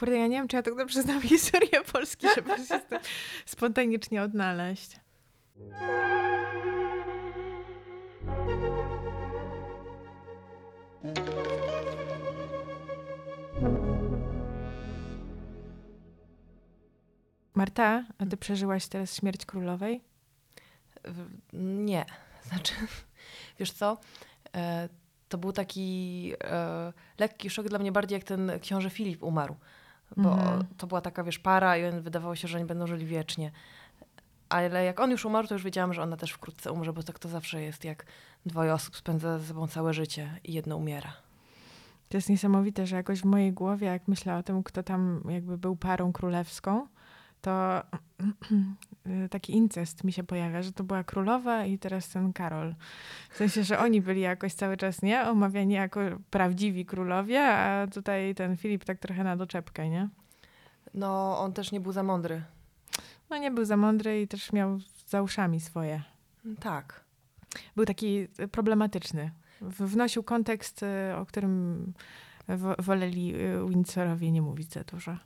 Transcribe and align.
Kurde, 0.00 0.18
ja 0.18 0.26
nie 0.26 0.36
wiem, 0.36 0.48
czy 0.48 0.56
ja 0.56 0.62
tak 0.62 0.74
dobrze 0.74 1.02
znam 1.02 1.22
historię 1.32 1.84
Polski, 1.92 2.26
żeby 2.34 2.56
się 2.56 2.64
z 2.64 2.68
tym 2.68 2.98
spontanicznie 3.46 4.22
odnaleźć. 4.22 5.00
Marta, 17.54 18.04
a 18.18 18.26
ty 18.26 18.36
przeżyłaś 18.36 18.86
teraz 18.86 19.14
śmierć 19.14 19.46
królowej? 19.46 20.00
Nie. 21.62 22.04
Znaczy, 22.42 22.74
wiesz 23.58 23.72
co? 23.72 23.98
E, 24.56 24.88
to 25.28 25.38
był 25.38 25.52
taki 25.52 26.32
e, 26.44 26.92
lekki 27.18 27.50
szok 27.50 27.68
dla 27.68 27.78
mnie 27.78 27.92
bardziej 27.92 28.16
jak 28.16 28.24
ten 28.24 28.52
książę 28.60 28.90
Filip 28.90 29.22
umarł. 29.22 29.56
Bo 30.16 30.32
mhm. 30.32 30.64
to 30.76 30.86
była 30.86 31.00
taka, 31.00 31.24
wiesz, 31.24 31.38
para 31.38 31.76
i 31.76 32.00
wydawało 32.00 32.36
się, 32.36 32.48
że 32.48 32.58
oni 32.58 32.66
będą 32.66 32.86
żyli 32.86 33.06
wiecznie. 33.06 33.50
Ale 34.48 34.84
jak 34.84 35.00
on 35.00 35.10
już 35.10 35.24
umarł, 35.24 35.48
to 35.48 35.54
już 35.54 35.64
wiedziałam, 35.64 35.94
że 35.94 36.02
ona 36.02 36.16
też 36.16 36.30
wkrótce 36.30 36.72
umrze, 36.72 36.92
bo 36.92 37.02
tak 37.02 37.18
to 37.18 37.28
zawsze 37.28 37.62
jest, 37.62 37.84
jak 37.84 38.06
dwoje 38.46 38.74
osób 38.74 38.96
spędza 38.96 39.38
ze 39.38 39.46
sobą 39.46 39.66
całe 39.66 39.94
życie 39.94 40.40
i 40.44 40.52
jedno 40.52 40.76
umiera. 40.76 41.12
To 42.08 42.16
jest 42.16 42.28
niesamowite, 42.28 42.86
że 42.86 42.96
jakoś 42.96 43.20
w 43.20 43.24
mojej 43.24 43.52
głowie, 43.52 43.86
jak 43.86 44.08
myślę 44.08 44.36
o 44.36 44.42
tym, 44.42 44.62
kto 44.62 44.82
tam 44.82 45.22
jakby 45.28 45.58
był 45.58 45.76
parą 45.76 46.12
królewską, 46.12 46.86
to 47.40 47.82
taki 49.30 49.56
incest 49.56 50.04
mi 50.04 50.12
się 50.12 50.24
pojawia, 50.24 50.62
że 50.62 50.72
to 50.72 50.84
była 50.84 51.04
królowa 51.04 51.64
i 51.64 51.78
teraz 51.78 52.08
ten 52.08 52.32
Karol. 52.32 52.74
W 53.30 53.36
sensie, 53.36 53.64
że 53.64 53.78
oni 53.78 54.00
byli 54.00 54.20
jakoś 54.20 54.54
cały 54.54 54.76
czas, 54.76 55.02
nie? 55.02 55.22
Omawiani 55.22 55.74
jako 55.74 56.00
prawdziwi 56.30 56.86
królowie, 56.86 57.44
a 57.44 57.86
tutaj 57.86 58.34
ten 58.34 58.56
Filip 58.56 58.84
tak 58.84 58.98
trochę 58.98 59.24
na 59.24 59.36
doczepkę, 59.36 59.88
nie? 59.88 60.08
No, 60.94 61.38
on 61.38 61.52
też 61.52 61.72
nie 61.72 61.80
był 61.80 61.92
za 61.92 62.02
mądry. 62.02 62.42
No, 63.30 63.36
nie 63.36 63.50
był 63.50 63.64
za 63.64 63.76
mądry 63.76 64.22
i 64.22 64.28
też 64.28 64.52
miał 64.52 64.78
za 65.06 65.22
uszami 65.22 65.60
swoje. 65.60 66.02
Tak. 66.60 67.04
Był 67.76 67.84
taki 67.84 68.28
problematyczny. 68.52 69.30
Wnosił 69.60 70.22
kontekst, 70.22 70.82
y, 70.82 71.16
o 71.16 71.26
którym 71.26 71.92
woleli 72.78 73.34
y, 73.34 73.68
Windsorowie 73.68 74.32
nie 74.32 74.42
mówić 74.42 74.72
za 74.72 74.84
dużo 74.84 75.16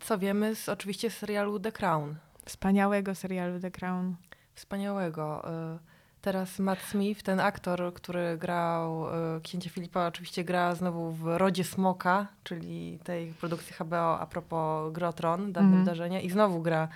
co 0.00 0.18
wiemy 0.18 0.54
z 0.54 0.68
oczywiście 0.68 1.10
serialu 1.10 1.60
The 1.60 1.72
Crown. 1.72 2.14
Wspaniałego 2.44 3.14
serialu 3.14 3.60
The 3.60 3.70
Crown. 3.70 4.16
Wspaniałego. 4.54 5.48
Y, 5.74 5.78
teraz 6.20 6.58
Matt 6.58 6.82
Smith, 6.82 7.22
ten 7.22 7.40
aktor, 7.40 7.94
który 7.94 8.38
grał 8.38 9.06
y, 9.36 9.40
księcia 9.40 9.70
Filipa, 9.70 10.06
oczywiście 10.06 10.44
gra 10.44 10.74
znowu 10.74 11.12
w 11.12 11.26
Rodzie 11.26 11.64
Smoka, 11.64 12.26
czyli 12.44 12.98
tej 13.04 13.32
produkcji 13.32 13.74
HBO 13.80 14.20
a 14.20 14.26
propos 14.26 14.92
Grotron, 14.92 15.52
dawne 15.52 15.70
mm. 15.70 15.84
wydarzenia. 15.84 16.20
I 16.20 16.30
znowu 16.30 16.62
gra 16.62 16.88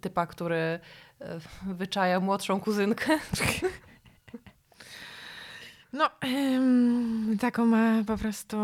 typa, 0.00 0.26
który 0.26 0.80
y, 1.20 1.24
wyczaja 1.74 2.20
młodszą 2.20 2.60
kuzynkę. 2.60 3.18
No, 5.94 6.10
taką 7.40 7.66
ma 7.66 8.04
po 8.06 8.16
prostu, 8.16 8.56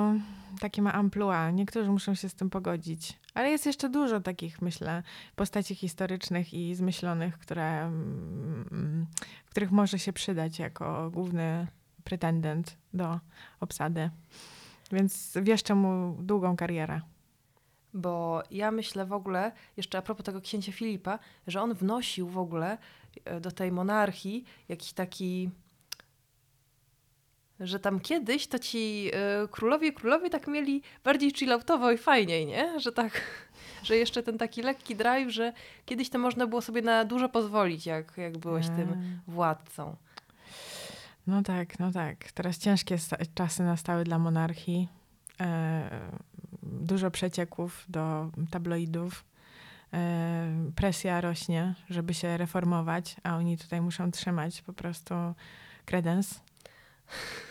takie 0.61 0.83
ma 0.83 0.93
amplua. 0.93 1.51
Niektórzy 1.51 1.91
muszą 1.91 2.15
się 2.15 2.29
z 2.29 2.35
tym 2.35 2.51
pogodzić. 2.51 3.19
Ale 3.35 3.51
jest 3.51 3.67
jeszcze 3.67 3.89
dużo 3.89 4.21
takich, 4.21 4.63
myślę, 4.63 5.03
postaci 5.37 5.75
historycznych 5.75 6.55
i 6.55 6.75
zmyślonych, 6.75 7.39
które, 7.39 7.83
mm, 7.83 9.07
w 9.47 9.51
których 9.51 9.71
może 9.71 9.99
się 9.99 10.13
przydać 10.13 10.59
jako 10.59 11.11
główny 11.11 11.67
pretendent 12.05 12.77
do 12.95 13.21
obsady. 13.61 14.11
Więc 14.93 15.39
wieszczę 15.43 15.75
mu 15.75 16.17
długą 16.23 16.57
karierę. 16.57 17.01
Bo 17.95 18.43
ja 18.51 18.71
myślę 18.71 19.07
w 19.07 19.13
ogóle, 19.13 19.53
jeszcze 19.77 19.99
a 19.99 20.03
propos 20.03 20.27
tego 20.27 20.41
księcia 20.41 20.73
Filipa, 20.73 21.19
że 21.47 21.63
on 21.63 21.75
wnosił 21.75 22.29
w 22.29 22.39
ogóle 22.39 22.79
e, 23.25 23.41
do 23.41 23.51
tej 23.51 23.73
monarchii 23.73 24.45
jakiś 24.69 24.93
taki 24.93 25.51
że 27.61 27.81
tam 27.81 28.01
kiedyś 28.01 28.47
to 28.47 28.59
ci 28.59 29.11
y, 29.45 29.49
królowie 29.49 29.93
królowie 29.93 30.31
tak 30.31 30.47
mieli 30.47 30.83
bardziej 31.05 31.31
chilloutowo 31.31 31.93
i 31.93 31.99
fajniej, 31.99 32.47
nie? 32.47 32.81
Że 32.81 32.93
tak, 32.93 33.21
że 33.83 33.97
jeszcze 33.97 34.23
ten 34.23 34.39
taki 34.39 34.63
lekki 34.63 34.97
drive, 34.97 35.31
że 35.31 35.53
kiedyś 35.87 36.11
to 36.11 36.19
można 36.19 36.47
było 36.47 36.63
sobie 36.63 36.83
na 36.83 37.05
dużo 37.05 37.29
pozwolić, 37.29 37.87
jak, 37.87 38.17
jak 38.17 38.39
byłeś 38.39 38.67
tym 38.67 39.21
władcą. 39.29 39.97
No 41.27 41.43
tak, 41.43 41.79
no 41.79 41.93
tak. 41.93 42.33
Teraz 42.33 42.59
ciężkie 42.59 42.97
czasy 43.35 43.63
nastały 43.63 44.05
dla 44.05 44.19
monarchii. 44.19 44.89
E, 45.41 45.91
dużo 46.63 47.11
przecieków 47.11 47.85
do 47.89 48.31
tabloidów. 48.51 49.25
E, 49.93 50.71
presja 50.77 51.21
rośnie, 51.21 51.75
żeby 51.91 52.15
się 52.15 52.37
reformować, 52.37 53.17
a 53.23 53.37
oni 53.37 53.59
tutaj 53.59 53.81
muszą 53.81 54.11
trzymać 54.11 54.63
po 54.63 54.73
prostu 54.73 55.15
kredens. 55.85 56.41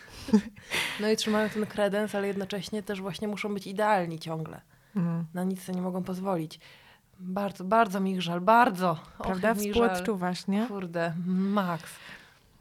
No 0.99 1.09
i 1.09 1.15
trzymają 1.15 1.49
ten 1.49 1.65
kredens, 1.65 2.15
ale 2.15 2.27
jednocześnie 2.27 2.83
też 2.83 3.01
właśnie 3.01 3.27
muszą 3.27 3.53
być 3.53 3.67
idealni 3.67 4.19
ciągle. 4.19 4.61
Mhm. 4.95 5.25
Na 5.33 5.43
nic 5.43 5.63
sobie 5.63 5.75
nie 5.75 5.81
mogą 5.81 6.03
pozwolić. 6.03 6.59
Bardzo, 7.19 7.63
bardzo 7.63 7.99
mi 7.99 8.11
ich 8.11 8.21
żal, 8.21 8.41
bardzo. 8.41 8.99
Prawda? 9.17 9.55
Współodczuwasz, 9.55 10.47
nie? 10.47 10.67
Kurde, 10.67 11.13
max. 11.25 11.83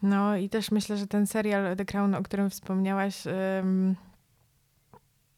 No 0.03 0.37
i 0.37 0.49
też 0.49 0.71
myślę, 0.71 0.97
że 0.97 1.07
ten 1.07 1.27
serial 1.27 1.77
The 1.77 1.85
Crown, 1.85 2.15
o 2.15 2.23
którym 2.23 2.51
wspomniałaś, 2.51 3.27
ym, 3.27 3.97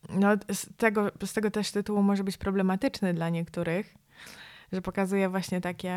no 0.09 0.29
z 0.53 0.77
tego, 0.77 1.11
z 1.25 1.33
tego 1.33 1.51
też 1.51 1.73
tytułu 1.73 2.03
może 2.03 2.25
być 2.25 2.37
problematyczny 2.37 3.15
dla 3.15 3.29
niektórych, 3.29 3.95
że 4.73 4.83
pokazuje 4.83 5.29
właśnie 5.29 5.61
takie 5.61 5.95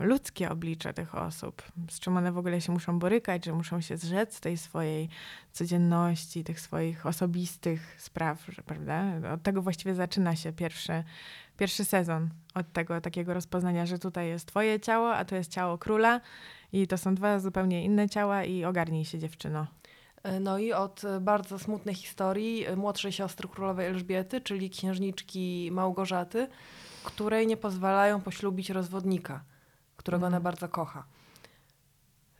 ludzkie 0.00 0.50
oblicze 0.50 0.94
tych 0.94 1.14
osób, 1.14 1.62
z 1.90 2.00
czym 2.00 2.16
one 2.16 2.32
w 2.32 2.38
ogóle 2.38 2.60
się 2.60 2.72
muszą 2.72 2.98
borykać, 2.98 3.44
że 3.44 3.52
muszą 3.52 3.80
się 3.80 3.96
zrzec 3.96 4.40
tej 4.40 4.56
swojej 4.56 5.08
codzienności, 5.52 6.44
tych 6.44 6.60
swoich 6.60 7.06
osobistych 7.06 7.96
spraw, 7.98 8.46
że, 8.48 8.62
prawda? 8.62 9.04
Od 9.34 9.42
tego 9.42 9.62
właściwie 9.62 9.94
zaczyna 9.94 10.36
się 10.36 10.52
pierwszy, 10.52 11.04
pierwszy 11.56 11.84
sezon, 11.84 12.28
od 12.54 12.72
tego 12.72 13.00
takiego 13.00 13.34
rozpoznania, 13.34 13.86
że 13.86 13.98
tutaj 13.98 14.28
jest 14.28 14.46
twoje 14.46 14.80
ciało, 14.80 15.14
a 15.14 15.24
to 15.24 15.36
jest 15.36 15.52
ciało 15.52 15.78
króla 15.78 16.20
i 16.72 16.86
to 16.86 16.98
są 16.98 17.14
dwa 17.14 17.40
zupełnie 17.40 17.84
inne 17.84 18.08
ciała 18.08 18.44
i 18.44 18.64
ogarnij 18.64 19.04
się 19.04 19.18
dziewczyno. 19.18 19.66
E, 20.22 20.40
no 20.40 20.58
i 20.58 20.72
od 20.72 21.02
bardzo 21.20 21.58
smutnej 21.58 21.94
historii 21.94 22.66
młodszej 22.76 23.12
siostry 23.12 23.48
królowej 23.48 23.86
Elżbiety, 23.86 24.40
czyli 24.40 24.70
księżniczki 24.70 25.68
Małgorzaty, 25.72 26.48
której 27.04 27.46
nie 27.46 27.56
pozwalają 27.56 28.20
poślubić 28.20 28.70
rozwodnika, 28.70 29.44
którego 29.96 30.26
mm. 30.26 30.34
ona 30.34 30.40
bardzo 30.40 30.68
kocha. 30.68 31.04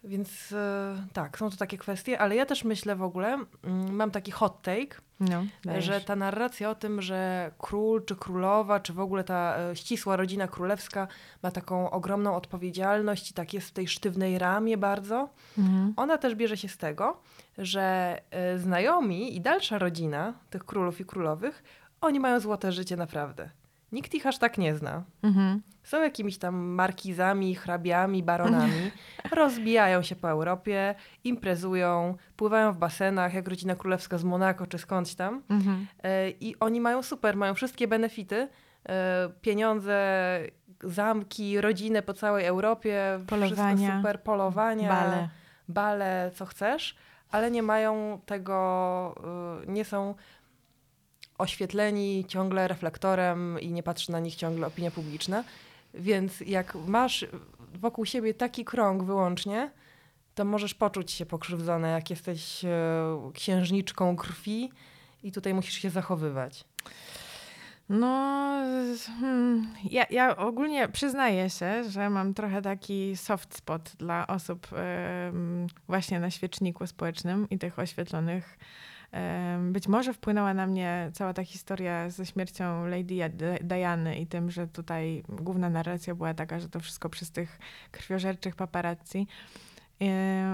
Więc 0.05 0.53
e, 0.53 1.07
tak, 1.13 1.39
są 1.39 1.51
to 1.51 1.57
takie 1.57 1.79
kwestie, 1.79 2.19
ale 2.19 2.37
ja 2.37 2.47
też 2.47 2.65
myślę 2.65 2.97
w 2.97 3.03
ogóle, 3.03 3.39
mm, 3.65 3.95
mam 3.95 4.11
taki 4.11 4.31
hot 4.31 4.63
take, 4.63 5.01
no, 5.21 5.81
że 5.81 6.01
ta 6.01 6.17
narracja 6.17 6.71
o 6.71 6.75
tym, 6.75 7.03
że 7.03 7.51
król 7.59 8.05
czy 8.05 8.17
królowa, 8.17 8.81
czy 8.81 8.93
w 8.93 9.01
ogóle 9.01 9.25
ta 9.25 9.57
e, 9.59 9.77
ścisła 9.77 10.17
rodzina 10.17 10.49
królewska 10.49 11.09
ma 11.43 11.51
taką 11.51 11.91
ogromną 11.91 12.37
odpowiedzialność 12.37 13.31
i 13.31 13.35
tak 13.35 13.55
jest 13.55 13.69
w 13.69 13.73
tej 13.73 13.89
sztywnej 13.89 14.39
ramie 14.39 14.77
bardzo, 14.77 15.29
mhm. 15.59 15.93
ona 15.97 16.19
też 16.19 16.35
bierze 16.35 16.57
się 16.57 16.69
z 16.69 16.77
tego, 16.77 17.21
że 17.59 18.19
e, 18.31 18.59
znajomi 18.59 19.37
i 19.37 19.41
dalsza 19.41 19.79
rodzina 19.79 20.35
tych 20.51 20.65
królów 20.65 21.01
i 21.01 21.05
królowych, 21.05 21.63
oni 22.01 22.21
mają 22.21 22.41
złote 22.41 22.73
życie 22.73 22.97
naprawdę. 22.97 23.51
Nikt 23.93 24.15
ich 24.15 24.27
aż 24.27 24.39
tak 24.39 24.59
nie 24.59 24.77
zna. 24.77 25.05
Mhm. 25.23 25.63
Są 25.83 26.03
jakimiś 26.03 26.39
tam 26.39 26.57
markizami, 26.57 27.55
hrabiami, 27.55 28.23
baronami. 28.23 28.91
rozbijają 29.33 30.03
się 30.03 30.17
po 30.17 30.31
Europie, 30.31 30.95
imprezują, 31.25 32.17
pływają 32.37 32.73
w 32.73 32.79
basenach, 32.79 33.35
jak 33.35 33.49
rodzina 33.49 33.75
królewska 33.75 34.19
z 34.19 34.25
Monako 34.25 34.67
czy 34.67 34.79
skądś 34.79 35.15
tam. 35.15 35.43
Mhm. 35.51 35.87
E, 36.03 36.31
I 36.31 36.59
oni 36.61 36.81
mają 36.81 37.03
super, 37.03 37.37
mają 37.37 37.55
wszystkie 37.55 37.89
benefity. 37.89 38.49
E, 38.89 39.29
pieniądze, 39.41 39.99
zamki, 40.83 41.61
rodzinę 41.61 42.03
po 42.03 42.15
całej 42.15 42.47
Europie. 42.47 43.21
Polowania. 43.27 43.97
super, 43.97 44.23
polowania. 44.23 44.89
Bale. 44.89 45.29
Bale, 45.69 46.31
co 46.35 46.47
chcesz. 46.47 46.97
Ale 47.31 47.51
nie 47.51 47.63
mają 47.63 48.21
tego, 48.27 49.15
e, 49.65 49.73
nie 49.73 49.85
są 49.85 50.15
oświetleni 51.39 52.25
ciągle 52.29 52.69
reflektorem 52.69 53.61
i 53.61 53.73
nie 53.73 53.83
patrzy 53.83 54.13
na 54.13 54.21
nich 54.21 54.35
ciągle 54.35 54.67
opinia 54.67 54.91
publiczna. 54.91 55.45
Więc 55.95 56.41
jak 56.41 56.75
masz 56.87 57.27
wokół 57.75 58.07
siebie 58.07 58.35
taki 58.35 58.65
krąg 58.65 59.03
wyłącznie, 59.03 59.71
to 60.35 60.45
możesz 60.45 60.75
poczuć 60.75 61.13
się 61.13 61.27
pokrzywdzone, 61.27 61.91
jak 61.91 62.11
jesteś 62.11 62.65
e, 62.65 62.69
księżniczką 63.35 64.17
krwi 64.17 64.71
i 65.23 65.33
tutaj 65.33 65.55
musisz 65.55 65.75
się 65.75 65.91
zachowywać. 65.91 66.65
No, 67.89 68.07
hmm, 69.21 69.75
ja, 69.91 70.07
ja 70.11 70.37
ogólnie 70.37 70.89
przyznaję 70.89 71.51
się, 71.51 71.91
że 71.91 72.11
mam 72.11 72.35
trochę 72.35 72.63
taki 72.63 73.17
soft 73.17 73.57
spot 73.57 73.93
dla 73.99 74.27
osób 74.27 74.69
właśnie 75.89 76.21
na 76.21 76.31
świeczniku 76.31 76.87
społecznym 76.87 77.47
i 77.51 77.59
tych 77.59 77.79
oświetlonych 77.79 78.59
Być 79.61 79.89
może 79.89 80.15
wpłynęła 80.15 80.55
na 80.55 80.67
mnie 80.67 81.11
cała 81.13 81.35
ta 81.35 81.45
historia 81.45 82.11
ze 82.11 82.27
śmiercią 82.27 82.87
Lady 82.87 83.15
Diany 83.61 84.19
i 84.19 84.27
tym, 84.27 84.51
że 84.51 84.67
tutaj 84.69 85.23
główna 85.29 85.71
narracja 85.71 86.15
była 86.15 86.35
taka, 86.35 86.61
że 86.61 86.69
to 86.69 86.81
wszystko 86.81 87.09
przez 87.09 87.31
tych 87.31 87.59
krwiożerczych 87.91 88.57
paparazzi. 88.57 89.27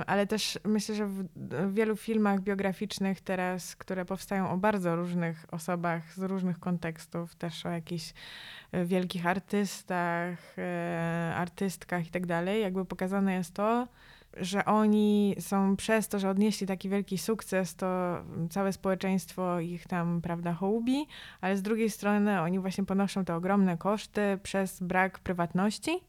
Ale 0.06 0.26
też 0.26 0.58
myślę, 0.64 0.94
że 0.94 1.06
w 1.06 1.74
wielu 1.74 1.96
filmach 1.96 2.40
biograficznych 2.40 3.20
teraz, 3.20 3.76
które 3.76 4.04
powstają 4.04 4.50
o 4.50 4.56
bardzo 4.56 4.96
różnych 4.96 5.46
osobach 5.50 6.14
z 6.14 6.18
różnych 6.18 6.58
kontekstów, 6.58 7.34
też 7.34 7.66
o 7.66 7.70
jakichś 7.70 8.14
e, 8.72 8.84
wielkich 8.84 9.26
artystach, 9.26 10.58
e, 10.58 11.34
artystkach 11.36 12.06
i 12.06 12.10
tak 12.10 12.26
dalej, 12.26 12.62
jakby 12.62 12.84
pokazane 12.84 13.34
jest 13.34 13.54
to, 13.54 13.88
że 14.36 14.64
oni 14.64 15.36
są 15.40 15.76
przez 15.76 16.08
to, 16.08 16.19
że 16.19 16.31
odnieśli 16.31 16.66
taki 16.66 16.88
wielki 16.88 17.19
sukces, 17.19 17.75
to 17.75 18.16
całe 18.50 18.72
społeczeństwo 18.72 19.60
ich 19.60 19.86
tam, 19.86 20.20
prawda, 20.22 20.52
hołubi, 20.52 21.06
ale 21.40 21.56
z 21.56 21.62
drugiej 21.62 21.90
strony 21.90 22.40
oni 22.40 22.58
właśnie 22.58 22.84
ponoszą 22.84 23.25
te 23.25 23.34
ogromne 23.34 23.78
koszty 23.78 24.38
przez 24.42 24.81
brak 24.81 25.19
prywatności, 25.19 26.00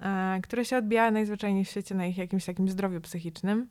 e, 0.00 0.40
które 0.42 0.64
się 0.64 0.76
odbija 0.76 1.10
najzwyczajniej 1.10 1.64
w 1.64 1.68
świecie 1.68 1.94
na 1.94 2.06
ich 2.06 2.18
jakimś 2.18 2.44
takim 2.44 2.68
zdrowiu 2.68 3.00
psychicznym. 3.00 3.68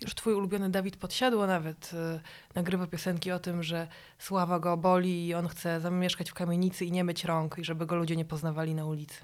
Już 0.00 0.14
twój 0.14 0.34
ulubiony 0.34 0.70
Dawid 0.70 0.96
Podsiadło 0.96 1.46
nawet 1.46 1.90
y, 1.92 2.20
nagrywa 2.54 2.86
piosenki 2.86 3.32
o 3.32 3.38
tym, 3.38 3.62
że 3.62 3.88
sława 4.18 4.58
go 4.58 4.76
boli 4.76 5.26
i 5.26 5.34
on 5.34 5.48
chce 5.48 5.80
zamieszkać 5.80 6.30
w 6.30 6.34
kamienicy 6.34 6.84
i 6.84 6.92
nie 6.92 7.04
myć 7.04 7.24
rąk 7.24 7.58
i 7.58 7.64
żeby 7.64 7.86
go 7.86 7.96
ludzie 7.96 8.16
nie 8.16 8.24
poznawali 8.24 8.74
na 8.74 8.86
ulicy. 8.86 9.20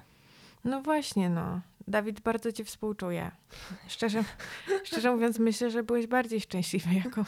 No 0.64 0.82
właśnie, 0.82 1.30
no. 1.30 1.60
Dawid, 1.88 2.20
bardzo 2.20 2.52
ci 2.52 2.64
współczuję. 2.64 3.30
Szczerze, 3.88 4.24
szczerze 4.84 5.10
mówiąc, 5.10 5.38
myślę, 5.38 5.70
że 5.70 5.82
byłeś 5.82 6.06
bardziej 6.06 6.40
szczęśliwy 6.40 6.94
jako 6.94 7.24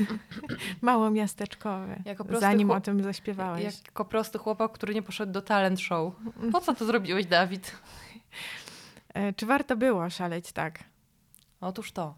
mało 0.82 1.10
miasteczkowy, 1.10 2.02
jako 2.04 2.40
zanim 2.40 2.70
o 2.70 2.80
tym 2.80 3.02
zaśpiewałeś. 3.02 3.64
Jako 3.86 4.04
prosty 4.04 4.38
chłopak, 4.38 4.72
który 4.72 4.94
nie 4.94 5.02
poszedł 5.02 5.32
do 5.32 5.42
talent 5.42 5.80
show. 5.80 6.14
Po 6.52 6.60
co 6.60 6.74
to 6.74 6.84
zrobiłeś, 6.84 7.26
Dawid? 7.26 7.76
E, 9.14 9.32
czy 9.32 9.46
warto 9.46 9.76
było 9.76 10.10
szaleć 10.10 10.52
tak? 10.52 10.84
Otóż 11.60 11.92
to. 11.92 12.14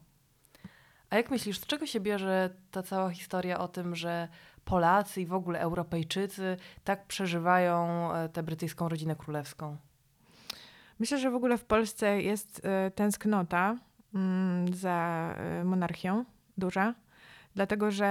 A 1.10 1.16
jak 1.16 1.30
myślisz, 1.30 1.58
z 1.58 1.66
czego 1.66 1.86
się 1.86 2.00
bierze 2.00 2.50
ta 2.70 2.82
cała 2.82 3.10
historia 3.10 3.58
o 3.58 3.68
tym, 3.68 3.96
że 3.96 4.28
Polacy 4.64 5.20
i 5.20 5.26
w 5.26 5.32
ogóle 5.32 5.60
Europejczycy 5.60 6.56
tak 6.84 7.06
przeżywają 7.06 8.12
e, 8.12 8.28
tę 8.28 8.42
brytyjską 8.42 8.88
rodzinę 8.88 9.16
królewską? 9.16 9.76
Myślę, 10.98 11.18
że 11.18 11.30
w 11.30 11.34
ogóle 11.34 11.58
w 11.58 11.64
Polsce 11.64 12.22
jest 12.22 12.60
e, 12.64 12.90
tęsknota 12.90 13.76
mm, 14.14 14.74
za 14.74 15.28
e, 15.36 15.64
monarchią 15.64 16.24
duża, 16.58 16.94
dlatego 17.54 17.90
że 17.90 18.06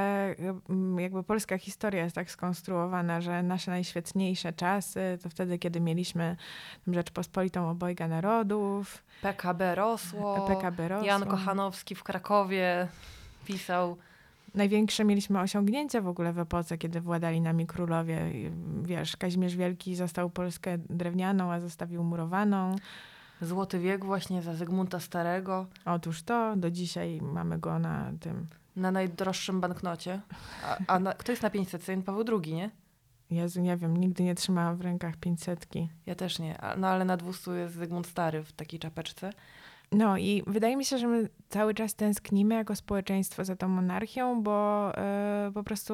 mm, 0.70 1.00
jakby 1.00 1.24
polska 1.24 1.58
historia 1.58 2.04
jest 2.04 2.16
tak 2.16 2.32
skonstruowana, 2.32 3.22
że 3.22 3.44
nasze 3.44 3.72
najświetniejsze 3.72 4.54
czasy 4.54 5.18
to 5.24 5.30
wtedy, 5.30 5.60
kiedy 5.60 5.80
mieliśmy 5.80 6.36
Rzeczpospolitą 6.88 7.70
obojga 7.70 8.08
narodów. 8.08 9.04
PKB 9.22 9.76
rosło. 9.76 10.48
PKB 10.48 10.88
rosło. 10.88 11.08
Jan 11.08 11.26
Kochanowski 11.26 11.96
w 11.96 12.04
Krakowie 12.04 12.88
pisał 13.46 13.98
największe 14.54 15.06
mieliśmy 15.06 15.40
osiągnięcia 15.40 16.02
w 16.02 16.08
ogóle 16.08 16.34
w 16.34 16.40
epoce, 16.40 16.78
kiedy 16.78 17.02
władali 17.02 17.42
nami 17.42 17.68
królowie. 17.68 18.32
Wiesz, 18.84 19.18
Kazimierz 19.18 19.56
Wielki 19.56 19.96
został 19.96 20.30
Polskę 20.30 20.78
drewnianą, 20.78 21.52
a 21.52 21.60
zostawił 21.60 22.04
murowaną. 22.04 22.76
Złoty 23.42 23.80
wiek 23.80 24.06
właśnie 24.06 24.42
za 24.42 24.54
Zygmunta 24.54 25.00
Starego. 25.00 25.68
Otóż 25.86 26.24
to, 26.24 26.56
do 26.56 26.72
dzisiaj 26.72 27.22
mamy 27.22 27.60
go 27.60 27.80
na 27.80 28.12
tym... 28.20 28.48
Na 28.76 28.92
najdroższym 28.92 29.62
banknocie. 29.62 30.22
A, 30.64 30.78
a 30.88 31.00
na, 31.00 31.14
kto 31.14 31.32
jest 31.32 31.44
na 31.44 31.50
500? 31.50 31.88
Jan 31.88 32.04
Paweł 32.04 32.42
II, 32.44 32.54
nie? 32.54 32.70
Jezu, 33.30 33.62
nie 33.62 33.78
wiem, 33.78 33.98
nigdy 33.98 34.24
nie 34.24 34.36
trzymałam 34.36 34.78
w 34.78 34.82
rękach 34.82 35.18
500. 35.18 35.68
Ja 36.06 36.16
też 36.16 36.40
nie, 36.40 36.60
no 36.78 36.88
ale 36.88 37.06
na 37.06 37.18
200 37.18 37.52
jest 37.52 37.76
Zygmunt 37.76 38.08
Stary 38.08 38.44
w 38.44 38.52
takiej 38.52 38.80
czapeczce. 38.80 39.34
No 39.94 40.18
i 40.18 40.44
wydaje 40.48 40.78
mi 40.78 40.86
się, 40.86 40.98
że 40.98 41.08
my 41.08 41.30
cały 41.50 41.74
czas 41.74 41.96
tęsknimy 41.96 42.56
jako 42.56 42.76
społeczeństwo 42.76 43.46
za 43.46 43.56
tą 43.56 43.68
monarchią, 43.68 44.44
bo 44.44 44.88
yy, 45.46 45.52
po 45.52 45.64
prostu 45.64 45.94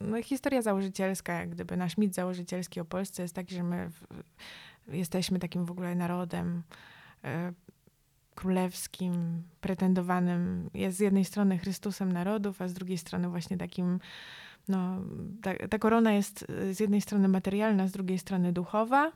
no, 0.00 0.22
historia 0.22 0.62
założycielska, 0.62 1.32
jak 1.32 1.50
gdyby 1.50 1.76
nasz 1.76 1.98
mit 1.98 2.14
założycielski 2.14 2.80
o 2.80 2.84
Polsce 2.84 3.22
jest 3.22 3.34
taki, 3.34 3.54
że 3.54 3.62
my 3.62 3.90
w, 3.90 4.04
jesteśmy 4.94 5.38
takim 5.38 5.64
w 5.64 5.70
ogóle 5.70 5.94
narodem 5.94 6.62
yy, 7.24 7.30
królewskim, 8.34 9.42
pretendowanym. 9.60 10.70
Jest 10.74 10.96
z 10.96 11.00
jednej 11.00 11.24
strony 11.24 11.58
Chrystusem 11.58 12.12
narodów, 12.12 12.62
a 12.62 12.68
z 12.68 12.72
drugiej 12.72 12.98
strony 12.98 13.28
właśnie 13.28 13.56
takim 13.56 13.98
no, 14.68 14.98
ta, 15.42 15.68
ta 15.68 15.78
korona 15.78 16.12
jest 16.12 16.46
z 16.70 16.80
jednej 16.80 17.00
strony 17.00 17.28
materialna, 17.28 17.88
z 17.88 17.92
drugiej 17.92 18.18
strony 18.18 18.52
duchowa. 18.52 19.12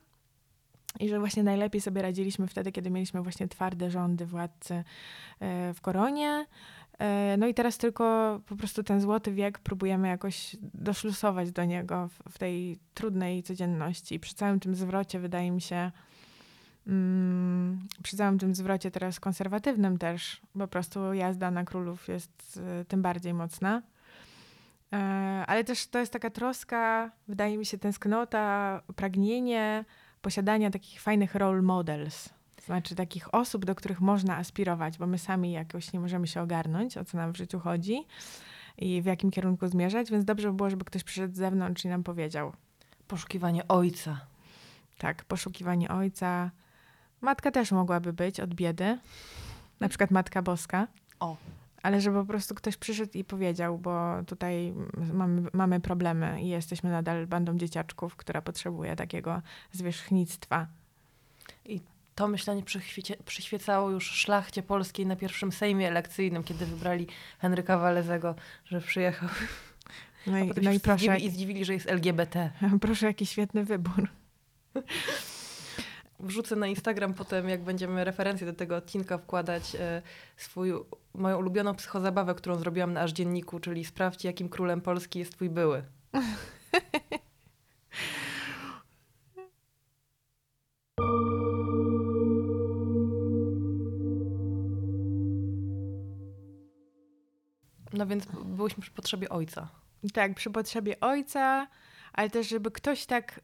I 1.00 1.08
że 1.08 1.20
właśnie 1.20 1.42
najlepiej 1.42 1.80
sobie 1.80 2.02
radziliśmy 2.02 2.46
wtedy, 2.46 2.72
kiedy 2.72 2.90
mieliśmy 2.90 3.22
właśnie 3.22 3.48
twarde 3.48 3.90
rządy 3.90 4.26
władcy 4.26 4.74
e, 4.74 4.84
w 5.74 5.80
koronie. 5.80 6.46
E, 6.98 7.36
no 7.38 7.46
i 7.46 7.54
teraz 7.54 7.78
tylko 7.78 8.40
po 8.46 8.56
prostu 8.56 8.82
ten 8.82 9.00
złoty 9.00 9.32
wiek 9.32 9.58
próbujemy 9.58 10.08
jakoś 10.08 10.56
doszlusować 10.74 11.52
do 11.52 11.64
niego 11.64 12.08
w, 12.28 12.38
tej 12.38 12.78
trudnej 12.94 13.42
codzienności. 13.42 14.14
I 14.14 14.20
przy 14.20 14.34
całym 14.34 14.60
tym 14.60 14.74
zwrocie 14.74 15.18
wydaje 15.18 15.50
mi 15.50 15.60
się, 15.60 15.90
mm, 16.86 17.86
przy 18.02 18.16
całym 18.16 18.38
tym 18.38 18.54
zwrocie 18.54 18.90
teraz 18.90 19.20
konserwatywnym 19.20 19.98
też, 19.98 20.40
po 20.58 20.68
prostu 20.68 21.12
jazda 21.12 21.50
na 21.50 21.64
królów 21.64 22.08
jest 22.08 22.60
y, 22.80 22.84
tym 22.84 23.02
bardziej 23.02 23.34
mocna. 23.34 23.82
E, 24.92 24.96
ale 25.46 25.64
też 25.64 25.86
to 25.86 25.98
jest 25.98 26.12
taka 26.12 26.30
troska, 26.30 27.10
wydaje 27.28 27.58
mi 27.58 27.66
się, 27.66 27.78
tęsknota, 27.78 28.82
pragnienie 28.96 29.84
posiadania 30.22 30.70
takich 30.70 31.00
fajnych 31.00 31.34
role 31.34 31.62
models. 31.62 32.28
Znaczy 32.64 32.94
takich 32.94 33.34
osób, 33.34 33.64
do 33.64 33.74
których 33.74 34.00
można 34.00 34.36
aspirować, 34.36 34.98
bo 34.98 35.06
my 35.06 35.18
sami 35.18 35.52
jakoś 35.52 35.92
nie 35.92 36.00
możemy 36.00 36.26
się 36.26 36.42
ogarnąć, 36.42 36.96
o 36.96 37.04
co 37.04 37.16
nam 37.16 37.32
w 37.32 37.36
życiu 37.36 37.60
chodzi 37.60 38.04
i 38.78 39.02
w 39.02 39.04
jakim 39.04 39.30
kierunku 39.30 39.68
zmierzać, 39.68 40.10
więc 40.10 40.24
dobrze 40.24 40.48
by 40.50 40.56
było, 40.56 40.70
żeby 40.70 40.84
ktoś 40.84 41.04
przyszedł 41.04 41.34
z 41.34 41.36
zewnątrz 41.36 41.84
i 41.84 41.88
nam 41.88 42.02
powiedział. 42.02 42.52
Poszukiwanie 43.08 43.68
ojca. 43.68 44.20
Tak, 44.98 45.24
poszukiwanie 45.24 45.88
ojca. 45.88 46.50
Matka 47.20 47.50
też 47.50 47.72
mogłaby 47.72 48.12
być 48.12 48.40
od 48.40 48.54
biedy. 48.54 48.98
Na 49.80 49.88
przykład 49.88 50.10
Matka 50.10 50.42
Boska. 50.42 50.86
O 51.20 51.36
ale 51.82 52.00
żeby 52.00 52.20
po 52.20 52.24
prostu 52.24 52.54
ktoś 52.54 52.76
przyszedł 52.76 53.18
i 53.18 53.24
powiedział, 53.24 53.78
bo 53.78 54.22
tutaj 54.26 54.74
mamy, 55.12 55.42
mamy 55.52 55.80
problemy 55.80 56.42
i 56.42 56.48
jesteśmy 56.48 56.90
nadal 56.90 57.26
bandą 57.26 57.58
dzieciaczków, 57.58 58.16
która 58.16 58.42
potrzebuje 58.42 58.96
takiego 58.96 59.42
zwierzchnictwa. 59.72 60.66
I 61.64 61.80
to 62.14 62.28
myślenie 62.28 62.62
przyświecało 63.24 63.90
już 63.90 64.10
szlachcie 64.10 64.62
polskiej 64.62 65.06
na 65.06 65.16
pierwszym 65.16 65.52
sejmie 65.52 65.88
elekcyjnym, 65.88 66.44
kiedy 66.44 66.66
wybrali 66.66 67.06
Henryka 67.38 67.78
Walezego, 67.78 68.34
że 68.64 68.80
przyjechał. 68.80 69.28
No 70.26 70.38
i, 70.38 70.52
no 70.62 70.72
i 70.72 70.80
proszę. 70.80 71.18
I 71.18 71.30
zdziwili, 71.30 71.64
że 71.64 71.74
jest 71.74 71.90
LGBT. 71.90 72.50
Proszę, 72.80 73.06
jaki 73.06 73.26
świetny 73.26 73.64
wybór. 73.64 74.08
Wrzucę 76.20 76.56
na 76.56 76.66
Instagram 76.66 77.14
potem, 77.14 77.48
jak 77.48 77.64
będziemy 77.64 78.04
referencje 78.04 78.46
do 78.46 78.52
tego 78.52 78.76
odcinka 78.76 79.18
wkładać, 79.18 79.74
e, 79.74 80.02
swój, 80.36 80.72
moją 81.14 81.38
ulubioną 81.38 81.74
psychozabawę, 81.74 82.34
którą 82.34 82.58
zrobiłam 82.58 82.92
na 82.92 83.00
aż 83.00 83.12
dzienniku, 83.12 83.60
czyli 83.60 83.84
sprawdź, 83.84 84.24
jakim 84.24 84.48
królem 84.48 84.80
Polski 84.80 85.18
jest 85.18 85.32
twój 85.32 85.50
były. 85.50 85.82
No 97.92 98.06
więc 98.06 98.26
byłyśmy 98.44 98.82
przy 98.82 98.90
potrzebie 98.90 99.28
ojca. 99.28 99.68
Tak, 100.12 100.34
przy 100.34 100.50
potrzebie 100.50 101.00
ojca, 101.00 101.66
ale 102.12 102.30
też, 102.30 102.48
żeby 102.48 102.70
ktoś 102.70 103.06
tak 103.06 103.40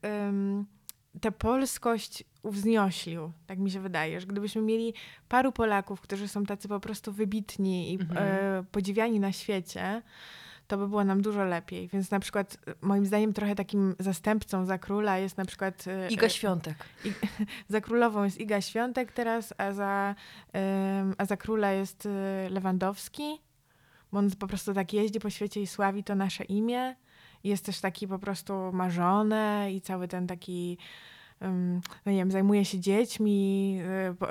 tę 1.21 1.33
polskość 1.33 2.25
uwznioślił, 2.43 3.33
tak 3.47 3.59
mi 3.59 3.71
się 3.71 3.81
wydaje, 3.81 4.21
że 4.21 4.27
gdybyśmy 4.27 4.63
mieli 4.63 4.95
paru 5.29 5.53
Polaków, 5.53 6.01
którzy 6.01 6.29
są 6.29 6.47
tacy 6.47 6.69
po 6.69 6.81
prostu 6.81 7.13
wybitni 7.13 7.93
i 7.93 7.95
mhm. 7.95 8.19
e, 8.19 8.65
podziwiani 8.73 9.21
na 9.21 9.33
świecie, 9.33 10.03
to 10.67 10.79
by 10.79 10.89
było 10.89 11.05
nam 11.05 11.23
dużo 11.23 11.45
lepiej. 11.45 11.89
Więc 11.89 12.11
na 12.11 12.21
przykład 12.21 12.59
e, 12.67 12.75
moim 12.81 13.07
zdaniem 13.07 13.33
trochę 13.33 13.55
takim 13.55 13.95
zastępcą 13.99 14.65
za 14.65 14.79
króla 14.79 15.19
jest 15.19 15.37
na 15.37 15.45
przykład... 15.45 15.85
E, 15.87 16.09
Iga 16.09 16.29
Świątek. 16.29 16.77
I, 17.05 17.13
za 17.73 17.81
królową 17.81 18.25
jest 18.25 18.41
Iga 18.41 18.61
Świątek 18.61 19.13
teraz, 19.13 19.55
a 19.59 19.73
za, 19.73 20.15
a 21.19 21.25
za 21.25 21.37
króla 21.37 21.73
jest 21.73 22.07
e, 22.07 22.49
Lewandowski, 22.51 23.41
bo 24.13 24.19
on 24.19 24.31
po 24.31 24.47
prostu 24.47 24.75
tak 24.75 24.93
jeździ 24.93 25.21
po 25.21 25.31
świecie 25.31 25.61
i 25.61 25.67
sławi 25.67 26.05
to 26.05 26.15
nasze 26.15 26.45
imię. 26.45 26.97
Jest 27.45 27.65
też 27.65 27.81
taki 27.81 28.09
po 28.09 28.19
prostu 28.19 28.73
marzone 28.73 29.69
i 29.73 29.81
cały 29.81 30.09
ten 30.09 30.27
taki 30.27 30.79
no 32.07 32.13
nie 32.13 32.19
wiem, 32.19 32.31
zajmuje 32.31 32.65
się 32.65 32.81
dziećmi, 32.81 33.79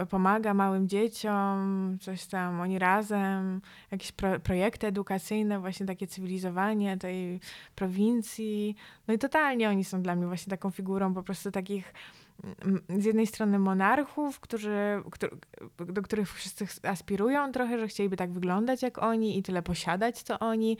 y, 0.01 0.05
pomaga 0.05 0.53
małym 0.53 0.87
dzieciom, 0.87 1.97
coś 2.01 2.25
tam, 2.25 2.61
oni 2.61 2.79
razem, 2.79 3.61
jakieś 3.91 4.11
pro, 4.11 4.39
projekty 4.39 4.87
edukacyjne, 4.87 5.59
właśnie 5.59 5.85
takie 5.85 6.07
cywilizowanie 6.07 6.97
tej 6.97 7.39
prowincji. 7.75 8.75
No 9.07 9.13
i 9.13 9.17
totalnie 9.17 9.69
oni 9.69 9.83
są 9.83 10.01
dla 10.01 10.15
mnie 10.15 10.27
właśnie 10.27 10.49
taką 10.49 10.71
figurą 10.71 11.13
po 11.13 11.23
prostu 11.23 11.51
takich 11.51 11.93
z 12.89 13.05
jednej 13.05 13.27
strony 13.27 13.59
monarchów, 13.59 14.39
którzy, 14.39 15.03
do 15.79 16.01
których 16.01 16.33
wszyscy 16.33 16.65
aspirują 16.83 17.51
trochę, 17.51 17.79
że 17.79 17.87
chcieliby 17.87 18.17
tak 18.17 18.31
wyglądać 18.31 18.81
jak 18.81 18.97
oni 18.97 19.37
i 19.37 19.43
tyle 19.43 19.61
posiadać 19.61 20.21
co 20.21 20.39
oni, 20.39 20.77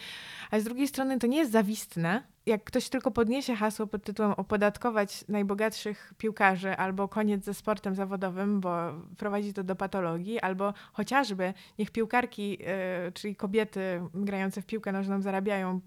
a 0.51 0.59
z 0.59 0.63
drugiej 0.63 0.87
strony 0.87 1.19
to 1.19 1.27
nie 1.27 1.37
jest 1.37 1.51
zawistne. 1.51 2.23
Jak 2.45 2.63
ktoś 2.63 2.89
tylko 2.89 3.11
podniesie 3.11 3.55
hasło 3.55 3.87
pod 3.87 4.03
tytułem 4.03 4.31
opodatkować 4.31 5.27
najbogatszych 5.27 6.13
piłkarzy 6.17 6.77
albo 6.77 7.07
koniec 7.07 7.45
ze 7.45 7.53
sportem 7.53 7.95
zawodowym, 7.95 8.61
bo 8.61 8.71
prowadzi 9.17 9.53
to 9.53 9.63
do 9.63 9.75
patologii, 9.75 10.39
albo 10.39 10.73
chociażby 10.93 11.53
niech 11.79 11.91
piłkarki, 11.91 12.49
yy, 12.49 13.11
czyli 13.13 13.35
kobiety 13.35 14.01
grające 14.13 14.61
w 14.61 14.65
piłkę 14.65 14.91
nożną 14.91 15.21
zarabiają 15.21 15.79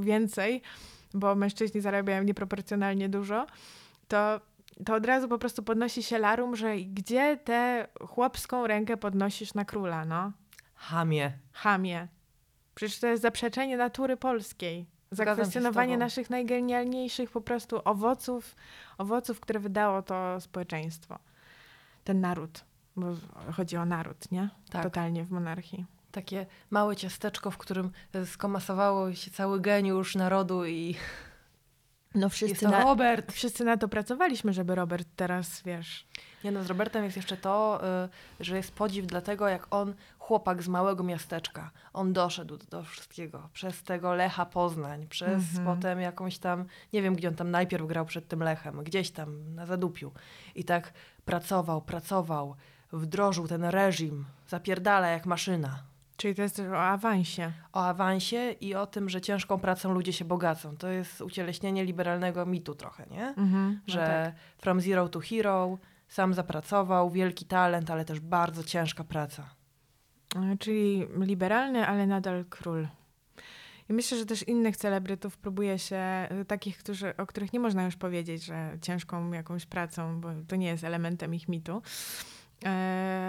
więcej, 0.00 0.62
bo 1.14 1.34
mężczyźni 1.34 1.80
zarabiają 1.80 2.22
nieproporcjonalnie 2.22 3.08
dużo, 3.08 3.46
to 4.08 4.40
to 4.84 4.94
od 4.94 5.06
razu 5.06 5.28
po 5.28 5.38
prostu 5.38 5.62
podnosi 5.62 6.02
się 6.02 6.18
larum, 6.18 6.56
że 6.56 6.76
gdzie 6.76 7.36
tę 7.36 7.88
chłopską 8.00 8.66
rękę 8.66 8.96
podnosisz 8.96 9.54
na 9.54 9.64
króla, 9.64 10.04
no? 10.04 10.32
Hamie. 10.74 11.32
Hamie. 11.52 12.08
Przecież 12.74 13.00
to 13.00 13.06
jest 13.06 13.22
zaprzeczenie 13.22 13.76
natury 13.76 14.16
polskiej. 14.16 14.86
Zakwestionowanie 15.10 15.98
naszych 15.98 16.30
najgenialniejszych 16.30 17.30
po 17.30 17.40
prostu 17.40 17.80
owoców, 17.84 18.56
owoców, 18.98 19.40
które 19.40 19.60
wydało 19.60 20.02
to 20.02 20.40
społeczeństwo. 20.40 21.18
Ten 22.04 22.20
naród. 22.20 22.64
Bo 22.96 23.06
chodzi 23.56 23.76
o 23.76 23.84
naród, 23.84 24.32
nie? 24.32 24.50
Tak. 24.70 24.82
Totalnie 24.82 25.24
w 25.24 25.30
monarchii. 25.30 25.86
Takie 26.12 26.46
małe 26.70 26.96
ciasteczko, 26.96 27.50
w 27.50 27.58
którym 27.58 27.90
skomasowało 28.24 29.14
się 29.14 29.30
cały 29.30 29.60
geniusz 29.60 30.14
narodu 30.14 30.66
i 30.66 30.96
no 32.18 32.28
wszyscy 32.28 32.68
na, 32.68 32.84
Robert. 32.84 33.32
Wszyscy 33.32 33.64
na 33.64 33.76
to 33.76 33.88
pracowaliśmy, 33.88 34.52
żeby 34.52 34.74
Robert 34.74 35.08
teraz, 35.16 35.62
wiesz... 35.62 36.06
Nie 36.44 36.52
no, 36.52 36.64
z 36.64 36.66
Robertem 36.66 37.04
jest 37.04 37.16
jeszcze 37.16 37.36
to, 37.36 37.80
y, 38.40 38.44
że 38.44 38.56
jest 38.56 38.72
podziw 38.72 39.06
dlatego, 39.06 39.48
jak 39.48 39.66
on, 39.70 39.94
chłopak 40.18 40.62
z 40.62 40.68
małego 40.68 41.04
miasteczka, 41.04 41.70
on 41.92 42.12
doszedł 42.12 42.58
do 42.70 42.82
wszystkiego. 42.82 43.48
Przez 43.52 43.82
tego 43.82 44.14
Lecha 44.14 44.46
Poznań, 44.46 45.06
przez 45.06 45.42
mm-hmm. 45.42 45.64
potem 45.64 46.00
jakąś 46.00 46.38
tam, 46.38 46.64
nie 46.92 47.02
wiem 47.02 47.14
gdzie 47.14 47.28
on 47.28 47.34
tam 47.34 47.50
najpierw 47.50 47.86
grał 47.86 48.06
przed 48.06 48.28
tym 48.28 48.42
Lechem, 48.42 48.84
gdzieś 48.84 49.10
tam 49.10 49.54
na 49.54 49.66
Zadupiu. 49.66 50.12
I 50.54 50.64
tak 50.64 50.92
pracował, 51.24 51.82
pracował, 51.82 52.56
wdrożył 52.92 53.48
ten 53.48 53.64
reżim, 53.64 54.24
zapierdala 54.48 55.08
jak 55.08 55.26
maszyna. 55.26 55.82
Czyli 56.18 56.34
to 56.34 56.42
jest 56.42 56.60
o 56.60 56.82
awansie. 56.82 57.52
O 57.72 57.84
awansie 57.86 58.50
i 58.60 58.74
o 58.74 58.86
tym, 58.86 59.08
że 59.08 59.20
ciężką 59.20 59.58
pracą 59.58 59.92
ludzie 59.92 60.12
się 60.12 60.24
bogacą. 60.24 60.76
To 60.76 60.88
jest 60.88 61.20
ucieleśnienie 61.20 61.84
liberalnego 61.84 62.46
mitu 62.46 62.74
trochę, 62.74 63.06
nie? 63.10 63.28
Mhm, 63.28 63.80
no 63.86 63.92
że 63.94 64.00
no 64.00 64.06
tak. 64.06 64.34
from 64.58 64.80
zero 64.80 65.08
to 65.08 65.20
hero, 65.20 65.78
sam 66.08 66.34
zapracował, 66.34 67.10
wielki 67.10 67.44
talent, 67.44 67.90
ale 67.90 68.04
też 68.04 68.20
bardzo 68.20 68.64
ciężka 68.64 69.04
praca. 69.04 69.50
E, 70.36 70.56
czyli 70.58 71.06
liberalny, 71.20 71.86
ale 71.86 72.06
nadal 72.06 72.44
król. 72.50 72.88
I 73.88 73.92
myślę, 73.92 74.18
że 74.18 74.26
też 74.26 74.48
innych 74.48 74.76
celebrytów 74.76 75.36
próbuje 75.36 75.78
się, 75.78 75.96
e, 75.96 76.44
takich, 76.46 76.78
którzy, 76.78 77.16
o 77.16 77.26
których 77.26 77.52
nie 77.52 77.60
można 77.60 77.84
już 77.84 77.96
powiedzieć, 77.96 78.44
że 78.44 78.78
ciężką 78.82 79.32
jakąś 79.32 79.66
pracą, 79.66 80.20
bo 80.20 80.28
to 80.48 80.56
nie 80.56 80.66
jest 80.66 80.84
elementem 80.84 81.34
ich 81.34 81.48
mitu 81.48 81.82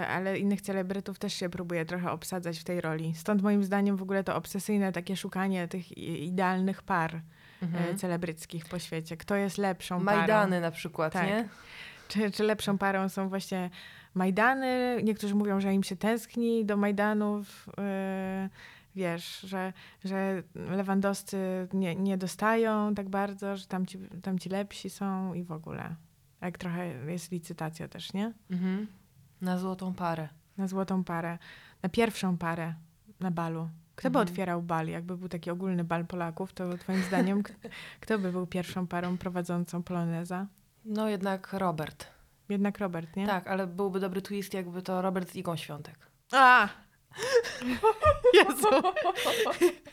ale 0.08 0.38
innych 0.38 0.60
celebrytów 0.60 1.18
też 1.18 1.34
się 1.34 1.48
próbuje 1.48 1.84
trochę 1.84 2.10
obsadzać 2.10 2.58
w 2.58 2.64
tej 2.64 2.80
roli. 2.80 3.14
Stąd 3.14 3.42
moim 3.42 3.64
zdaniem 3.64 3.96
w 3.96 4.02
ogóle 4.02 4.24
to 4.24 4.36
obsesyjne 4.36 4.92
takie 4.92 5.16
szukanie 5.16 5.68
tych 5.68 5.98
idealnych 5.98 6.82
par 6.82 7.14
e, 7.14 7.20
mhm. 7.62 7.98
celebryckich 7.98 8.68
po 8.68 8.78
świecie. 8.78 9.16
Kto 9.16 9.34
jest 9.34 9.58
lepszą 9.58 10.00
Majdany 10.00 10.26
parą? 10.26 10.38
Majdany 10.38 10.60
na 10.60 10.70
przykład, 10.70 11.12
tak. 11.12 11.26
nie? 11.26 11.48
Czy, 12.08 12.30
czy 12.30 12.42
lepszą 12.42 12.78
parą 12.78 13.08
są 13.08 13.28
właśnie 13.28 13.70
Majdany? 14.14 15.00
Niektórzy 15.04 15.34
mówią, 15.34 15.60
że 15.60 15.74
im 15.74 15.82
się 15.82 15.96
tęskni 15.96 16.64
do 16.64 16.76
Majdanów. 16.76 17.68
Yy, 17.78 18.50
wiesz, 18.94 19.40
że, 19.40 19.72
że 20.04 20.42
lewandowscy 20.54 21.68
nie, 21.72 21.96
nie 21.96 22.18
dostają 22.18 22.94
tak 22.94 23.08
bardzo, 23.08 23.56
że 23.56 23.66
tam 23.66 23.86
ci, 23.86 23.98
tam 24.22 24.38
ci 24.38 24.48
lepsi 24.48 24.90
są 24.90 25.34
i 25.34 25.44
w 25.44 25.52
ogóle. 25.52 25.94
Jak 26.40 26.58
trochę 26.58 26.86
jest 26.86 27.32
licytacja 27.32 27.88
też, 27.88 28.12
nie? 28.12 28.32
Mhm. 28.50 28.86
Na 29.40 29.58
złotą 29.58 29.94
parę. 29.94 30.28
Na 30.56 30.68
złotą 30.68 31.04
parę. 31.04 31.38
Na 31.82 31.88
pierwszą 31.88 32.38
parę 32.38 32.74
na 33.20 33.30
balu. 33.30 33.68
Kto 33.96 34.08
mhm. 34.08 34.12
by 34.12 34.30
otwierał 34.30 34.62
bal? 34.62 34.88
Jakby 34.88 35.16
był 35.16 35.28
taki 35.28 35.50
ogólny 35.50 35.84
bal 35.84 36.06
Polaków, 36.06 36.52
to 36.52 36.78
twoim 36.78 37.02
zdaniem 37.02 37.42
kto 38.00 38.18
by 38.18 38.32
był 38.32 38.46
pierwszą 38.46 38.86
parą 38.86 39.18
prowadzącą 39.18 39.82
poloneza? 39.82 40.46
No 40.84 41.08
jednak 41.08 41.52
Robert. 41.52 42.06
Jednak 42.48 42.78
Robert, 42.78 43.16
nie? 43.16 43.26
Tak, 43.26 43.46
ale 43.46 43.66
byłby 43.66 44.00
dobry 44.00 44.22
twist, 44.22 44.54
jakby 44.54 44.82
to 44.82 45.02
Robert 45.02 45.30
z 45.30 45.36
Igą 45.36 45.56
Świątek. 45.56 46.10
A! 46.32 46.68
Jezu! 48.38 48.68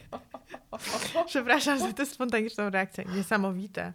Przepraszam 1.28 1.80
za 1.80 1.94
tę 1.94 2.06
spontaniczną 2.06 2.70
reakcję. 2.70 3.06
Niesamowite. 3.16 3.94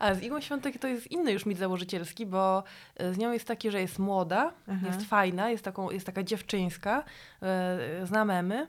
A 0.00 0.14
z 0.14 0.22
Igą 0.22 0.40
Świątek 0.40 0.78
to 0.78 0.88
jest 0.88 1.10
inny 1.10 1.32
już 1.32 1.46
mit 1.46 1.58
założycielski, 1.58 2.26
bo 2.26 2.62
e, 2.96 3.12
z 3.14 3.18
nią 3.18 3.32
jest 3.32 3.46
taki, 3.46 3.70
że 3.70 3.80
jest 3.80 3.98
młoda, 3.98 4.52
Aha. 4.68 4.86
jest 4.86 5.02
fajna, 5.02 5.50
jest, 5.50 5.64
taką, 5.64 5.90
jest 5.90 6.06
taka 6.06 6.22
dziewczyńska, 6.22 7.04
e, 7.42 8.06
zna 8.06 8.24
memy, 8.24 8.66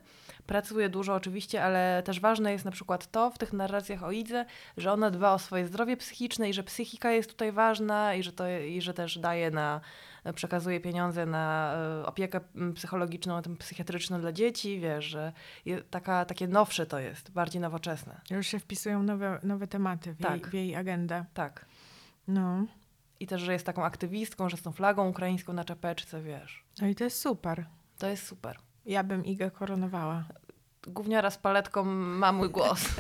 pracuje 0.48 0.90
dużo 0.90 1.14
oczywiście, 1.14 1.64
ale 1.64 2.04
też 2.06 2.20
ważne 2.20 2.52
jest 2.52 2.66
na 2.66 2.72
przykład 2.72 3.12
to 3.12 3.32
w 3.32 3.38
tych 3.38 3.54
narracjach 3.54 4.04
o 4.04 4.12
Idze, 4.12 4.46
że 4.78 4.92
ona 4.92 5.12
dba 5.12 5.34
o 5.34 5.40
swoje 5.40 5.68
zdrowie 5.68 5.98
psychiczne 5.98 6.50
i 6.50 6.54
że 6.54 6.64
psychika 6.64 7.12
jest 7.12 7.30
tutaj 7.30 7.52
ważna 7.52 8.16
i 8.16 8.24
że, 8.24 8.32
to, 8.32 8.50
i 8.50 8.82
że 8.82 8.94
też 8.94 9.20
daje 9.20 9.52
na 9.52 9.82
przekazuje 10.36 10.80
pieniądze 10.80 11.25
na 11.25 11.74
e, 11.75 12.06
opiekę 12.06 12.40
psychologiczną, 12.75 13.42
psychiatryczną 13.60 14.22
dla 14.22 14.32
dzieci, 14.32 14.80
wiesz, 14.80 15.06
że 15.06 15.34
taka, 15.90 16.25
takie 16.25 16.48
nowsze 16.48 16.86
to 16.86 17.00
jest, 17.00 17.32
bardziej 17.32 17.62
nowoczesne. 17.62 18.22
Już 18.30 18.48
się 18.48 18.60
wpisują 18.60 19.04
nowe, 19.04 19.40
nowe 19.44 19.68
tematy 19.68 20.13
w, 20.13 20.18
tak. 20.22 20.32
jej, 20.32 20.50
w 20.50 20.54
jej 20.54 20.75
agendę. 20.75 21.25
Tak. 21.34 21.66
No. 22.28 22.66
I 23.20 23.28
też, 23.28 23.42
że 23.42 23.54
jest 23.54 23.66
taką 23.66 23.86
aktywistką, 23.86 24.50
że 24.50 24.58
z 24.58 24.62
tą 24.62 24.72
flagą 24.72 25.10
ukraińską 25.10 25.54
na 25.54 25.63
czapeczce, 25.63 26.22
wiesz. 26.22 26.63
No 26.82 26.88
i 26.88 26.96
to 26.96 27.04
jest 27.04 27.22
super. 27.22 27.66
To 27.98 28.08
jest 28.08 28.28
super. 28.28 28.58
Ja 28.86 29.04
bym 29.04 29.25
Igę 29.25 29.51
koronowała. 29.51 30.24
Gówniara 30.88 31.30
z 31.30 31.38
paletką 31.38 31.84
ma 31.84 32.32
mój 32.32 32.50
głos. 32.50 32.90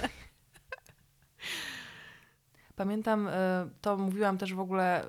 Pamiętam, 2.75 3.27
e, 3.27 3.69
to 3.81 3.97
mówiłam 3.97 4.37
też 4.37 4.53
w 4.53 4.59
ogóle 4.59 5.05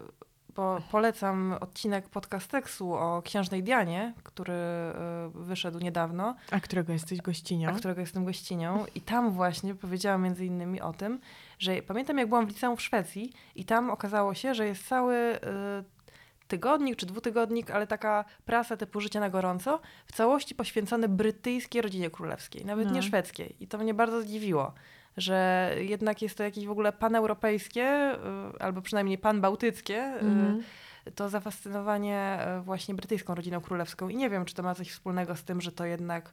bo 0.57 0.81
polecam 0.91 1.57
odcinek 1.61 2.09
podcasteksu 2.09 2.95
o 2.95 3.23
księżnej 3.23 3.63
Dianie, 3.63 4.15
który 4.23 4.53
y, 4.53 5.45
wyszedł 5.45 5.79
niedawno. 5.79 6.35
A 6.51 6.61
którego 6.61 6.93
jesteś 6.93 7.21
gościnią. 7.21 7.69
A 7.69 7.73
którego 7.73 8.01
jestem 8.01 8.25
gościnią. 8.25 8.85
I 8.95 9.01
tam 9.01 9.31
właśnie 9.31 9.75
powiedziałam 9.75 10.23
między 10.23 10.47
innymi 10.47 10.81
o 10.81 10.93
tym, 10.93 11.21
że 11.59 11.83
pamiętam 11.83 12.19
jak 12.19 12.29
byłam 12.29 12.47
w 12.47 12.49
liceum 12.49 12.77
w 12.77 12.83
Szwecji 12.83 13.33
i 13.55 13.65
tam 13.65 13.91
okazało 13.91 14.35
się, 14.35 14.55
że 14.55 14.67
jest 14.67 14.89
cały 14.89 15.15
y, 15.15 15.39
tygodnik 16.49 16.97
czy 16.97 17.07
dwutygodnik, 17.07 17.71
ale 17.71 17.87
taka 17.87 18.25
prasa 18.45 18.77
typu 18.77 19.01
Życie 19.01 19.21
na 19.21 19.31
gorąco, 19.31 19.81
w 20.07 20.13
całości 20.13 20.55
poświęcony 20.55 21.09
brytyjskiej 21.09 21.83
rodzinie 21.83 22.11
królewskiej, 22.11 22.65
nawet 22.65 22.87
no. 22.87 22.93
nie 22.93 23.03
szwedzkiej. 23.03 23.57
I 23.61 23.67
to 23.67 23.79
mnie 23.79 23.95
bardzo 23.95 24.23
zdziwiło 24.23 24.73
że 25.17 25.71
jednak 25.79 26.23
jest 26.23 26.37
to 26.37 26.43
jakieś 26.43 26.67
w 26.67 26.71
ogóle 26.71 26.93
paneuropejskie, 26.93 28.15
y, 28.55 28.59
albo 28.59 28.83
przynajmniej 28.83 29.19
panbałtyckie, 29.19 29.99
mm. 30.03 30.63
to 31.15 31.29
zafascynowanie 31.29 32.39
y, 32.61 32.63
właśnie 32.63 32.95
brytyjską 32.95 33.35
rodziną 33.35 33.61
królewską. 33.61 34.09
I 34.09 34.17
nie 34.17 34.31
wiem, 34.31 34.45
czy 34.45 34.55
to 34.55 34.63
ma 34.63 34.75
coś 34.75 34.91
wspólnego 34.91 35.37
z 35.37 35.45
tym, 35.45 35.61
że 35.61 35.73
to 35.73 35.85
jednak 35.85 36.33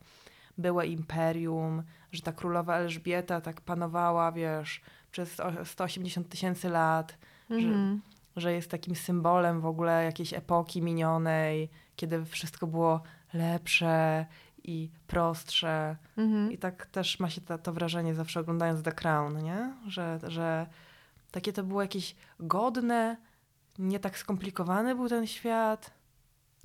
byłe 0.57 0.87
imperium, 0.87 1.83
że 2.11 2.21
ta 2.21 2.31
królowa 2.31 2.77
Elżbieta 2.77 3.41
tak 3.41 3.61
panowała, 3.61 4.31
wiesz, 4.31 4.81
przez 5.11 5.37
180 5.63 6.29
tysięcy 6.29 6.69
lat, 6.69 7.17
mm. 7.49 7.61
że, 7.61 7.67
mhm. 7.67 8.01
że 8.35 8.53
jest 8.53 8.71
takim 8.71 8.95
symbolem 8.95 9.61
w 9.61 9.65
ogóle 9.65 10.03
jakiejś 10.03 10.33
epoki 10.33 10.81
minionej, 10.81 11.69
kiedy 11.95 12.25
wszystko 12.25 12.67
było 12.67 13.01
lepsze 13.33 14.25
i 14.69 14.91
prostsze. 15.07 15.95
Mhm. 16.17 16.51
I 16.51 16.57
tak 16.57 16.85
też 16.85 17.19
ma 17.19 17.29
się 17.29 17.41
to, 17.41 17.57
to 17.57 17.73
wrażenie 17.73 18.15
zawsze 18.15 18.39
oglądając 18.39 18.83
The 18.83 18.91
Crown, 18.91 19.43
nie? 19.43 19.73
Że, 19.87 20.19
że 20.27 20.67
takie 21.31 21.53
to 21.53 21.63
było 21.63 21.81
jakieś 21.81 22.15
godne, 22.39 23.17
nie 23.79 23.99
tak 23.99 24.17
skomplikowany 24.17 24.95
był 24.95 25.09
ten 25.09 25.27
świat. 25.27 25.91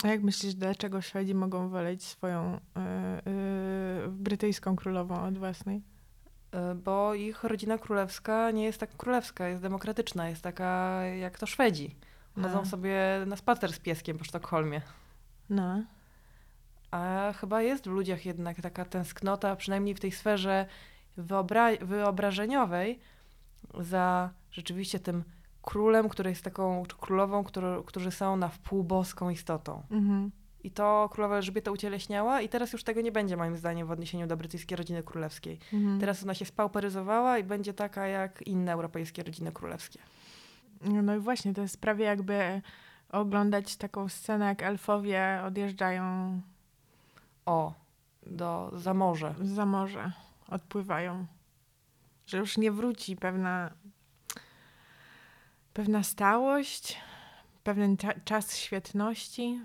A 0.03 0.07
jak 0.07 0.23
myślisz, 0.23 0.53
dlaczego 0.55 1.01
Szwedzi 1.01 1.35
mogą 1.35 1.69
woleć 1.69 2.03
swoją 2.03 2.51
yy, 2.51 2.81
yy, 4.03 4.07
brytyjską 4.09 4.75
królową 4.75 5.23
od 5.23 5.37
własnej? 5.37 5.81
y, 6.71 6.75
bo 6.75 7.13
ich 7.13 7.43
rodzina 7.43 7.77
królewska 7.77 8.51
nie 8.51 8.63
jest 8.63 8.79
tak 8.79 8.97
królewska, 8.97 9.47
jest 9.47 9.61
demokratyczna, 9.61 10.29
jest 10.29 10.41
taka 10.41 11.01
jak 11.03 11.39
to 11.39 11.45
Szwedzi. 11.45 11.95
Chodzą 12.35 12.55
No. 12.55 12.65
sobie 12.65 13.23
na 13.27 13.35
spacer 13.35 13.73
z 13.73 13.79
pieskiem 13.79 14.17
po 14.17 14.23
Sztokholmie. 14.23 14.81
No. 15.49 15.83
A 16.91 17.33
chyba 17.39 17.61
jest 17.61 17.83
w 17.83 17.91
ludziach 17.91 18.25
jednak 18.25 18.61
taka 18.61 18.85
tęsknota, 18.85 19.55
przynajmniej 19.55 19.95
w 19.95 19.99
tej 19.99 20.11
sferze 20.11 20.65
wyobra- 21.17 21.85
wyobrażeniowej, 21.85 22.99
za 23.79 24.29
rzeczywiście 24.51 24.99
tym 24.99 25.23
królem, 25.61 26.09
który 26.09 26.29
jest 26.29 26.43
taką, 26.43 26.85
czy 26.85 26.95
królową, 26.95 27.43
którzy, 27.43 27.83
którzy 27.85 28.11
są 28.11 28.37
na 28.37 28.49
wpół 28.49 28.83
boską 28.83 29.29
istotą. 29.29 29.83
Mhm. 29.91 30.31
I 30.63 30.71
to 30.71 31.09
królowa 31.11 31.35
Elżbieta 31.35 31.71
ucieleśniała 31.71 32.41
i 32.41 32.49
teraz 32.49 32.73
już 32.73 32.83
tego 32.83 33.01
nie 33.01 33.11
będzie 33.11 33.37
moim 33.37 33.57
zdaniem 33.57 33.87
w 33.87 33.91
odniesieniu 33.91 34.27
do 34.27 34.37
brytyjskiej 34.37 34.77
rodziny 34.77 35.03
królewskiej. 35.03 35.59
Mhm. 35.73 35.99
Teraz 35.99 36.23
ona 36.23 36.33
się 36.33 36.45
spauperyzowała 36.45 37.37
i 37.37 37.43
będzie 37.43 37.73
taka 37.73 38.07
jak 38.07 38.41
inne 38.41 38.73
europejskie 38.73 39.23
rodziny 39.23 39.51
królewskie. 39.51 39.99
No 40.81 41.15
i 41.15 41.19
właśnie, 41.19 41.53
to 41.53 41.61
jest 41.61 41.81
prawie 41.81 42.05
jakby 42.05 42.61
oglądać 43.09 43.75
taką 43.75 44.09
scenę, 44.09 44.45
jak 44.45 44.63
elfowie 44.63 45.41
odjeżdżają 45.45 46.41
O, 47.45 47.73
do, 48.25 48.71
za 48.75 48.93
morze. 48.93 49.35
za 49.41 49.65
morze, 49.65 50.11
odpływają. 50.47 51.25
Że 52.27 52.37
już 52.37 52.57
nie 52.57 52.71
wróci 52.71 53.15
pewna, 53.15 53.71
pewna 55.73 56.03
stałość, 56.03 56.97
pewien 57.63 57.95
cza- 57.95 58.23
czas 58.23 58.57
świetności. 58.57 59.61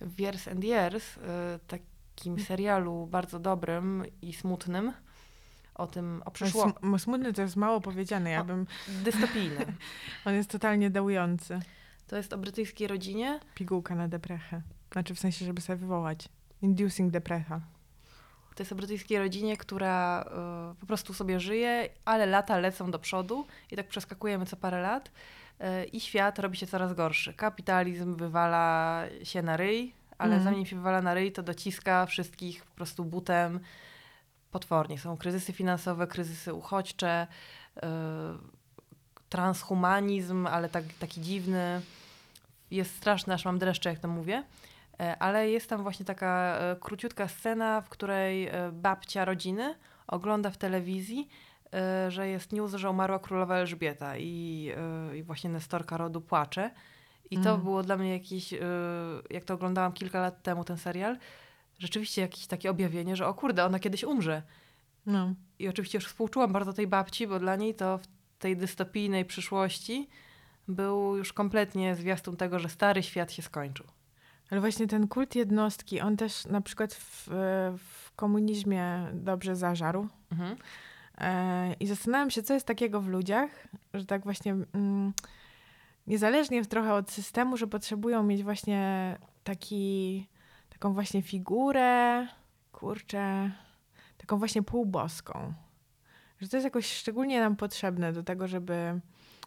W 0.00 0.20
Years 0.20 0.48
and 0.48 0.64
Years, 0.64 1.16
y, 1.16 1.20
takim 1.66 2.40
serialu 2.40 3.06
bardzo 3.06 3.38
dobrym 3.38 4.04
i 4.22 4.32
smutnym, 4.32 4.92
o 5.74 5.86
tym, 5.86 6.22
o 6.24 6.30
przyszło... 6.30 6.64
Sm- 6.64 6.98
smutny 6.98 7.32
to 7.32 7.42
jest 7.42 7.56
mało 7.56 7.80
powiedziane, 7.80 8.30
ja 8.30 8.44
bym, 8.44 8.66
dystopijnym. 9.04 9.76
on 10.24 10.34
jest 10.34 10.50
totalnie 10.50 10.90
dołujący. 10.90 11.60
To 12.06 12.16
jest 12.16 12.32
o 12.32 12.38
brytyjskiej 12.38 12.88
rodzinie, 12.88 13.40
Pigułka 13.54 13.94
na 13.94 14.08
deprechę. 14.08 14.62
Znaczy 14.92 15.14
w 15.14 15.18
sensie, 15.18 15.44
żeby 15.44 15.60
sobie 15.60 15.76
wywołać. 15.76 16.28
Inducing 16.62 17.10
deprecha. 17.12 17.60
To 18.54 18.62
jest 18.62 18.72
o 18.72 18.74
brytyjskiej 18.74 19.18
rodzinie, 19.18 19.56
która 19.56 20.22
y, 20.72 20.80
po 20.80 20.86
prostu 20.86 21.14
sobie 21.14 21.40
żyje, 21.40 21.88
ale 22.04 22.26
lata 22.26 22.58
lecą 22.58 22.90
do 22.90 22.98
przodu 22.98 23.46
i 23.70 23.76
tak 23.76 23.88
przeskakujemy 23.88 24.46
co 24.46 24.56
parę 24.56 24.82
lat 24.82 25.10
y, 25.60 25.84
i 25.84 26.00
świat 26.00 26.38
robi 26.38 26.56
się 26.56 26.66
coraz 26.66 26.94
gorszy. 26.94 27.34
Kapitalizm 27.34 28.16
wywala 28.16 29.02
się 29.22 29.42
na 29.42 29.56
ryj, 29.56 29.92
ale 30.18 30.36
Mhm. 30.36 30.52
zanim 30.52 30.66
się 30.66 30.76
wywala 30.76 31.02
na 31.02 31.14
ryj, 31.14 31.32
to 31.32 31.42
dociska 31.42 32.06
wszystkich 32.06 32.64
po 32.64 32.74
prostu 32.76 33.04
butem 33.04 33.60
potwornie. 34.50 34.98
Są 34.98 35.16
kryzysy 35.16 35.52
finansowe, 35.52 36.06
kryzysy 36.06 36.54
uchodźcze, 36.54 37.26
y, 37.76 37.80
transhumanizm, 39.28 40.46
ale 40.46 40.68
tak, 40.68 40.84
taki 41.00 41.20
dziwny. 41.20 41.80
Jest 42.70 42.96
straszny, 42.96 43.34
aż 43.34 43.44
mam 43.44 43.58
dreszcze, 43.58 43.90
jak 43.90 43.98
to 43.98 44.08
mówię. 44.08 44.44
E, 45.00 45.18
Ale 45.18 45.50
jest 45.50 45.68
tam 45.70 45.82
właśnie 45.82 46.06
taka 46.06 46.58
e, 46.58 46.76
króciutka 46.80 47.28
scena, 47.28 47.80
w 47.80 47.88
której 47.88 48.46
e, 48.46 48.72
babcia 48.72 49.24
rodziny 49.24 49.74
ogląda 50.06 50.50
w 50.50 50.56
telewizji, 50.56 51.28
że 52.08 52.28
jest 52.28 52.52
news, 52.52 52.74
że 52.74 52.90
umarła 52.90 53.18
królowa 53.18 53.56
Elżbieta 53.56 54.18
i, 54.18 54.70
i 55.16 55.22
właśnie 55.22 55.50
Nestorka 55.50 55.96
rodu 55.96 56.20
płacze. 56.20 56.70
I 57.30 57.38
to 57.38 57.50
Mm. 57.50 57.62
było 57.62 57.82
dla 57.82 57.96
mnie 57.96 58.12
jakieś, 58.12 58.54
jak 59.30 59.44
to 59.44 59.54
oglądałam 59.54 59.92
kilka 59.92 60.20
lat 60.20 60.42
temu 60.42 60.64
ten 60.64 60.78
serial, 60.78 61.16
rzeczywiście 61.78 62.20
jakieś 62.20 62.46
takie 62.46 62.70
objawienie, 62.70 63.16
że 63.16 63.26
o 63.26 63.34
kurde, 63.34 63.64
ona 63.64 63.78
kiedyś 63.78 64.04
umrze. 64.04 64.42
No. 65.06 65.34
I 65.58 65.68
oczywiście 65.68 65.98
już 65.98 66.06
współczułam 66.06 66.52
bardzo 66.52 66.72
tej 66.72 66.86
babci, 66.86 67.26
bo 67.26 67.38
dla 67.38 67.56
niej 67.56 67.74
to 67.74 67.98
w 67.98 68.06
tej 68.38 68.56
dystopijnej 68.56 69.24
przyszłości 69.24 70.08
był 70.68 71.16
już 71.16 71.32
kompletnie 71.32 71.94
zwiastun 71.96 72.36
tego, 72.36 72.58
że 72.58 72.68
stary 72.68 73.02
świat 73.02 73.32
się 73.32 73.42
skończył. 73.42 73.86
Ale 74.50 74.60
właśnie 74.60 74.86
ten 74.86 75.08
kult 75.08 75.34
jednostki, 75.34 76.00
on 76.00 76.16
też 76.16 76.46
na 76.46 76.60
przykład 76.60 76.94
w, 76.94 77.28
w 77.78 78.12
komunizmie 78.16 79.08
dobrze 79.12 79.56
zażarł. 79.56 80.08
Mhm. 80.32 80.56
E, 81.18 81.74
I 81.80 81.86
zastanawiam 81.86 82.30
się, 82.30 82.42
co 82.42 82.54
jest 82.54 82.66
takiego 82.66 83.00
w 83.00 83.08
ludziach, 83.08 83.68
że 83.94 84.06
tak 84.06 84.24
właśnie 84.24 84.52
mm, 84.52 85.12
niezależnie 86.06 86.64
trochę 86.64 86.94
od 86.94 87.10
systemu, 87.10 87.56
że 87.56 87.66
potrzebują 87.66 88.22
mieć 88.22 88.42
właśnie 88.42 89.16
taki, 89.44 90.26
taką 90.68 90.92
właśnie 90.92 91.22
figurę, 91.22 92.26
kurczę, 92.72 93.50
taką 94.18 94.38
właśnie 94.38 94.62
półboską. 94.62 95.54
Że 96.40 96.48
to 96.48 96.56
jest 96.56 96.64
jakoś 96.64 96.92
szczególnie 96.92 97.40
nam 97.40 97.56
potrzebne 97.56 98.12
do 98.12 98.22
tego, 98.22 98.48
żeby, 98.48 99.00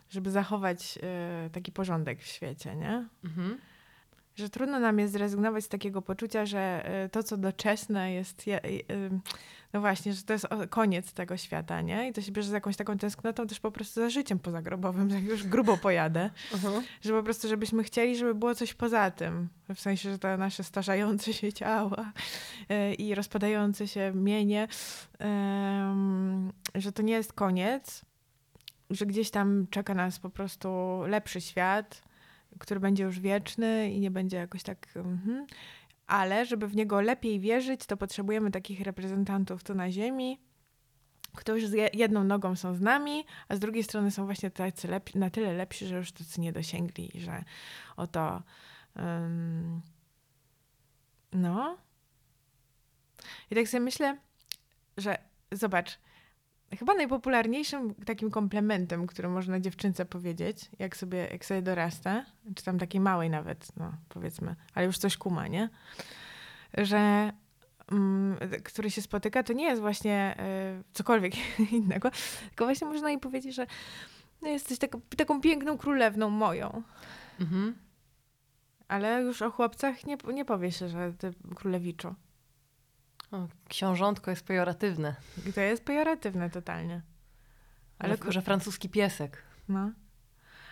żeby 0.10 0.32
zachować 0.32 1.00
e, 1.04 1.50
taki 1.50 1.72
porządek 1.72 2.22
w 2.22 2.26
świecie, 2.26 2.76
nie? 2.76 3.08
Mhm. 3.24 3.58
Że 4.36 4.50
trudno 4.50 4.80
nam 4.80 5.00
jest 5.00 5.14
zrezygnować 5.14 5.64
z 5.64 5.68
takiego 5.68 6.02
poczucia, 6.02 6.46
że 6.46 6.90
y, 7.06 7.10
to, 7.10 7.24
co 7.24 7.38
doczesne 7.38 8.14
jest, 8.14 8.48
je, 8.48 8.66
y, 8.66 8.80
no 9.74 9.82
właśnie, 9.82 10.14
że 10.14 10.24
to 10.24 10.34
jest 10.34 10.48
koniec 10.70 11.14
tego 11.14 11.38
świata, 11.38 11.82
nie? 11.82 12.10
I 12.10 12.14
to 12.14 12.22
się 12.22 12.32
bierze 12.32 12.50
z 12.50 12.52
jakąś 12.54 12.76
taką 12.76 12.98
tęsknotą 12.98 13.48
też 13.48 13.60
po 13.60 13.72
prostu 13.72 14.02
za 14.02 14.10
życiem 14.10 14.40
pozagrobowym, 14.40 15.10
że 15.10 15.16
jak 15.16 15.26
już 15.26 15.44
grubo 15.44 15.78
pojadę, 15.78 16.30
Mhm. 16.54 16.84
że 17.02 17.14
po 17.14 17.24
prostu, 17.24 17.48
żebyśmy 17.48 17.84
chcieli, 17.84 18.18
żeby 18.18 18.36
było 18.36 18.56
coś 18.56 18.74
poza 18.74 19.12
tym. 19.12 19.50
W 19.76 19.80
sensie, 19.80 20.12
że 20.12 20.20
to 20.20 20.38
nasze 20.38 20.64
starzejące 20.64 21.34
się 21.34 21.54
ciała 21.54 22.12
y, 22.72 22.94
i 22.94 23.16
rozpadające 23.16 23.88
się 23.88 24.12
mienie, 24.16 24.68
że 26.76 26.92
to 26.92 27.02
nie 27.02 27.14
jest 27.14 27.34
koniec, 27.34 28.06
że 28.90 29.06
gdzieś 29.06 29.30
tam 29.32 29.68
czeka 29.70 29.94
nas 29.94 30.20
po 30.20 30.30
prostu 30.30 31.02
lepszy 31.08 31.42
świat, 31.42 32.04
który 32.60 32.80
będzie 32.80 33.04
już 33.04 33.20
wieczny 33.20 33.92
i 33.92 34.00
nie 34.00 34.12
będzie 34.12 34.38
jakoś 34.38 34.64
tak. 34.64 34.88
mhm. 34.96 35.46
Ale 36.08 36.46
żeby 36.46 36.68
w 36.68 36.76
niego 36.76 37.02
lepiej 37.02 37.40
wierzyć, 37.40 37.86
to 37.86 37.98
potrzebujemy 37.98 38.52
takich 38.52 38.82
reprezentantów 38.82 39.64
tu 39.64 39.76
na 39.76 39.92
Ziemi, 39.92 40.40
którzy 41.36 41.68
z 41.68 41.74
je- 41.74 41.90
jedną 41.94 42.24
nogą 42.24 42.56
są 42.56 42.76
z 42.76 42.82
nami, 42.82 43.26
a 43.48 43.56
z 43.56 43.60
drugiej 43.60 43.84
strony 43.84 44.12
są 44.12 44.26
właśnie 44.26 44.52
tacy 44.52 44.88
na 45.16 45.30
tyle 45.30 45.54
lepsi, 45.54 45.88
że 45.88 45.96
już 45.96 46.12
tacy 46.12 46.42
nie 46.42 46.54
dosięgli, 46.54 47.12
że 47.16 47.44
oto. 47.98 48.44
ym, 48.98 49.82
no. 51.32 51.78
I 53.52 53.56
tak 53.56 53.68
sobie 53.68 53.82
myślę, 53.82 54.18
że 54.98 55.18
zobacz, 55.52 56.00
chyba 56.80 56.94
najpopularniejszym 56.94 57.96
takim 57.96 58.32
komplementem, 58.32 59.08
który 59.08 59.30
można 59.30 59.60
dziewczynce 59.60 60.06
powiedzieć, 60.06 60.70
jak 60.80 60.98
sobie, 60.98 61.28
jak 61.32 61.46
sobie 61.46 61.62
dorasta, 61.62 62.26
czy 62.56 62.64
tam 62.64 62.80
takiej 62.80 63.02
małej 63.02 63.30
nawet, 63.30 63.68
no 63.78 63.94
powiedzmy, 64.10 64.56
ale 64.74 64.86
już 64.86 64.98
coś 64.98 65.18
kuma, 65.18 65.48
nie? 65.48 65.70
Że 66.74 67.32
mm, 67.92 68.38
który 68.64 68.92
się 68.92 69.02
spotyka, 69.02 69.44
to 69.44 69.54
nie 69.54 69.66
jest 69.66 69.82
właśnie 69.82 70.36
y, 70.80 70.94
cokolwiek 70.94 71.34
innego, 71.72 72.12
tylko 72.50 72.66
właśnie 72.66 72.88
można 72.88 73.10
jej 73.10 73.20
powiedzieć, 73.20 73.56
że 73.56 73.68
no, 74.42 74.50
jesteś 74.50 74.80
taką, 74.80 75.02
taką 75.18 75.42
piękną 75.42 75.78
królewną 75.78 76.30
moją. 76.30 76.84
Mhm. 77.40 77.76
Ale 78.88 79.22
już 79.22 79.42
o 79.42 79.52
chłopcach 79.52 80.06
nie, 80.06 80.18
nie 80.34 80.46
powie 80.46 80.72
się, 80.72 80.88
że 80.90 81.14
ty 81.14 81.34
królewiczo. 81.56 82.16
O, 83.34 83.48
książątko 83.70 84.32
jest 84.32 84.46
pejoratywne. 84.46 85.16
To 85.56 85.62
jest 85.62 85.86
pejoratywne 85.86 86.50
totalnie. 86.50 87.02
Ale 88.00 88.18
że 88.30 88.42
francuski 88.42 88.90
piesek. 88.90 89.44
No. 89.70 89.92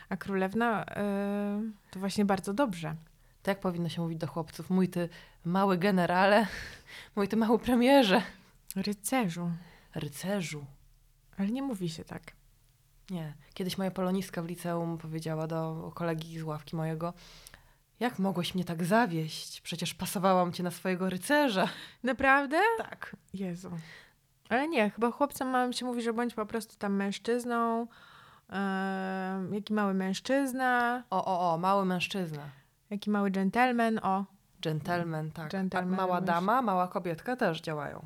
A 0.09 0.17
królewna 0.17 0.83
y, 0.83 1.91
to 1.91 1.99
właśnie 1.99 2.25
bardzo 2.25 2.53
dobrze. 2.53 2.95
Tak 3.43 3.59
powinno 3.59 3.89
się 3.89 4.01
mówić 4.01 4.17
do 4.17 4.27
chłopców. 4.27 4.69
Mój 4.69 4.89
ty 4.89 5.09
mały 5.45 5.77
generale, 5.77 6.47
mój 7.15 7.27
ty 7.27 7.37
mały 7.37 7.59
premierze. 7.59 8.21
Rycerzu. 8.75 9.51
Rycerzu. 9.95 10.65
Ale 11.37 11.49
nie 11.49 11.61
mówi 11.61 11.89
się 11.89 12.03
tak. 12.03 12.21
Nie. 13.09 13.33
Kiedyś 13.53 13.77
moja 13.77 13.91
polonistka 13.91 14.41
w 14.41 14.45
liceum 14.45 14.97
powiedziała 14.97 15.47
do 15.47 15.91
kolegi 15.95 16.39
z 16.39 16.43
ławki 16.43 16.75
mojego 16.75 17.13
jak 18.01 18.19
mogłeś 18.19 18.55
mnie 18.55 18.63
tak 18.65 18.83
zawieść? 18.83 19.61
Przecież 19.61 19.93
pasowałam 19.93 20.53
cię 20.53 20.63
na 20.63 20.71
swojego 20.71 21.09
rycerza. 21.09 21.67
Naprawdę? 22.03 22.57
Tak. 22.77 23.15
Jezu. 23.33 23.71
Ale 24.49 24.67
nie, 24.67 24.89
chyba 24.89 25.11
chłopcom 25.11 25.47
małym 25.47 25.73
się 25.73 25.85
mówi, 25.85 26.01
że 26.01 26.13
bądź 26.13 26.33
po 26.33 26.45
prostu 26.45 26.75
tam 26.77 26.93
mężczyzną. 26.95 27.87
em, 28.49 29.53
jaki 29.53 29.73
mały 29.73 29.93
mężczyzna, 29.93 31.03
O, 31.09 31.25
o, 31.25 31.53
o, 31.53 31.57
mały 31.57 31.85
mężczyzna. 31.85 32.49
jaki 32.89 33.09
mały 33.09 33.31
dżentelmen, 33.31 33.99
o. 34.03 34.25
Gentleman, 34.61 35.31
tak. 35.31 35.51
Gentleman, 35.51 35.95
mała 35.95 36.15
masz- 36.15 36.23
dama, 36.27 36.61
mała 36.61 36.87
kobietka 36.87 37.35
też 37.35 37.61
działają. 37.61 38.05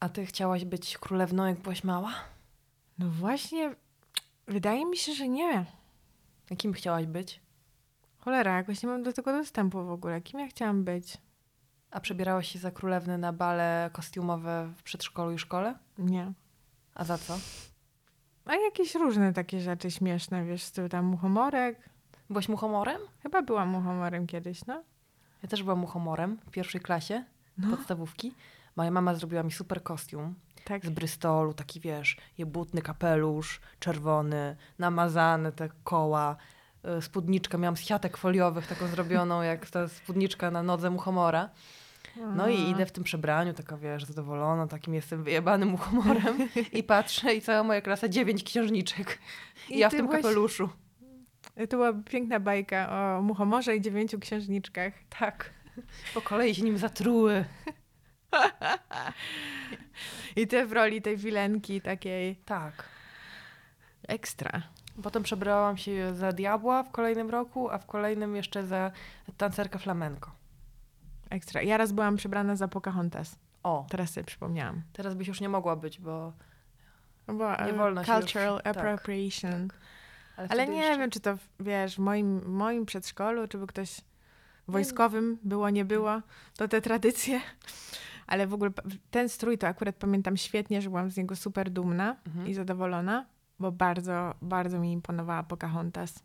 A 0.00 0.08
ty 0.08 0.26
chciałaś 0.26 0.64
być 0.64 0.98
królewną, 0.98 1.46
jak 1.46 1.58
byłaś 1.60 1.84
mała? 1.84 2.12
No 2.98 3.08
właśnie, 3.10 3.74
wydaje 4.46 4.86
mi 4.86 4.96
się, 4.96 5.12
że 5.12 5.28
nie. 5.28 5.64
Jakim 6.50 6.72
chciałaś 6.72 7.06
być? 7.06 7.40
Cholera, 8.20 8.56
jakoś 8.56 8.82
nie 8.82 8.88
mam 8.88 9.02
do 9.02 9.12
tego 9.12 9.32
dostępu 9.32 9.84
w 9.84 9.90
ogóle. 9.90 10.20
Kim 10.20 10.40
ja 10.40 10.46
chciałam 10.48 10.84
być? 10.84 11.18
A 11.90 12.00
przebierałaś 12.00 12.48
się 12.52 12.58
za 12.58 12.70
królewny 12.70 13.18
na 13.18 13.32
bale 13.32 13.90
kostiumowe 13.92 14.72
w 14.76 14.82
przedszkolu 14.82 15.32
i 15.32 15.38
szkole? 15.38 15.74
Nie. 15.98 16.32
A 16.94 17.04
za 17.04 17.18
co? 17.18 17.38
A 18.44 18.54
jakieś 18.54 18.94
różne 18.94 19.32
takie 19.32 19.60
rzeczy 19.60 19.90
śmieszne, 19.90 20.44
wiesz, 20.44 20.62
z 20.62 20.72
tyłu 20.72 20.88
tam 20.88 21.04
muchomorek. 21.04 21.90
Byłaś 22.30 22.48
muchomorem? 22.48 23.00
Chyba 23.22 23.42
byłam 23.42 23.68
muchomorem 23.68 24.26
kiedyś, 24.26 24.66
no. 24.66 24.82
Ja 25.42 25.48
też 25.48 25.62
byłam 25.62 25.78
muchomorem 25.78 26.38
w 26.46 26.50
pierwszej 26.50 26.80
klasie 26.80 27.24
No. 27.58 27.76
podstawówki. 27.76 28.34
Moja 28.76 28.90
mama 28.90 29.14
zrobiła 29.14 29.42
mi 29.42 29.52
super 29.52 29.82
kostium 29.82 30.34
Tak. 30.64 30.86
z 30.86 30.90
Bristolu, 30.90 31.54
taki 31.54 31.80
wiesz, 31.80 32.16
jebutny 32.38 32.82
kapelusz, 32.82 33.60
czerwony, 33.78 34.56
namazane 34.78 35.52
te 35.52 35.68
koła, 35.84 36.36
spódniczkę 37.00 37.58
miałam 37.58 37.76
z 37.76 37.80
siatek 37.80 38.16
foliowych, 38.16 38.66
taką 38.66 38.86
zrobioną 38.86 39.42
jak 39.52 39.70
ta 39.70 39.88
spódniczka 39.88 40.50
na 40.50 40.62
nodze 40.62 40.90
muchomora. 40.90 41.50
No 42.36 42.48
i 42.48 42.70
idę 42.70 42.86
w 42.86 42.92
tym 42.92 43.04
przebraniu, 43.04 43.54
taka 43.54 43.76
wiesz, 43.76 44.04
zadowolona, 44.04 44.66
takim 44.66 44.94
jestem 44.94 45.24
wyjebanym 45.24 45.68
muchomorem 45.68 46.48
i 46.72 46.82
patrzę 46.82 47.34
i 47.34 47.40
cała 47.40 47.62
moja 47.62 47.80
klasa 47.80 48.08
dziewięć 48.08 48.44
księżniczek. 48.44 49.18
I, 49.68 49.74
I 49.74 49.78
ja 49.78 49.88
w 49.88 49.90
ty 49.90 49.96
tym 49.96 50.06
byłaś- 50.06 50.22
kapeluszu. 50.22 50.68
To 51.54 51.66
była 51.76 51.92
piękna 51.92 52.40
bajka 52.40 52.88
o 53.18 53.22
muchomorze 53.22 53.76
i 53.76 53.80
dziewięciu 53.80 54.18
księżniczkach. 54.18 54.92
Tak. 55.18 55.50
Po 56.14 56.20
kolei 56.20 56.54
się 56.54 56.62
nim 56.62 56.78
zatruły. 56.78 57.44
I 60.36 60.46
ty 60.46 60.66
w 60.66 60.72
roli 60.72 61.02
tej 61.02 61.16
wilenki 61.16 61.80
takiej 61.80 62.36
Tak. 62.36 62.84
ekstra. 64.08 64.62
Potem 65.02 65.22
przebrałam 65.22 65.76
się 65.76 66.14
za 66.14 66.32
diabła 66.32 66.82
w 66.82 66.90
kolejnym 66.90 67.30
roku, 67.30 67.70
a 67.70 67.78
w 67.78 67.86
kolejnym 67.86 68.36
jeszcze 68.36 68.66
za 68.66 68.90
tancerkę 69.36 69.78
flamenko. 69.78 70.30
Ekstra. 71.30 71.62
Ja 71.62 71.76
raz 71.76 71.92
byłam 71.92 72.16
przebrana 72.16 72.56
za 72.56 72.68
Pocahontas. 72.68 73.36
O, 73.62 73.86
Teraz 73.90 74.10
sobie 74.10 74.24
przypomniałam. 74.24 74.82
teraz 74.92 75.14
byś 75.14 75.28
już 75.28 75.40
nie 75.40 75.48
mogła 75.48 75.76
być, 75.76 76.00
bo... 76.00 76.32
No 77.28 77.34
Bo, 77.34 77.50
Nie 77.50 77.58
e, 77.58 77.72
wolno 77.72 78.04
się 78.04 78.12
Cultural 78.12 78.54
już- 78.54 78.62
tak, 78.62 78.76
appropriation. 78.76 79.68
Ale, 80.36 80.48
Ale 80.48 80.62
wtedy 80.62 80.72
nie 80.72 80.78
jeszcze- 80.82 80.98
wiem, 80.98 81.10
czy 81.10 81.20
to, 81.20 81.36
wiesz, 81.60 81.96
w 81.96 81.98
moim, 81.98 82.48
moim 82.52 82.86
przedszkolu, 82.86 83.48
czy 83.48 83.58
by 83.58 83.66
ktoś 83.66 84.00
wojskowym 84.68 85.38
było, 85.42 85.70
nie 85.70 85.84
było, 85.84 86.20
to 86.56 86.68
te 86.68 86.80
tradycje. 86.80 87.40
Ale 88.26 88.46
w 88.46 88.54
ogóle 88.54 88.70
ten 89.10 89.28
strój 89.28 89.58
to 89.58 89.66
akurat 89.68 89.96
pamiętam 89.96 90.36
świetnie, 90.36 90.82
że 90.82 90.88
byłam 90.90 91.10
z 91.10 91.16
niego 91.16 91.36
super 91.36 91.70
dumna 91.70 92.16
Mhm. 92.26 92.46
i 92.48 92.54
zadowolona, 92.54 93.26
bo 93.60 93.72
bardzo, 93.72 94.34
bardzo 94.42 94.78
mi 94.78 94.92
imponowała 94.92 95.42
Pocahontas. 95.42 96.22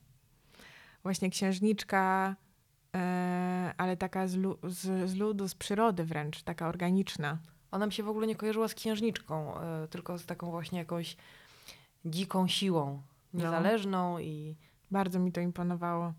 Właśnie 1.03 1.29
księżniczka, 1.29 2.35
e, 2.95 3.73
ale 3.77 3.97
taka 3.97 4.27
z, 4.27 4.35
lu- 4.35 4.57
z, 4.63 5.09
z 5.09 5.15
ludu, 5.15 5.47
z 5.47 5.55
przyrody 5.55 6.03
wręcz, 6.05 6.43
taka 6.43 6.67
organiczna. 6.67 7.37
Ona 7.71 7.85
mi 7.85 7.93
się 7.93 8.03
w 8.03 8.09
ogóle 8.09 8.27
nie 8.27 8.35
kojarzyła 8.35 8.67
z 8.67 8.75
księżniczką, 8.75 9.53
y, 9.83 9.87
tylko 9.87 10.17
z 10.17 10.25
taką 10.25 10.51
właśnie 10.51 10.79
jakąś 10.79 11.17
dziką 12.05 12.47
siłą. 12.47 13.01
No. 13.33 13.43
Niezależną 13.43 14.19
i... 14.19 14.55
Bardzo 14.91 15.19
mi 15.19 15.31
to 15.31 15.41
imponowało, 15.41 16.13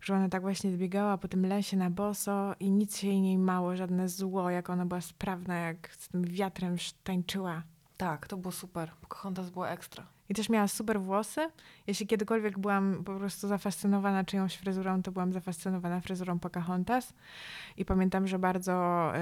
że 0.00 0.14
ona 0.14 0.28
tak 0.28 0.42
właśnie 0.42 0.72
zbiegała 0.72 1.18
po 1.18 1.28
tym 1.28 1.46
lesie 1.46 1.76
na 1.76 1.90
boso 1.90 2.54
i 2.60 2.70
nic 2.70 2.96
się 2.96 3.06
jej 3.06 3.20
nie 3.20 3.38
mało, 3.38 3.76
żadne 3.76 4.08
zło, 4.08 4.50
jak 4.50 4.70
ona 4.70 4.86
była 4.86 5.00
sprawna, 5.00 5.54
jak 5.54 5.88
z 5.92 6.08
tym 6.08 6.24
wiatrem 6.24 6.76
tańczyła. 7.04 7.62
Tak, 7.96 8.26
to 8.26 8.36
było 8.36 8.52
super. 8.52 8.90
Pocahontas 9.00 9.50
była 9.50 9.68
ekstra. 9.68 10.06
I 10.28 10.34
też 10.34 10.48
miała 10.48 10.68
super 10.68 11.00
włosy. 11.00 11.50
Jeśli 11.86 12.06
kiedykolwiek 12.06 12.58
byłam 12.58 13.04
po 13.04 13.16
prostu 13.16 13.48
zafascynowana 13.48 14.24
czyjąś 14.24 14.56
fryzurą, 14.56 15.02
to 15.02 15.12
byłam 15.12 15.32
zafascynowana 15.32 16.00
fryzurą 16.00 16.38
Pocahontas. 16.38 17.14
I 17.76 17.84
pamiętam, 17.84 18.26
że 18.26 18.38
bardzo 18.38 19.12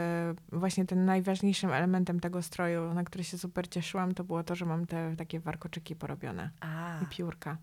y, 0.52 0.58
właśnie 0.58 0.84
ten 0.84 1.04
najważniejszym 1.04 1.70
elementem 1.70 2.20
tego 2.20 2.42
stroju, 2.42 2.94
na 2.94 3.04
który 3.04 3.24
się 3.24 3.38
super 3.38 3.68
cieszyłam, 3.68 4.14
to 4.14 4.24
było 4.24 4.44
to, 4.44 4.54
że 4.54 4.66
mam 4.66 4.86
te 4.86 5.16
takie 5.16 5.40
warkoczyki 5.40 5.96
porobione. 5.96 6.50
A, 6.60 6.98
i 7.02 7.06
piórka. 7.06 7.56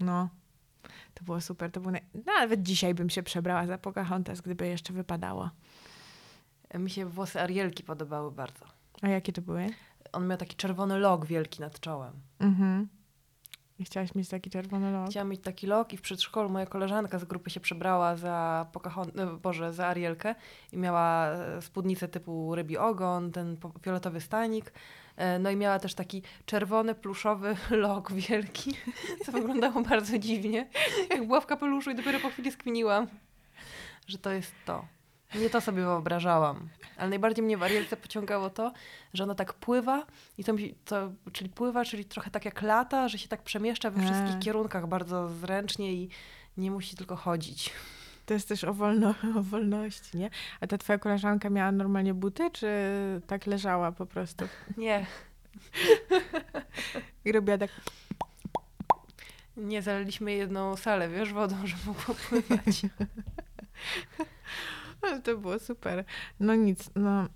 No, 0.00 0.28
to 1.14 1.24
było 1.24 1.40
super. 1.40 1.70
To 1.70 1.80
było 1.80 1.92
no, 1.92 1.98
nawet 2.26 2.62
dzisiaj 2.62 2.94
bym 2.94 3.10
się 3.10 3.22
przebrała 3.22 3.66
za 3.66 3.78
Pocahontas, 3.78 4.40
gdyby 4.40 4.66
jeszcze 4.66 4.92
wypadało. 4.92 5.50
mi 6.74 6.90
się 6.90 7.06
włosy 7.06 7.40
Arielki 7.40 7.82
podobały 7.82 8.32
bardzo. 8.32 8.64
A 9.02 9.08
jakie 9.08 9.32
to 9.32 9.42
były? 9.42 9.70
On 10.14 10.26
miał 10.26 10.38
taki 10.38 10.56
czerwony 10.56 10.98
lok 10.98 11.26
wielki 11.26 11.60
nad 11.60 11.80
czołem. 11.80 12.12
Mhm. 12.40 12.88
I 13.78 13.84
chciałaś 13.84 14.14
mieć 14.14 14.28
taki 14.28 14.50
czerwony 14.50 14.92
los? 14.92 15.10
Chciałam 15.10 15.28
mieć 15.28 15.40
taki 15.40 15.66
lok 15.66 15.92
i 15.92 15.96
w 15.96 16.00
przedszkolu 16.02 16.48
moja 16.50 16.66
koleżanka 16.66 17.18
z 17.18 17.24
grupy 17.24 17.50
się 17.50 17.60
przebrała 17.60 18.16
za 18.16 18.66
Pocahont- 18.72 19.20
e, 19.20 19.38
Boże, 19.38 19.72
za 19.72 19.86
Arielkę 19.86 20.34
i 20.72 20.76
miała 20.78 21.26
e, 21.28 21.62
spódnicę 21.62 22.08
typu 22.08 22.54
rybi 22.54 22.78
ogon, 22.78 23.32
ten 23.32 23.56
fioletowy 23.82 24.20
stanik. 24.20 24.72
E, 25.16 25.38
No 25.38 25.50
i 25.50 25.56
miała 25.56 25.78
też 25.78 25.94
taki 25.94 26.22
czerwony, 26.46 26.94
pluszowy 26.94 27.56
lok 27.70 28.12
wielki, 28.12 28.74
co 29.26 29.32
wyglądało 29.32 29.82
bardzo 29.82 30.18
dziwnie. 30.18 30.68
Jak 31.10 31.26
była 31.26 31.40
w 31.40 31.46
kapeluszu 31.46 31.90
i 31.90 31.94
dopiero 31.94 32.20
po 32.20 32.28
chwili 32.28 32.52
skminiłam, 32.52 33.06
że 34.06 34.18
to 34.18 34.30
jest 34.32 34.52
to. 34.66 34.84
Nie 35.40 35.50
to 35.50 35.60
sobie 35.60 35.82
wyobrażałam. 35.82 36.68
Ale 36.96 37.08
najbardziej 37.08 37.44
mnie 37.44 37.56
w 37.56 37.62
Arielce 37.62 37.96
pociągało 37.96 38.50
to, 38.50 38.72
że 39.14 39.24
ona 39.24 39.34
tak 39.34 39.52
pływa 39.52 40.06
i 40.38 40.44
to, 40.44 40.52
mi, 40.52 40.74
to 40.84 41.12
czyli 41.32 41.50
pływa, 41.50 41.84
czyli 41.84 42.04
trochę 42.04 42.30
tak 42.30 42.44
jak 42.44 42.62
lata, 42.62 43.08
że 43.08 43.18
się 43.18 43.28
tak 43.28 43.42
przemieszcza 43.42 43.90
we 43.90 44.02
wszystkich 44.02 44.38
kierunkach 44.38 44.88
bardzo 44.88 45.28
zręcznie 45.28 45.92
i 45.92 46.08
nie 46.56 46.70
musi 46.70 46.96
tylko 46.96 47.16
chodzić. 47.16 47.72
To 48.26 48.34
jest 48.34 48.48
też 48.48 48.64
o, 48.64 48.74
wolno, 48.74 49.14
o 49.38 49.42
wolności, 49.42 50.18
nie? 50.18 50.30
A 50.60 50.66
ta 50.66 50.78
twoja 50.78 50.98
koleżanka 50.98 51.50
miała 51.50 51.72
normalnie 51.72 52.14
buty, 52.14 52.50
czy 52.50 52.68
tak 53.26 53.46
leżała 53.46 53.92
po 53.92 54.06
prostu? 54.06 54.44
Nie, 54.76 55.06
I 57.24 57.32
robiła 57.32 57.58
tak... 57.58 57.70
nie 59.56 59.82
zaliliśmy 59.82 60.32
jedną 60.32 60.76
salę, 60.76 61.08
wiesz, 61.08 61.32
wodą, 61.32 61.56
że 61.64 61.76
mogło 61.86 62.14
pływać. 62.14 62.82
Ale 65.04 65.20
to 65.20 65.36
było 65.38 65.58
super. 65.58 66.04
No 66.40 66.54
nic, 66.54 66.90
no... 66.94 67.26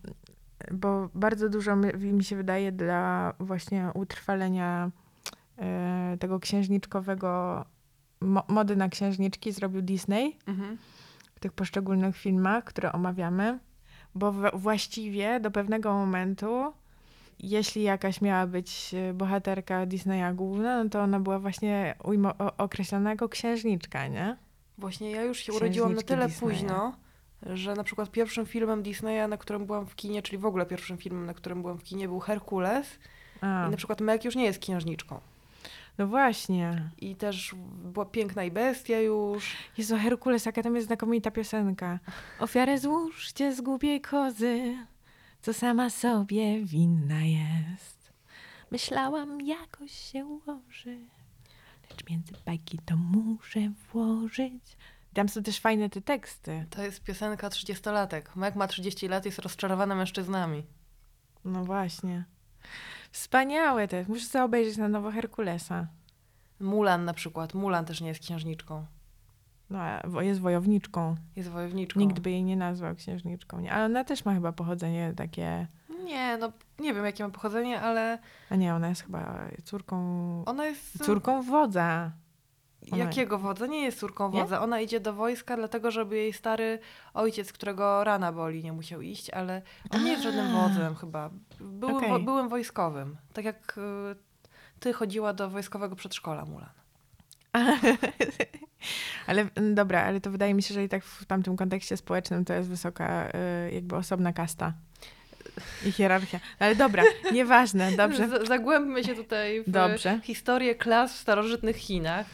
Bo 0.73 1.09
bardzo 1.15 1.49
dużo 1.49 1.77
mi, 1.77 2.13
mi 2.13 2.25
się 2.25 2.37
wydaje 2.37 2.73
dla 2.73 3.35
właśnie 3.41 3.91
utrwalenia 3.95 4.91
e, 5.59 6.17
tego 6.21 6.41
księżniczkowego... 6.41 7.65
Mo, 8.21 8.43
mody 8.49 8.77
na 8.77 8.89
księżniczki 8.89 9.53
zrobił 9.53 9.83
Disney. 9.83 10.37
Mhm. 10.47 10.79
w 11.35 11.41
tych 11.41 11.53
poszczególnych 11.53 12.17
filmach, 12.17 12.65
które 12.65 12.93
omawiamy, 12.93 13.59
bo 14.15 14.33
w, 14.33 14.51
właściwie 14.55 15.41
do 15.41 15.51
pewnego 15.51 15.93
momentu, 15.93 16.73
jeśli 17.39 17.83
jakaś 17.83 18.21
miała 18.21 18.47
być 18.47 18.95
e, 18.95 19.15
bohaterka 19.15 19.87
Disneya 19.87 20.35
główna, 20.35 20.85
no 20.85 20.91
to 20.91 21.03
ona 21.03 21.21
była 21.21 21.39
właśnie 21.39 21.95
ujmo, 22.05 22.35
określona 22.59 23.11
jako 23.11 23.29
księżniczka, 23.29 24.07
nie? 24.07 24.37
Właśnie 24.79 25.11
ja 25.11 25.23
już 25.23 25.39
się 25.39 25.53
urodziłam 25.53 25.95
na 25.95 26.03
tyle 26.03 26.29
Disneya. 26.29 26.41
późno, 26.41 26.97
że 27.47 27.75
na 27.75 27.85
przykład 27.85 28.11
pierwszym 28.11 28.47
filmem 28.47 28.83
Disneya, 28.83 29.29
na 29.29 29.37
którym 29.37 29.67
byłam 29.67 29.87
w 29.87 29.95
kinie, 29.97 30.23
czyli 30.23 30.39
w 30.39 30.47
ogóle 30.47 30.67
pierwszym 30.67 30.99
filmem, 30.99 31.27
na 31.27 31.35
którym 31.35 31.63
byłam 31.63 31.79
w 31.79 31.85
kinie, 31.85 32.09
był 32.09 32.21
Herkules. 32.21 32.99
A, 33.41 33.67
I 33.69 33.71
na 33.71 33.77
przykład 33.77 34.01
Meg 34.01 34.25
już 34.25 34.37
nie 34.37 34.45
jest 34.45 34.59
księżniczką. 34.59 35.21
no 35.99 36.07
właśnie. 36.07 36.91
I 36.99 37.17
też 37.17 37.55
była 37.85 38.07
piękna 38.07 38.45
i 38.45 38.51
bestia 38.51 39.01
już. 39.01 39.57
Jezu, 39.79 39.97
Herkules, 39.97 40.47
jaka 40.47 40.63
tam 40.63 40.75
jest 40.75 40.87
znakomita 40.87 41.31
piosenka. 41.31 41.99
Ofiarę 42.41 42.79
złóżcie 42.79 43.55
z 43.55 43.61
głupiej 43.61 44.01
kozy, 44.01 44.77
co 45.43 45.55
sama 45.55 45.91
sobie 45.91 46.65
winna 46.65 47.21
jest. 47.23 48.13
Myślałam, 48.71 49.41
jakoś 49.41 49.93
się 49.93 50.27
ułoży, 50.27 50.99
lecz 51.91 52.11
między 52.11 52.33
bajki 52.47 52.79
to 52.87 52.97
muszę 52.97 53.61
włożyć. 53.93 54.77
Tam 55.15 55.29
są 55.29 55.43
też 55.43 55.61
fajne 55.61 55.91
te 55.91 56.01
teksty. 56.01 56.67
To 56.71 56.83
jest 56.83 57.03
piosenka 57.03 57.49
30-latek. 57.49 58.23
Meg 58.37 58.57
ma 58.57 58.67
30 58.69 59.09
lat, 59.09 59.25
jest 59.25 59.39
rozczarowana 59.39 59.95
mężczyznami. 59.95 60.67
No 61.45 61.65
właśnie. 61.65 62.25
Wspaniałe 63.13 63.89
te. 63.89 64.05
Muszę 64.09 64.27
sobie 64.27 64.45
obejrzeć 64.45 64.77
na 64.77 64.89
nowo 64.89 65.11
Herkulesa. 65.11 65.87
Mulan 66.61 67.05
na 67.05 67.15
przykład. 67.15 67.55
Mulan 67.55 67.85
też 67.85 68.01
nie 68.01 68.09
jest 68.09 68.21
księżniczką. 68.21 68.87
No, 69.71 70.21
jest 70.21 70.41
wojowniczką. 70.41 71.15
Jest 71.37 71.49
wojowniczką. 71.49 72.01
Nikt 72.01 72.21
by 72.21 72.31
jej 72.31 72.45
nie 72.45 72.57
nazwał 72.57 72.95
księżniczką. 72.95 73.61
Nie? 73.61 73.73
Ale 73.73 73.85
ona 73.85 74.05
też 74.05 74.25
ma 74.25 74.35
chyba 74.35 74.53
pochodzenie 74.53 75.13
takie... 75.17 75.67
Nie, 76.05 76.37
no 76.37 76.53
nie 76.79 76.95
wiem 76.95 77.05
jakie 77.05 77.25
ma 77.25 77.31
pochodzenie, 77.31 77.81
ale 77.81 78.19
A 78.51 78.57
nie, 78.57 78.75
ona 78.75 78.89
jest 78.89 79.03
chyba 79.03 79.49
córką... 79.65 79.97
ona 80.47 80.67
jest... 80.67 81.05
Córką 81.05 81.43
wodza. 81.43 82.13
Ona- 82.91 83.05
Jakiego 83.05 83.39
wodza? 83.39 83.67
Nie 83.67 83.83
jest 83.83 83.99
córką 83.99 84.33
Nie? 84.33 84.41
wodza. 84.43 84.61
Ona 84.61 84.81
idzie 84.81 85.01
do 85.01 85.13
wojska, 85.13 85.57
dlatego 85.57 85.91
żeby 85.91 86.17
jej 86.17 86.33
stary 86.33 86.79
ojciec, 87.15 87.53
którego 87.53 88.05
rana 88.05 88.33
boli, 88.33 88.65
nie 88.65 88.73
musiał 88.73 89.01
iść, 89.03 89.31
ale 89.31 89.63
on 89.91 90.05
nie 90.05 90.11
jest 90.11 90.23
żadnym 90.23 90.53
wodzem 90.53 90.95
chyba. 90.97 91.31
Były, 91.61 91.97
Okej. 91.97 92.09
wo, 92.11 92.19
byłem 92.19 92.49
wojskowym. 92.49 93.17
Tak 93.33 93.45
jak 93.45 93.79
y, 93.79 94.81
ty 94.81 94.93
chodziła 94.93 95.33
do 95.33 95.51
wojskowego 95.51 95.97
przedszkola, 95.97 96.45
Mulan. 96.45 96.71
Ale 99.27 99.47
mm, 99.55 99.75
dobra, 99.75 100.03
ale 100.03 100.21
to 100.21 100.31
wydaje 100.31 100.55
mi 100.55 100.63
się, 100.63 100.75
że 100.75 100.85
i 100.85 100.89
tak 100.89 101.05
w 101.05 101.25
tamtym 101.25 101.57
kontekście 101.57 101.97
społecznym 101.97 102.45
to 102.45 102.53
jest 102.55 102.69
wysoka, 102.69 103.29
y, 103.69 103.73
jakby 103.73 103.97
osobna 103.97 104.33
kasta. 104.33 104.73
I 105.87 105.93
hierarchia. 105.93 106.41
No 106.61 106.67
ale 106.67 106.77
dobra, 106.77 107.03
nieważne, 107.33 107.93
dobrze. 107.93 108.29
Z- 108.29 108.49
Zagłębmy 108.49 109.05
się 109.05 109.15
tutaj 109.15 109.63
w 109.63 109.71
Dobrze. 109.71 110.21
historię 110.23 110.75
klas 110.75 111.13
w 111.15 111.17
starożytnych 111.19 111.77
Chinach. 111.77 112.27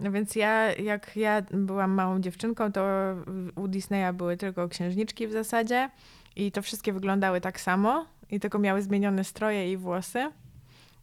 No 0.00 0.12
więc 0.12 0.36
ja, 0.36 0.72
jak 0.72 1.16
ja 1.16 1.42
byłam 1.50 1.90
małą 1.90 2.20
dziewczynką, 2.20 2.72
to 2.72 2.84
u 3.56 3.68
Disneya 3.68 4.12
były 4.14 4.36
tylko 4.36 4.68
księżniczki 4.68 5.26
w 5.26 5.32
zasadzie 5.32 5.90
i 6.36 6.52
to 6.52 6.62
wszystkie 6.62 6.92
wyglądały 6.92 7.40
tak 7.40 7.60
samo 7.60 8.06
i 8.30 8.40
tylko 8.40 8.58
miały 8.58 8.82
zmienione 8.82 9.24
stroje 9.24 9.72
i 9.72 9.76
włosy. 9.76 10.30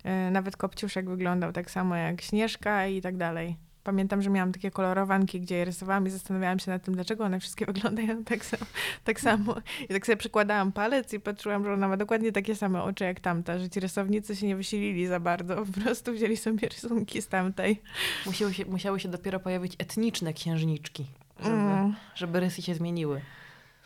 E, 0.04 0.32
Nawet 0.32 0.58
Kopciuszek 0.58 1.10
wyglądał 1.10 1.54
tak 1.54 1.72
samo 1.72 1.96
jak 1.96 2.22
Śnieżka 2.22 2.88
i 2.88 3.02
tak 3.02 3.18
dalej. 3.18 3.67
Pamiętam, 3.88 4.22
że 4.22 4.30
miałam 4.30 4.52
takie 4.52 4.72
kolorowanki, 4.72 5.42
gdzie 5.42 5.56
je 5.56 5.66
rysowałam 5.66 6.08
i 6.08 6.10
zastanawiałam 6.10 6.60
się 6.60 6.72
nad 6.72 6.84
tym, 6.84 6.94
dlaczego 6.94 7.24
one 7.24 7.40
wszystkie 7.40 7.66
wyglądają 7.72 8.24
tak 8.24 8.46
samo. 8.46 8.66
Tak 9.04 9.20
samo. 9.20 9.56
I 9.90 9.94
tak 9.94 10.06
sobie 10.06 10.18
przykładałam 10.18 10.72
palec 10.72 11.14
i 11.14 11.20
patrzyłam, 11.20 11.64
że 11.64 11.74
ona 11.74 11.88
ma 11.88 11.98
dokładnie 11.98 12.32
takie 12.32 12.56
same 12.56 12.84
oczy 12.84 13.04
jak 13.04 13.20
tamta, 13.20 13.60
że 13.60 13.70
ci 13.70 13.80
rysownicy 13.80 14.36
się 14.36 14.48
nie 14.48 14.56
wysilili 14.56 15.08
za 15.08 15.20
bardzo, 15.20 15.56
po 15.66 15.82
prostu 15.82 16.14
wzięli 16.14 16.38
sobie 16.38 16.70
rysunki 16.70 17.22
z 17.22 17.28
tamtej. 17.28 17.82
Musiały 18.26 18.54
się, 18.54 18.66
musiały 18.66 19.00
się 19.00 19.10
dopiero 19.10 19.40
pojawić 19.40 19.76
etniczne 19.78 20.34
księżniczki, 20.34 21.06
żeby, 21.40 21.56
Mm. 21.56 21.96
żeby 22.16 22.40
rysy 22.40 22.62
się 22.62 22.76
zmieniły. 22.76 23.22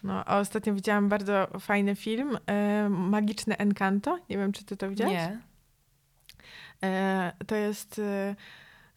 No, 0.03 0.25
a 0.25 0.39
ostatnio 0.39 0.73
widziałam 0.73 1.09
bardzo 1.09 1.47
fajny 1.59 1.95
film, 1.95 2.37
e, 2.45 2.89
Magiczne 2.89 3.57
Encanto. 3.57 4.19
Nie 4.29 4.37
wiem, 4.37 4.51
czy 4.51 4.63
ty 4.63 4.77
to 4.77 4.89
widziałeś? 4.89 5.13
Nie. 5.13 5.39
E, 6.83 7.31
to 7.47 7.55
jest 7.55 7.99
e, 7.99 8.35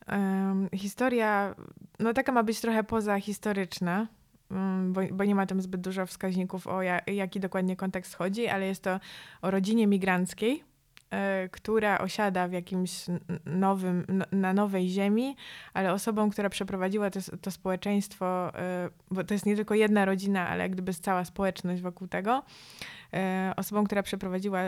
em, 0.07 0.69
historia, 0.75 1.55
no 1.99 2.13
taka 2.15 2.33
ma 2.33 2.43
być 2.43 2.61
trochę 2.61 2.85
pozahistoryczna, 2.85 4.07
mm, 4.51 4.93
bo, 4.93 5.01
bo 5.13 5.25
nie 5.25 5.35
ma 5.35 5.47
tam 5.47 5.61
zbyt 5.61 5.81
dużo 5.81 6.07
wskaźników 6.07 6.67
o 6.67 6.83
ja, 6.83 7.01
jaki 7.07 7.41
dokładnie 7.41 7.77
kontekst 7.77 8.15
chodzi, 8.15 8.49
ale 8.49 8.67
jest 8.67 8.83
to 8.83 9.01
o 9.43 9.51
rodzinie 9.51 9.87
migranckiej, 9.87 10.65
e, 11.11 11.49
która 11.49 11.99
osiada 11.99 12.49
w 12.49 12.53
jakimś 12.53 13.07
nowym, 13.47 14.05
n- 14.09 14.41
na 14.41 14.53
nowej 14.53 14.89
ziemi, 14.89 15.37
ale 15.75 15.93
osobą, 15.93 16.31
która 16.31 16.49
przeprowadziła 16.49 17.11
to, 17.11 17.21
to 17.41 17.51
społeczeństwo, 17.51 18.59
e, 18.59 18.91
bo 19.11 19.25
to 19.25 19.35
jest 19.35 19.47
nie 19.47 19.57
tylko 19.57 19.75
jedna 19.75 20.05
rodzina, 20.05 20.49
ale 20.49 20.63
jak 20.63 20.73
gdyby 20.73 20.95
cała 20.95 21.25
społeczność 21.25 21.83
wokół 21.83 22.09
tego, 22.09 22.43
e, 23.13 23.53
osobą, 23.57 23.85
która 23.85 24.03
przeprowadziła 24.03 24.61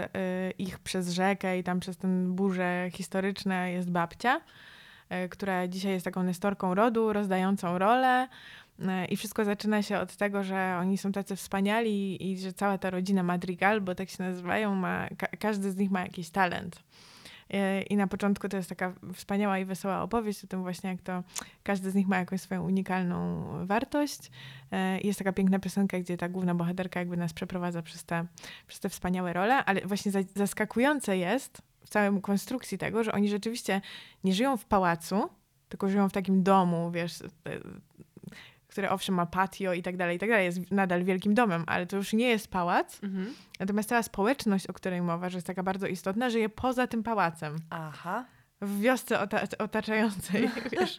ich 0.58 0.78
przez 0.78 1.10
rzekę 1.10 1.58
i 1.58 1.62
tam 1.64 1.80
przez 1.80 1.96
ten 1.96 2.34
burze 2.34 2.88
historyczne 2.92 3.72
jest 3.72 3.90
babcia, 3.90 4.40
która 5.30 5.68
dzisiaj 5.68 5.92
jest 5.92 6.04
taką 6.04 6.22
nestorką 6.22 6.74
rodu, 6.74 7.12
rozdającą 7.12 7.78
rolę. 7.78 8.28
E, 8.88 9.04
I 9.04 9.16
wszystko 9.16 9.44
zaczyna 9.44 9.82
się 9.82 9.98
od 9.98 10.16
tego, 10.16 10.42
że 10.42 10.76
oni 10.80 10.98
są 10.98 11.12
tacy 11.12 11.36
wspaniali 11.36 12.30
i 12.32 12.38
że 12.38 12.52
cała 12.52 12.78
ta 12.78 12.90
rodzina 12.90 13.22
Madrigal, 13.22 13.80
bo 13.80 13.94
tak 13.94 14.10
się 14.10 14.22
nazywają, 14.22 14.74
ma, 14.74 15.08
ka- 15.18 15.36
każdy 15.38 15.70
z 15.70 15.76
nich 15.76 15.90
ma 15.90 16.00
jakiś 16.00 16.30
talent. 16.30 16.82
E, 17.50 17.82
I 17.82 17.96
na 17.96 18.06
początku 18.06 18.48
to 18.48 18.56
jest 18.56 18.68
taka 18.68 18.92
wspaniała 19.14 19.58
i 19.58 19.64
wesoła 19.64 20.02
opowieść 20.02 20.44
o 20.44 20.46
tym 20.46 20.62
właśnie, 20.62 20.90
jak 20.90 21.02
to 21.02 21.22
każdy 21.62 21.90
z 21.90 21.94
nich 21.94 22.08
ma 22.08 22.18
jakąś 22.18 22.40
swoją 22.40 22.64
unikalną 22.64 23.44
wartość. 23.66 24.30
E, 24.72 25.00
Jest 25.00 25.18
taka 25.18 25.32
piękna 25.32 25.58
piosenka, 25.58 25.98
gdzie 26.00 26.16
ta 26.16 26.28
główna 26.28 26.54
bohaterka 26.54 27.00
jakby 27.00 27.16
nas 27.16 27.32
przeprowadza 27.32 27.82
przez 27.82 28.04
te, 28.04 28.24
przez 28.66 28.80
te 28.80 28.88
wspaniałe 28.88 29.32
role, 29.32 29.64
ale 29.64 29.80
właśnie 29.80 30.12
za- 30.12 30.18
zaskakujące 30.34 31.18
jest 31.18 31.62
w 31.86 31.88
całej 31.88 32.20
konstrukcji 32.20 32.78
tego, 32.78 33.04
że 33.04 33.12
oni 33.12 33.28
rzeczywiście 33.28 33.80
nie 34.24 34.34
żyją 34.34 34.56
w 34.56 34.64
pałacu, 34.64 35.28
tylko 35.68 35.88
żyją 35.88 36.08
w 36.08 36.12
takim 36.12 36.42
domu, 36.42 36.90
wiesz, 36.90 37.22
e, 37.22 37.26
które 38.68 38.90
owszem 38.90 39.14
ma 39.14 39.26
patio 39.26 39.72
i 39.72 39.82
tak 39.82 39.96
dalej, 39.96 40.16
i 40.16 40.18
tak 40.18 40.28
dalej, 40.28 40.44
jest 40.44 40.70
nadal 40.70 41.04
wielkim 41.04 41.34
domem, 41.34 41.64
ale 41.66 41.86
to 41.86 41.96
już 41.96 42.12
nie 42.12 42.28
jest 42.28 42.48
pałac, 42.48 43.00
Mhm. 43.04 43.34
natomiast 43.60 43.88
cała 43.88 44.02
społeczność, 44.02 44.66
o 44.66 44.72
której 44.72 45.02
mowa, 45.02 45.28
że 45.30 45.36
jest 45.36 45.46
taka 45.46 45.62
bardzo 45.62 45.86
istotna, 45.86 46.30
żyje 46.30 46.48
poza 46.48 46.86
tym 46.86 47.02
pałacem 47.02 47.56
Aha. 47.70 48.24
w 48.60 48.80
wiosce 48.80 49.18
ota- 49.20 49.58
otaczającej, 49.58 50.50
wiesz. 50.72 50.98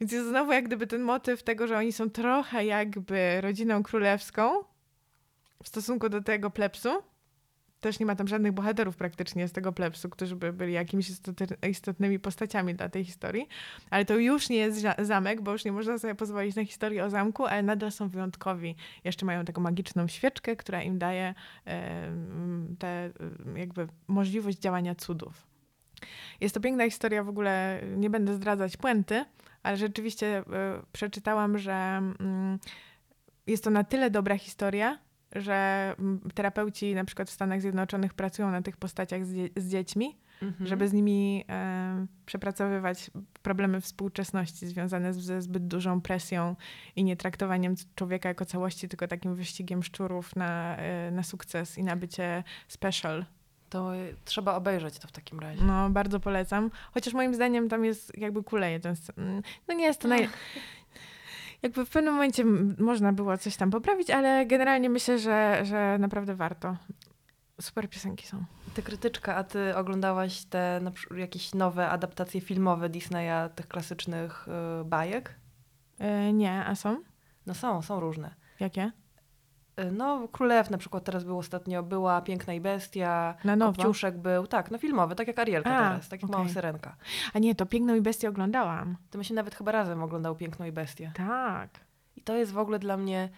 Więc 0.00 0.12
jest 0.12 0.28
znowu 0.28 0.52
jak 0.52 0.64
gdyby 0.66 0.86
ten 0.86 1.02
motyw 1.02 1.42
tego, 1.42 1.66
że 1.66 1.78
oni 1.78 1.92
są 1.92 2.10
trochę 2.10 2.64
jakby 2.64 3.40
rodziną 3.40 3.82
królewską 3.82 4.50
w 5.62 5.68
stosunku 5.68 6.08
do 6.08 6.22
tego 6.22 6.50
plebsu. 6.50 7.02
Też 7.80 8.00
nie 8.00 8.06
ma 8.06 8.16
tam 8.16 8.28
żadnych 8.28 8.52
bohaterów 8.52 8.96
praktycznie 8.96 9.48
z 9.48 9.52
tego 9.52 9.72
plebsu, 9.72 10.10
którzy 10.10 10.36
by 10.36 10.52
byli 10.52 10.72
jakimiś 10.72 11.10
istotnymi 11.68 12.18
postaciami 12.18 12.74
dla 12.74 12.88
tej 12.88 13.04
historii. 13.04 13.48
Ale 13.90 14.04
to 14.04 14.16
już 14.18 14.48
nie 14.48 14.56
jest 14.56 14.80
za- 14.80 14.94
zamek, 14.98 15.40
bo 15.40 15.52
już 15.52 15.64
nie 15.64 15.72
można 15.72 15.98
sobie 15.98 16.14
pozwolić 16.14 16.56
na 16.56 16.64
historię 16.64 17.04
o 17.04 17.10
zamku, 17.10 17.46
ale 17.46 17.62
nadal 17.62 17.92
są 17.92 18.08
wyjątkowi. 18.08 18.76
Jeszcze 19.04 19.26
mają 19.26 19.44
taką 19.44 19.60
magiczną 19.60 20.08
świeczkę, 20.08 20.56
która 20.56 20.82
im 20.82 20.98
daje 20.98 21.34
tę 22.78 23.10
jakby 23.56 23.88
możliwość 24.08 24.58
działania 24.58 24.94
cudów. 24.94 25.46
Jest 26.40 26.54
to 26.54 26.60
piękna 26.60 26.84
historia, 26.84 27.24
w 27.24 27.28
ogóle 27.28 27.80
nie 27.96 28.10
będę 28.10 28.34
zdradzać 28.34 28.76
puenty, 28.76 29.24
ale 29.62 29.76
rzeczywiście 29.76 30.26
e, 30.38 30.42
przeczytałam, 30.92 31.58
że 31.58 31.72
mm, 31.72 32.58
jest 33.46 33.64
to 33.64 33.70
na 33.70 33.84
tyle 33.84 34.10
dobra 34.10 34.38
historia, 34.38 34.98
że 35.32 35.94
terapeuci 36.34 36.94
na 36.94 37.04
przykład 37.04 37.28
w 37.30 37.32
Stanach 37.32 37.60
Zjednoczonych 37.60 38.14
pracują 38.14 38.50
na 38.50 38.62
tych 38.62 38.76
postaciach 38.76 39.26
z, 39.26 39.34
dzie- 39.34 39.48
z 39.56 39.70
dziećmi, 39.70 40.16
Mhm. 40.42 40.66
żeby 40.66 40.88
z 40.88 40.92
nimi 40.92 41.44
e, 41.48 42.06
przepracowywać 42.26 43.10
problemy 43.42 43.80
współczesności 43.80 44.66
związane 44.66 45.14
z, 45.14 45.16
ze 45.18 45.42
zbyt 45.42 45.66
dużą 45.66 46.00
presją 46.00 46.56
i 46.96 47.04
nie 47.04 47.16
traktowaniem 47.16 47.74
człowieka 47.94 48.28
jako 48.28 48.44
całości, 48.44 48.88
tylko 48.88 49.08
takim 49.08 49.34
wyścigiem 49.34 49.82
szczurów 49.82 50.36
na, 50.36 50.76
e, 50.76 51.10
na 51.10 51.22
sukces 51.22 51.78
i 51.78 51.84
na 51.84 51.96
bycie 51.96 52.44
special. 52.68 53.24
To 53.70 53.92
trzeba 54.24 54.54
obejrzeć 54.54 54.98
to 54.98 55.08
w 55.08 55.12
takim 55.12 55.40
razie. 55.40 55.64
No, 55.64 55.90
bardzo 55.90 56.20
polecam. 56.20 56.70
Chociaż 56.94 57.14
moim 57.14 57.34
zdaniem 57.34 57.68
tam 57.68 57.84
jest 57.84 58.18
jakby 58.18 58.42
kuleje 58.42 58.80
ten 58.80 58.94
mm, 59.18 59.42
No 59.68 59.74
nie 59.74 59.84
jest 59.84 60.00
to 60.00 60.08
naj... 60.08 60.28
Jakby 61.62 61.86
w 61.86 61.90
pewnym 61.90 62.14
momencie 62.14 62.44
można 62.78 63.12
było 63.12 63.38
coś 63.38 63.56
tam 63.56 63.70
poprawić, 63.70 64.10
ale 64.10 64.46
generalnie 64.46 64.90
myślę, 64.90 65.18
że, 65.18 65.60
że 65.64 65.96
naprawdę 65.98 66.34
warto. 66.34 66.76
Super 67.60 67.90
piosenki 67.90 68.26
są. 68.26 68.44
Ty 68.74 68.82
krytyczka, 68.82 69.36
a 69.36 69.44
ty 69.44 69.76
oglądałaś 69.76 70.44
te 70.44 70.80
na 70.82 70.92
jakieś 71.16 71.54
nowe 71.54 71.88
adaptacje 71.88 72.40
filmowe 72.40 72.88
Disneya, 72.88 73.50
tych 73.54 73.68
klasycznych 73.68 74.48
y, 74.80 74.84
bajek? 74.84 75.34
E, 75.98 76.32
nie, 76.32 76.64
a 76.64 76.74
są? 76.74 77.02
No 77.46 77.54
są, 77.54 77.82
są 77.82 78.00
różne. 78.00 78.34
Jakie? 78.60 78.92
Y, 79.80 79.92
No, 79.92 80.28
Królew 80.28 80.70
na 80.70 80.78
przykład 80.78 81.04
teraz 81.04 81.24
był 81.24 81.38
ostatnio, 81.38 81.82
była 81.82 82.20
Piękna 82.20 82.54
i 82.54 82.60
Bestia, 82.60 83.34
Na 83.44 83.56
nowo? 83.56 83.72
Kopciuszek 83.72 84.18
był, 84.18 84.46
tak, 84.46 84.70
no 84.70 84.78
filmowy, 84.78 85.14
tak 85.14 85.26
jak 85.26 85.38
Arielka 85.38 85.76
A, 85.76 85.90
teraz, 85.90 86.08
tak 86.08 86.22
jak 86.22 86.30
okej. 86.30 86.42
Mała 86.42 86.54
Syrenka. 86.54 86.96
A 87.34 87.38
nie, 87.38 87.54
to 87.54 87.66
Piękną 87.66 87.94
i 87.94 88.00
Bestię 88.00 88.28
oglądałam. 88.28 88.96
To 89.10 89.18
my 89.18 89.24
się 89.24 89.34
nawet 89.34 89.54
chyba 89.54 89.72
razem 89.72 90.02
oglądał 90.02 90.36
Piękną 90.36 90.66
i 90.66 90.72
Bestię. 90.72 91.12
Tak. 91.14 91.70
I 92.16 92.20
to 92.20 92.36
jest 92.36 92.52
w 92.52 92.58
ogóle 92.58 92.78
dla 92.78 92.96
mnie, 92.96 93.28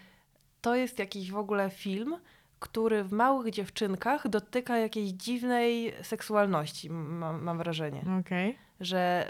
to 0.61 0.75
jest 0.75 0.99
jakiś 0.99 1.31
w 1.31 1.37
ogóle 1.37 1.71
film, 1.71 2.17
który 2.59 3.05
w 3.05 3.13
małych 3.13 3.51
dziewczynkach 3.51 4.29
dotyka 4.29 4.79
jakiejś 4.79 5.11
dziwnej 5.11 5.95
seksualności, 6.03 6.91
mam, 6.91 7.43
mam 7.43 7.59
wrażenie. 7.59 8.05
Okej. 8.21 8.59
Że 8.81 9.29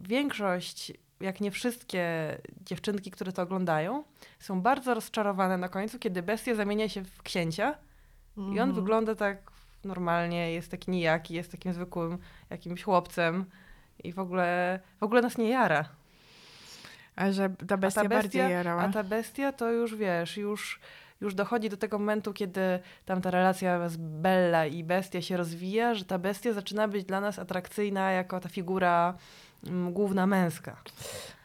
y, 0.00 0.08
większość, 0.08 0.92
jak 1.20 1.40
nie 1.40 1.50
wszystkie 1.50 2.36
dziewczynki, 2.64 3.10
które 3.10 3.32
to 3.32 3.42
oglądają, 3.42 4.04
są 4.38 4.60
bardzo 4.60 4.94
rozczarowane 4.94 5.58
na 5.58 5.68
końcu, 5.68 5.98
kiedy 5.98 6.22
bestia 6.22 6.54
zamienia 6.54 6.88
się 6.88 7.04
w 7.04 7.22
księcia 7.22 7.74
i 8.36 8.40
on 8.40 8.50
Mhm. 8.50 8.72
wygląda 8.74 9.14
tak 9.14 9.38
normalnie, 9.84 10.52
jest 10.52 10.70
taki 10.70 10.90
nijaki, 10.90 11.34
jest 11.34 11.50
takim 11.52 11.72
zwykłym 11.72 12.18
jakimś 12.50 12.82
chłopcem 12.82 13.44
i 14.04 14.12
w 14.12 14.18
ogóle, 14.18 14.80
w 15.00 15.02
ogóle 15.02 15.22
nas 15.22 15.38
nie 15.38 15.48
jara. 15.48 15.84
A 17.16 17.32
że 17.32 17.50
ta 17.68 17.76
bestia, 17.76 18.00
a 18.00 18.04
ta 18.04 18.08
bardziej 18.08 18.42
bestia, 18.42 18.48
jarała. 18.48 18.82
a 18.82 18.88
ta 18.88 19.02
bestia 19.02 19.52
to 19.52 19.70
już 19.70 19.96
wiesz, 19.96 20.36
już, 20.36 20.80
już 21.20 21.34
dochodzi 21.34 21.68
do 21.68 21.76
tego 21.76 21.98
momentu, 21.98 22.32
kiedy 22.32 22.60
tam 23.04 23.20
ta 23.20 23.30
relacja 23.30 23.88
z 23.88 23.96
Bella 23.96 24.66
i 24.66 24.84
bestia 24.84 25.22
się 25.22 25.36
rozwija, 25.36 25.94
że 25.94 26.04
ta 26.04 26.18
bestia 26.18 26.52
zaczyna 26.52 26.88
być 26.88 27.04
dla 27.04 27.20
nas 27.20 27.38
atrakcyjna 27.38 28.10
jako 28.10 28.40
ta 28.40 28.48
figura 28.48 29.08
mm, 29.08 29.18
główna 29.92 30.26
męska. 30.26 30.82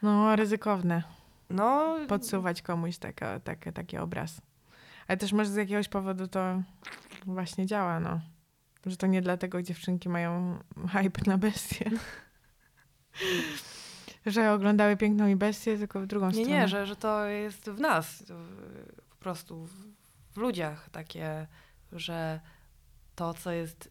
No, 0.02 0.36
ryzykowne. 0.36 1.02
No, 1.50 1.96
Podsuwać 2.08 2.62
komuś 2.62 2.98
taka, 2.98 3.40
taka, 3.40 3.72
taki 3.72 3.98
obraz. 3.98 4.40
Ale 5.08 5.16
też 5.16 5.32
może 5.32 5.50
z 5.50 5.56
jakiegoś 5.56 5.88
powodu 5.88 6.28
to 6.28 6.62
właśnie 7.26 7.66
działa, 7.66 8.00
no. 8.00 8.20
Że 8.86 8.96
to 8.96 9.06
nie 9.06 9.22
dlatego 9.22 9.62
dziewczynki 9.62 10.08
mają 10.08 10.58
hype 10.92 11.20
na 11.26 11.38
bestię. 11.38 11.90
że 14.26 14.52
oglądały 14.52 14.96
Piękną 14.96 15.28
i 15.28 15.36
Bestię, 15.36 15.78
tylko 15.78 16.00
w 16.00 16.06
drugą 16.06 16.26
nie, 16.26 16.32
stronę. 16.32 16.50
nie, 16.50 16.68
że, 16.68 16.86
że 16.86 16.96
to 16.96 17.24
jest 17.24 17.70
w 17.70 17.80
nas, 17.80 18.24
po 19.10 19.16
prostu 19.16 19.66
w, 19.66 19.74
w 20.32 20.36
ludziach 20.36 20.88
takie, 20.90 21.46
że 21.92 22.40
to, 23.14 23.34
co 23.34 23.50
jest 23.50 23.90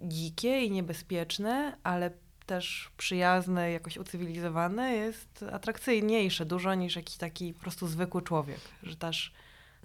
dzikie 0.00 0.64
i 0.64 0.70
niebezpieczne, 0.70 1.76
ale 1.82 2.10
też 2.48 2.90
przyjazne, 2.96 3.70
jakoś 3.70 3.96
ucywilizowane, 3.96 4.92
jest 4.92 5.44
atrakcyjniejsze 5.52 6.46
dużo 6.46 6.74
niż 6.74 6.96
jakiś 6.96 7.16
taki 7.16 7.54
po 7.54 7.60
prostu 7.60 7.86
zwykły 7.86 8.22
człowiek. 8.22 8.60
Że 8.82 8.96
też 8.96 9.32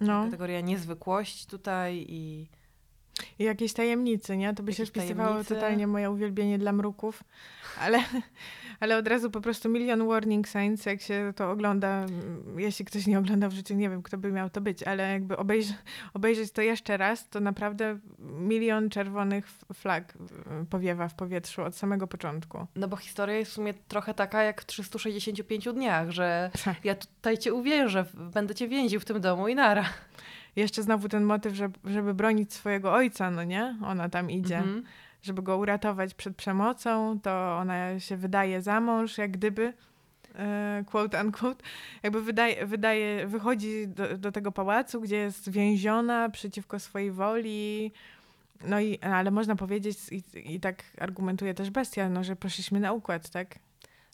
no. 0.00 0.24
kategoria 0.24 0.60
niezwykłość 0.60 1.46
tutaj 1.46 2.06
i 2.08 2.46
jakieś 3.38 3.72
tajemnicy, 3.72 4.36
nie? 4.36 4.54
To 4.54 4.62
by 4.62 4.72
jakieś 4.72 4.76
się 4.76 4.92
wpisywało 4.92 5.44
totalnie 5.44 5.86
moje 5.86 6.10
uwielbienie 6.10 6.58
dla 6.58 6.72
mruków, 6.72 7.24
ale, 7.80 7.98
ale 8.80 8.96
od 8.96 9.08
razu 9.08 9.30
po 9.30 9.40
prostu 9.40 9.68
milion 9.68 10.08
warning 10.08 10.48
signs, 10.48 10.86
jak 10.86 11.00
się 11.00 11.32
to 11.36 11.50
ogląda. 11.50 12.06
Jeśli 12.56 12.84
ktoś 12.84 13.06
nie 13.06 13.18
ogląda 13.18 13.48
w 13.48 13.52
życiu, 13.52 13.74
nie 13.74 13.90
wiem, 13.90 14.02
kto 14.02 14.18
by 14.18 14.32
miał 14.32 14.50
to 14.50 14.60
być, 14.60 14.82
ale 14.82 15.12
jakby 15.12 15.36
obejrz 15.36 15.68
obejrzeć 16.14 16.52
to 16.52 16.62
jeszcze 16.62 16.96
raz, 16.96 17.28
to 17.28 17.40
naprawdę 17.40 17.98
milion 18.18 18.90
czerwonych 18.90 19.46
flag 19.74 20.14
powiewa 20.70 21.08
w 21.08 21.14
powietrzu 21.14 21.62
od 21.62 21.76
samego 21.76 22.06
początku. 22.06 22.66
No 22.76 22.88
bo 22.88 22.96
historia 22.96 23.36
jest 23.36 23.50
w 23.50 23.54
sumie 23.54 23.74
trochę 23.74 24.14
taka 24.14 24.42
jak 24.42 24.62
w 24.62 24.66
365 24.66 25.68
dniach, 25.74 26.10
że 26.10 26.50
tak. 26.64 26.84
ja 26.84 26.94
tutaj 26.94 27.38
cię 27.38 27.54
uwierzę, 27.54 28.04
będę 28.14 28.54
cię 28.54 28.68
więził 28.68 29.00
w 29.00 29.04
tym 29.04 29.20
domu 29.20 29.48
i 29.48 29.54
nara 29.54 29.84
jeszcze 30.56 30.82
znowu 30.82 31.08
ten 31.08 31.24
motyw, 31.24 31.54
żeby, 31.54 31.78
żeby 31.84 32.14
bronić 32.14 32.52
swojego 32.52 32.92
ojca, 32.92 33.30
no 33.30 33.44
nie? 33.44 33.76
Ona 33.84 34.08
tam 34.08 34.30
idzie. 34.30 34.58
Mhm. 34.58 34.84
Żeby 35.22 35.42
go 35.42 35.56
uratować 35.56 36.14
przed 36.14 36.36
przemocą, 36.36 37.20
to 37.20 37.56
ona 37.58 38.00
się 38.00 38.16
wydaje 38.16 38.62
za 38.62 38.80
mąż, 38.80 39.18
jak 39.18 39.30
gdyby, 39.30 39.72
e, 40.34 40.84
quote 40.86 41.24
unquote, 41.24 41.64
jakby 42.02 42.22
wydaje, 42.22 42.66
wydaje 42.66 43.26
wychodzi 43.26 43.88
do, 43.88 44.18
do 44.18 44.32
tego 44.32 44.52
pałacu, 44.52 45.00
gdzie 45.00 45.16
jest 45.16 45.50
więziona 45.50 46.28
przeciwko 46.28 46.78
swojej 46.78 47.10
woli. 47.10 47.92
No 48.66 48.80
i, 48.80 48.98
ale 48.98 49.30
można 49.30 49.56
powiedzieć, 49.56 49.98
i, 50.12 50.22
i 50.54 50.60
tak 50.60 50.82
argumentuje 50.98 51.54
też 51.54 51.70
bestia, 51.70 52.08
no, 52.08 52.24
że 52.24 52.36
poszliśmy 52.36 52.80
na 52.80 52.92
układ, 52.92 53.30
tak? 53.30 53.58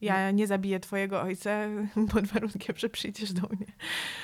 Ja 0.00 0.30
nie 0.30 0.46
zabiję 0.46 0.80
twojego 0.80 1.22
ojca 1.22 1.50
pod 2.12 2.26
warunkiem, 2.26 2.76
że 2.78 2.88
przyjdziesz 2.88 3.32
do 3.32 3.48
mnie. 3.48 3.66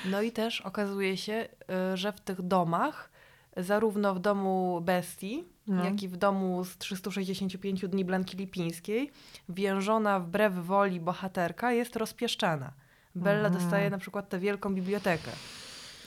No 0.05 0.21
i 0.21 0.31
też 0.31 0.61
okazuje 0.61 1.17
się, 1.17 1.47
y, 1.93 1.97
że 1.97 2.13
w 2.13 2.21
tych 2.21 2.41
domach, 2.41 3.09
zarówno 3.57 4.15
w 4.15 4.19
domu 4.19 4.81
Bestii, 4.81 5.43
no. 5.67 5.85
jak 5.85 6.03
i 6.03 6.07
w 6.07 6.17
domu 6.17 6.63
z 6.65 6.77
365 6.77 7.87
dni 7.87 8.05
Blanki 8.05 8.37
Lipińskiej, 8.37 9.11
więżona 9.49 10.19
wbrew 10.19 10.53
woli 10.53 10.99
bohaterka 10.99 11.71
jest 11.71 11.95
rozpieszczana. 11.95 12.73
Bella 13.15 13.49
Aha. 13.49 13.59
dostaje 13.59 13.89
na 13.89 13.97
przykład 13.97 14.29
tę 14.29 14.39
wielką 14.39 14.75
bibliotekę. 14.75 15.31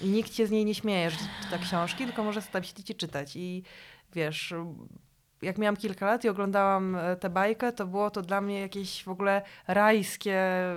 I 0.01 0.09
nikt 0.09 0.35
się 0.35 0.47
z 0.47 0.51
niej 0.51 0.65
nie 0.65 0.75
śmieje, 0.75 1.11
że 1.11 1.17
czyta 1.43 1.59
książki, 1.59 2.05
tylko 2.05 2.25
może 2.25 2.41
sobie 2.41 2.53
tam 2.53 2.65
siedzieć 2.65 2.91
i 2.91 2.95
czytać. 2.95 3.37
I 3.37 3.63
wiesz, 4.15 4.55
jak 5.43 5.59
miałam 5.59 5.77
kilka 5.77 6.07
lat 6.07 6.25
i 6.25 6.29
oglądałam 6.29 6.97
e, 6.97 7.17
tę 7.17 7.31
bajkę, 7.31 7.73
to 7.73 7.87
było 7.87 8.11
to 8.11 8.23
dla 8.23 8.41
mnie 8.41 8.61
jakieś 8.61 9.05
w 9.05 9.09
ogóle 9.09 9.43
rajskie. 9.67 10.37
E, 10.37 10.77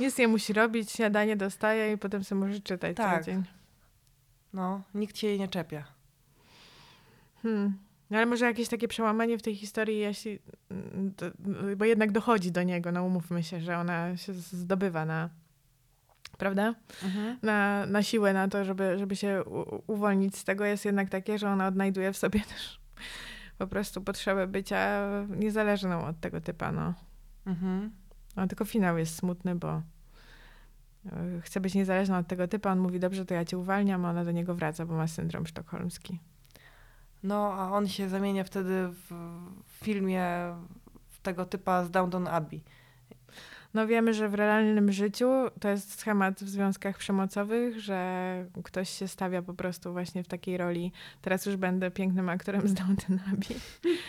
Nic 0.00 0.18
nie 0.18 0.28
musi 0.28 0.52
robić, 0.52 0.90
śniadanie 0.90 1.36
dostaje 1.36 1.92
i 1.92 1.98
potem 1.98 2.24
sobie 2.24 2.40
może 2.40 2.60
czytać 2.60 2.96
tak. 2.96 3.12
cały 3.12 3.24
dzień. 3.24 3.44
No, 4.52 4.82
nikt 4.94 5.18
się 5.18 5.26
jej 5.26 5.40
nie 5.40 5.48
czepia. 5.48 5.84
Hmm. 7.42 7.78
No 8.10 8.16
ale 8.16 8.26
może 8.26 8.44
jakieś 8.44 8.68
takie 8.68 8.88
przełamanie 8.88 9.38
w 9.38 9.42
tej 9.42 9.56
historii, 9.56 9.98
jeśli, 9.98 10.38
mm, 10.70 11.14
bo 11.76 11.84
jednak 11.84 12.12
dochodzi 12.12 12.52
do 12.52 12.62
niego, 12.62 12.92
no 12.92 13.04
umówmy 13.04 13.42
się, 13.42 13.60
że 13.60 13.78
ona 13.78 14.16
się 14.16 14.32
zdobywa 14.32 15.04
na 15.04 15.30
prawda? 16.38 16.74
Mhm. 17.04 17.38
Na, 17.42 17.86
na 17.86 18.02
siłę 18.02 18.32
na 18.32 18.48
to, 18.48 18.64
żeby, 18.64 18.98
żeby 18.98 19.16
się 19.16 19.44
u, 19.44 19.82
uwolnić 19.92 20.36
z 20.36 20.44
tego, 20.44 20.64
jest 20.64 20.84
jednak 20.84 21.08
takie, 21.08 21.38
że 21.38 21.50
ona 21.50 21.66
odnajduje 21.66 22.12
w 22.12 22.16
sobie 22.16 22.40
też 22.54 22.82
po 23.58 23.66
prostu 23.66 24.00
potrzebę 24.00 24.46
bycia 24.46 25.08
niezależną 25.28 26.06
od 26.06 26.20
tego 26.20 26.40
typa, 26.40 26.72
no. 26.72 26.94
Mhm. 27.46 27.90
No, 28.36 28.46
tylko 28.46 28.64
finał 28.64 28.98
jest 28.98 29.16
smutny, 29.16 29.54
bo 29.54 29.82
e, 31.06 31.40
chce 31.40 31.60
być 31.60 31.74
niezależna 31.74 32.18
od 32.18 32.26
tego 32.26 32.48
typa, 32.48 32.72
on 32.72 32.78
mówi, 32.78 33.00
dobrze, 33.00 33.24
to 33.24 33.34
ja 33.34 33.44
cię 33.44 33.58
uwalniam, 33.58 34.04
a 34.04 34.10
ona 34.10 34.24
do 34.24 34.32
niego 34.32 34.54
wraca, 34.54 34.86
bo 34.86 34.94
ma 34.94 35.06
syndrom 35.06 35.46
sztokholmski. 35.46 36.18
No, 37.22 37.52
a 37.52 37.70
on 37.72 37.88
się 37.88 38.08
zamienia 38.08 38.44
wtedy 38.44 38.88
w 38.88 39.12
filmie 39.66 40.26
tego 41.22 41.46
typa 41.46 41.84
z 41.84 41.90
Downton 41.90 42.28
Abbey 42.28 42.64
no 43.74 43.86
wiemy, 43.86 44.14
że 44.14 44.28
w 44.28 44.34
realnym 44.34 44.92
życiu 44.92 45.26
to 45.60 45.68
jest 45.68 45.98
schemat 45.98 46.42
w 46.42 46.48
związkach 46.48 46.98
przemocowych, 46.98 47.80
że 47.80 48.46
ktoś 48.64 48.90
się 48.90 49.08
stawia 49.08 49.42
po 49.42 49.54
prostu 49.54 49.92
właśnie 49.92 50.24
w 50.24 50.28
takiej 50.28 50.56
roli. 50.56 50.92
Teraz 51.22 51.46
już 51.46 51.56
będę 51.56 51.90
pięknym 51.90 52.28
aktorem 52.28 52.68
z 52.68 52.74
Downton 52.74 53.20
Abbey. 53.32 53.56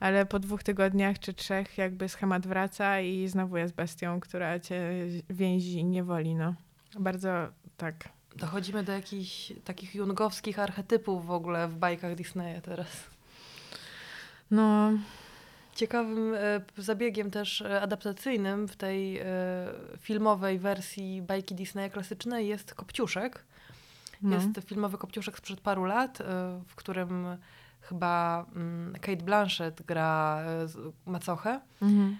Ale 0.00 0.26
po 0.26 0.38
dwóch 0.38 0.62
tygodniach 0.62 1.18
czy 1.18 1.34
trzech 1.34 1.78
jakby 1.78 2.08
schemat 2.08 2.46
wraca 2.46 3.00
i 3.00 3.28
znowu 3.28 3.56
jest 3.56 3.74
bestią, 3.74 4.20
która 4.20 4.60
cię 4.60 4.80
więzi 5.30 5.78
i 5.78 5.84
niewoli. 5.84 6.34
No. 6.34 6.54
Bardzo 6.98 7.48
tak. 7.76 8.08
Dochodzimy 8.36 8.82
do 8.84 8.92
jakichś 8.92 9.52
takich 9.64 9.94
jungowskich 9.94 10.58
archetypów 10.58 11.26
w 11.26 11.30
ogóle 11.30 11.68
w 11.68 11.76
bajkach 11.76 12.14
Disneya 12.14 12.60
teraz. 12.62 13.06
No, 14.50 14.92
Ciekawym 15.80 16.34
e, 16.34 16.60
zabiegiem 16.76 17.30
też 17.30 17.62
e, 17.62 17.80
adaptacyjnym 17.80 18.68
w 18.68 18.76
tej 18.76 19.18
e, 19.18 19.24
filmowej 19.98 20.58
wersji 20.58 21.22
bajki 21.22 21.54
Disneya 21.54 21.90
klasycznej 21.90 22.48
jest 22.48 22.74
Kopciuszek. 22.74 23.44
No. 24.22 24.36
Jest 24.36 24.68
filmowy 24.68 24.98
Kopciuszek 24.98 25.38
sprzed 25.38 25.60
paru 25.60 25.84
lat, 25.84 26.18
w 26.66 26.74
którym 26.74 27.26
chyba 27.80 28.46
mm, 28.56 28.92
Kate 28.92 29.22
Blanchett 29.22 29.82
gra 29.82 30.44
macochę, 31.06 31.60
mhm. 31.82 32.16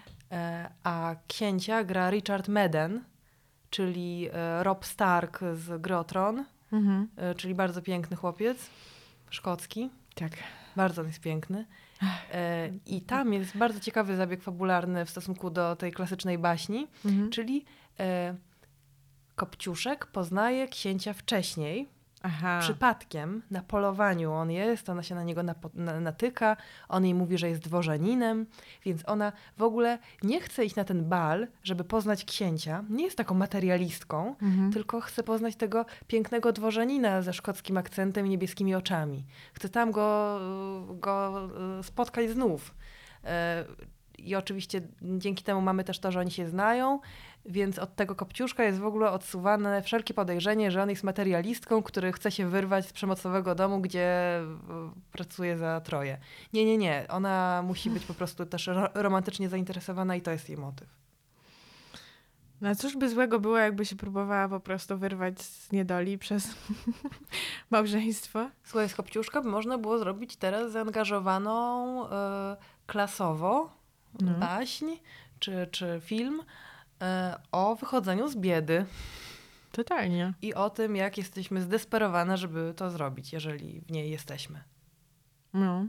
a 0.83 1.15
księcia 1.27 1.83
gra 1.83 2.09
Richard 2.09 2.47
Madden, 2.47 3.03
czyli 3.69 4.29
Rob 4.61 4.85
Stark 4.85 5.39
z 5.53 5.81
Grotron, 5.81 6.45
mhm. 6.71 7.07
czyli 7.37 7.55
bardzo 7.55 7.81
piękny 7.81 8.17
chłopiec, 8.17 8.69
szkocki. 9.29 9.89
Tak. 10.15 10.31
Bardzo 10.75 11.01
on 11.01 11.07
jest 11.07 11.21
piękny. 11.21 11.65
E, 12.33 12.69
I 12.85 13.01
tam 13.01 13.33
jest 13.33 13.57
bardzo 13.57 13.79
ciekawy 13.79 14.15
zabieg 14.15 14.41
fabularny 14.41 15.05
w 15.05 15.09
stosunku 15.09 15.49
do 15.49 15.75
tej 15.75 15.91
klasycznej 15.91 16.37
baśni, 16.37 16.87
mhm. 17.05 17.29
czyli 17.29 17.65
e, 17.99 18.35
Kopciuszek 19.35 20.05
poznaje 20.05 20.67
księcia 20.67 21.13
wcześniej, 21.13 21.89
Aha. 22.23 22.59
przypadkiem 22.61 23.41
na 23.51 23.61
polowaniu 23.61 24.31
on 24.31 24.51
jest, 24.51 24.89
ona 24.89 25.03
się 25.03 25.15
na 25.15 25.23
niego 25.23 25.41
natyka, 26.01 26.57
on 26.89 27.03
jej 27.03 27.13
mówi, 27.13 27.37
że 27.37 27.49
jest 27.49 27.61
dworzaninem, 27.61 28.45
więc 28.85 29.01
ona 29.09 29.31
w 29.57 29.63
ogóle 29.63 29.99
nie 30.23 30.41
chce 30.41 30.65
iść 30.65 30.75
na 30.75 30.83
ten 30.83 31.09
bal, 31.09 31.47
żeby 31.63 31.83
poznać 31.83 32.25
księcia, 32.25 32.83
nie 32.89 33.03
jest 33.03 33.17
taką 33.17 33.35
materialistką, 33.35 34.35
mhm. 34.41 34.73
tylko 34.73 35.01
chce 35.01 35.23
poznać 35.23 35.55
tego 35.55 35.85
pięknego 36.07 36.51
dworzanina 36.51 37.21
ze 37.21 37.33
szkockim 37.33 37.77
akcentem 37.77 38.27
i 38.27 38.29
niebieskimi 38.29 38.75
oczami. 38.75 39.25
Chce 39.53 39.69
tam 39.69 39.91
go, 39.91 40.39
go 40.99 41.47
e, 41.79 41.83
spotkać 41.83 42.29
znów. 42.29 42.75
E, 43.23 43.65
I 44.17 44.35
oczywiście 44.35 44.81
dzięki 45.01 45.43
temu 45.43 45.61
mamy 45.61 45.83
też 45.83 45.99
to, 45.99 46.11
że 46.11 46.19
oni 46.19 46.31
się 46.31 46.49
znają 46.49 46.99
więc 47.45 47.79
od 47.79 47.95
tego 47.95 48.15
kopciuszka 48.15 48.63
jest 48.63 48.79
w 48.79 48.85
ogóle 48.85 49.11
odsuwane 49.11 49.81
wszelkie 49.81 50.13
podejrzenie, 50.13 50.71
że 50.71 50.83
on 50.83 50.89
jest 50.89 51.03
materialistką, 51.03 51.83
który 51.83 52.11
chce 52.11 52.31
się 52.31 52.49
wyrwać 52.49 52.87
z 52.87 52.93
przemocowego 52.93 53.55
domu, 53.55 53.81
gdzie 53.81 54.39
e, 54.39 54.45
pracuje 55.11 55.57
za 55.57 55.81
troje. 55.81 56.17
Nie, 56.53 56.65
nie, 56.65 56.77
nie. 56.77 57.05
Ona 57.09 57.63
musi 57.67 57.89
być 57.89 58.05
po 58.05 58.13
prostu 58.13 58.45
też 58.45 58.69
romantycznie 58.93 59.49
zainteresowana 59.49 60.15
i 60.15 60.21
to 60.21 60.31
jest 60.31 60.49
jej 60.49 60.57
motyw. 60.57 61.01
No 62.61 62.75
cóż 62.75 62.97
by 62.97 63.09
złego 63.09 63.39
było, 63.39 63.57
jakby 63.57 63.85
się 63.85 63.95
próbowała 63.95 64.49
po 64.49 64.59
prostu 64.59 64.97
wyrwać 64.97 65.41
z 65.41 65.71
niedoli 65.71 66.17
przez 66.17 66.47
małżeństwo? 67.71 68.49
Słuchaj, 68.63 68.89
z 68.89 68.95
Kopciuszka 68.95 69.41
można 69.41 69.77
było 69.77 69.97
zrobić 69.97 70.35
teraz 70.35 70.71
zaangażowaną 70.71 72.05
y, 72.05 72.09
klasowo 72.87 73.69
no. 74.19 74.31
baśń 74.39 74.85
czy, 75.39 75.67
czy 75.71 76.01
film 76.03 76.43
o 77.51 77.75
wychodzeniu 77.75 78.27
z 78.27 78.35
biedy. 78.35 78.85
Totalnie. 79.71 80.33
I 80.41 80.53
o 80.53 80.69
tym, 80.69 80.95
jak 80.95 81.17
jesteśmy 81.17 81.61
zdesperowane, 81.61 82.37
żeby 82.37 82.73
to 82.75 82.89
zrobić, 82.91 83.33
jeżeli 83.33 83.81
w 83.81 83.91
niej 83.91 84.11
jesteśmy. 84.11 84.63
No. 85.53 85.87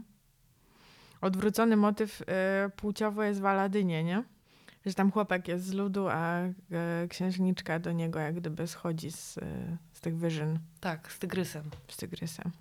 Odwrócony 1.21 1.77
motyw 1.77 2.21
y, 2.21 2.25
płciowo 2.75 3.23
jest 3.23 3.41
w 3.41 3.45
Aladynie, 3.45 4.03
nie? 4.03 4.23
Że 4.85 4.93
tam 4.93 5.11
chłopak 5.11 5.47
jest 5.47 5.65
z 5.65 5.73
ludu, 5.73 6.07
a 6.09 6.45
y, 6.45 7.07
księżniczka 7.09 7.79
do 7.79 7.91
niego 7.91 8.19
jak 8.19 8.35
gdyby 8.35 8.67
schodzi 8.67 9.11
z, 9.11 9.37
y, 9.37 9.77
z 9.93 10.01
tych 10.01 10.17
wyżyn. 10.17 10.59
Tak, 10.79 11.11
z 11.11 11.19
tygrysem. 11.19 11.63
Z 11.87 11.97
tygrysem. 11.97 12.51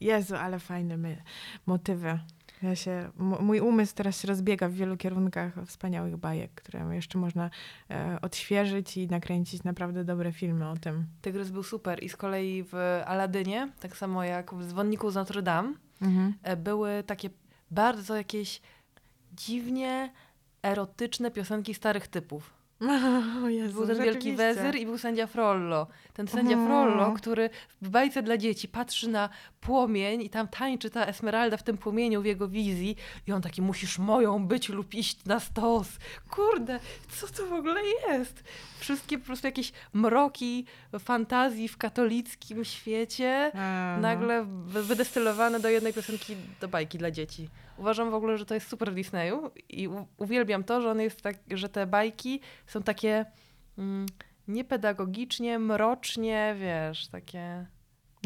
Jezu, 0.00 0.36
ale 0.36 0.58
fajne 0.58 0.96
my, 0.96 1.22
motywy. 1.66 2.18
Ja 2.64 2.76
się, 2.76 3.10
mój 3.40 3.60
umysł 3.60 3.94
teraz 3.94 4.20
się 4.20 4.28
rozbiega 4.28 4.68
w 4.68 4.72
wielu 4.72 4.96
kierunkach 4.96 5.52
wspaniałych 5.66 6.16
bajek, 6.16 6.50
które 6.54 6.94
jeszcze 6.94 7.18
można 7.18 7.50
e, 7.90 8.18
odświeżyć 8.22 8.96
i 8.96 9.08
nakręcić 9.08 9.64
naprawdę 9.64 10.04
dobre 10.04 10.32
filmy 10.32 10.68
o 10.68 10.76
tym. 10.76 11.06
Tygrys 11.22 11.50
był 11.50 11.62
super 11.62 12.02
i 12.02 12.08
z 12.08 12.16
kolei 12.16 12.62
w 12.62 13.02
Aladynie, 13.06 13.72
tak 13.80 13.96
samo 13.96 14.24
jak 14.24 14.54
w 14.54 14.66
Dzwonniku 14.66 15.10
z 15.10 15.14
Notre 15.14 15.42
Dame, 15.42 15.74
mhm. 16.02 16.34
e, 16.42 16.56
były 16.56 17.02
takie 17.06 17.30
bardzo 17.70 18.16
jakieś 18.16 18.60
dziwnie 19.32 20.12
erotyczne 20.62 21.30
piosenki 21.30 21.74
starych 21.74 22.08
typów. 22.08 22.63
O 23.44 23.48
Jezu, 23.48 23.78
Był 23.78 23.86
ten 23.86 24.04
wielki 24.04 24.32
wezyr 24.36 24.76
i 24.76 24.86
był 24.86 24.98
sędzia 24.98 25.26
Frollo. 25.26 25.86
Ten 26.14 26.28
sędzia 26.28 26.56
O. 26.58 26.66
Frollo, 26.66 27.12
który 27.12 27.50
w 27.82 27.88
bajce 27.88 28.22
dla 28.22 28.36
dzieci 28.36 28.68
patrzy 28.68 29.08
na 29.08 29.28
płomień 29.60 30.22
i 30.22 30.30
tam 30.30 30.48
tańczy 30.48 30.90
ta 30.90 31.06
Esmeralda 31.06 31.56
w 31.56 31.62
tym 31.62 31.78
płomieniu 31.78 32.22
w 32.22 32.24
jego 32.24 32.48
wizji 32.48 32.96
i 33.26 33.32
on 33.32 33.42
taki, 33.42 33.62
musisz 33.62 33.98
moją 33.98 34.46
być 34.46 34.68
lub 34.68 34.94
iść 34.94 35.24
na 35.24 35.40
stos. 35.40 35.88
Kurde, 36.30 36.80
co 37.08 37.26
to 37.26 37.46
w 37.46 37.52
ogóle 37.52 37.80
jest? 38.08 38.44
Wszystkie 38.78 39.18
po 39.18 39.26
prostu 39.26 39.46
jakieś 39.46 39.72
mroki 39.92 40.66
fantazji 40.98 41.68
w 41.68 41.76
katolickim 41.76 42.64
świecie 42.64 43.50
A, 43.54 43.92
no. 43.96 44.02
nagle 44.02 44.44
wy- 44.44 44.82
wydestylowane 44.82 45.60
do 45.60 45.68
jednej 45.68 45.92
piosenki 45.92 46.36
do 46.60 46.68
bajki 46.68 46.98
dla 46.98 47.10
dzieci. 47.10 47.48
Uważam 47.78 48.10
w 48.10 48.14
ogóle, 48.14 48.38
że 48.38 48.46
to 48.46 48.54
jest 48.54 48.68
super 48.68 48.92
w 48.92 48.94
Disneyu 48.94 49.50
i 49.68 49.88
uwielbiam 50.16 50.64
to, 50.64 50.80
że 50.80 50.90
on 50.90 51.00
jest 51.00 51.22
tak, 51.22 51.36
że 51.50 51.68
te 51.68 51.86
bajki 51.86 52.40
są 52.66 52.82
takie 52.82 53.24
mm, 53.78 54.06
niepedagogicznie, 54.48 55.58
mrocznie, 55.58 56.56
wiesz, 56.60 57.08
takie 57.08 57.66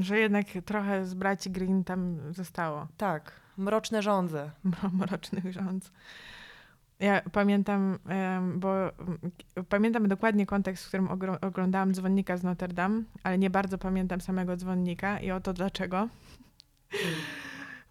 Że 0.01 0.18
jednak 0.18 0.46
trochę 0.64 1.07
z 1.07 1.14
braci 1.14 1.51
Green 1.51 1.84
tam 1.84 2.18
zostało. 2.30 2.88
tak, 2.96 3.32
mroczne. 3.57 4.01
Mro- 4.03 4.92
mrocznych 4.92 5.53
rząd. 5.53 5.92
Ja 7.01 7.22
pamiętam, 7.32 7.99
bo 8.55 8.74
mm, 8.99 9.18
pamiętam 9.68 10.09
dokładnie 10.09 10.46
kontekst, 10.46 10.84
w 10.84 10.88
którym 10.88 11.09
oglądałam 11.40 11.94
dzwonnika 11.94 12.36
z 12.36 12.42
Notre 12.42 12.68
Dame, 12.68 13.03
ale 13.22 13.38
nie 13.38 13.51
bardzo 13.51 13.78
pamiętam 13.78 14.20
samego 14.20 14.57
dzwonnika 14.57 15.20
i 15.20 15.30
oto 15.30 15.53
dlaczego. 15.53 16.09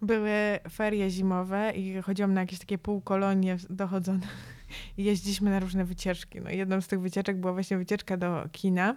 Były 0.02 0.30
ferie 0.70 1.10
zimowe 1.10 1.72
i 1.72 2.02
chodziłam 2.02 2.34
na 2.34 2.40
jakieś 2.40 2.58
takie 2.58 2.78
półkolonie 2.78 3.56
dochodzone 3.70 4.26
i 4.98 5.04
jeździliśmy 5.04 5.50
na 5.50 5.60
różne 5.60 5.84
wycieczki. 5.84 6.40
No, 6.40 6.50
jedną 6.50 6.80
z 6.80 6.88
tych 6.88 7.00
wycieczek 7.00 7.40
była 7.40 7.52
właśnie 7.52 7.78
wycieczka 7.78 8.16
do 8.16 8.48
kina 8.52 8.96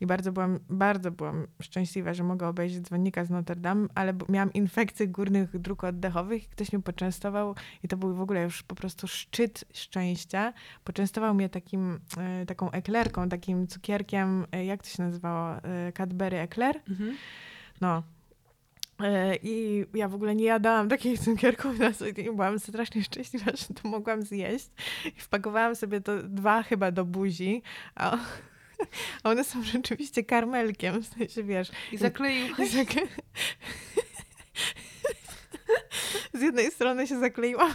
i 0.00 0.06
bardzo 0.06 0.32
byłam, 0.32 0.58
bardzo 0.70 1.10
byłam 1.10 1.46
szczęśliwa, 1.62 2.14
że 2.14 2.22
mogę 2.24 2.48
obejrzeć 2.48 2.80
dzwonnika 2.80 3.24
z 3.24 3.30
Notre 3.30 3.56
Dame, 3.56 3.88
ale 3.94 4.14
miałam 4.28 4.52
infekcję 4.52 5.08
górnych 5.08 5.58
dróg 5.58 5.84
oddechowych 5.84 6.44
i 6.44 6.48
ktoś 6.48 6.72
mnie 6.72 6.82
poczęstował 6.82 7.54
i 7.82 7.88
to 7.88 7.96
był 7.96 8.14
w 8.14 8.20
ogóle 8.20 8.42
już 8.42 8.62
po 8.62 8.74
prostu 8.74 9.08
szczyt 9.08 9.64
szczęścia. 9.74 10.52
Poczęstował 10.84 11.34
mnie 11.34 11.48
takim, 11.48 12.00
e, 12.18 12.46
taką 12.46 12.70
eklerką, 12.70 13.28
takim 13.28 13.66
cukierkiem, 13.66 14.46
e, 14.52 14.64
jak 14.64 14.82
to 14.82 14.88
się 14.88 15.02
nazywało? 15.02 15.56
E, 15.56 15.92
Cadbury 15.92 16.38
Eclair? 16.38 16.80
Mhm. 16.88 17.16
No. 17.80 18.02
E, 19.02 19.36
I 19.42 19.84
ja 19.94 20.08
w 20.08 20.14
ogóle 20.14 20.34
nie 20.34 20.44
jadałam 20.44 20.88
takich 20.88 21.20
cukierków 21.24 21.78
na 21.78 21.92
co 21.92 22.12
dzień. 22.12 22.26
Byłam 22.26 22.58
strasznie 22.58 23.04
szczęśliwa, 23.04 23.50
że 23.68 23.74
to 23.82 23.88
mogłam 23.88 24.22
zjeść. 24.22 24.70
I 25.04 25.20
wpakowałam 25.20 25.76
sobie 25.76 26.00
to 26.00 26.22
dwa 26.22 26.62
chyba 26.62 26.90
do 26.90 27.04
buzi, 27.04 27.62
a, 27.94 28.18
one 29.24 29.44
są 29.44 29.62
rzeczywiście 29.62 30.24
karmelkiem, 30.24 31.02
w 31.02 31.06
sensie 31.06 31.42
wiesz. 31.44 31.70
I 31.92 31.96
zakleił. 31.96 32.46
I 32.58 32.66
zak- 32.66 33.06
Z 36.34 36.42
jednej 36.42 36.70
strony 36.70 37.06
się 37.06 37.20
zakleiłam 37.20 37.70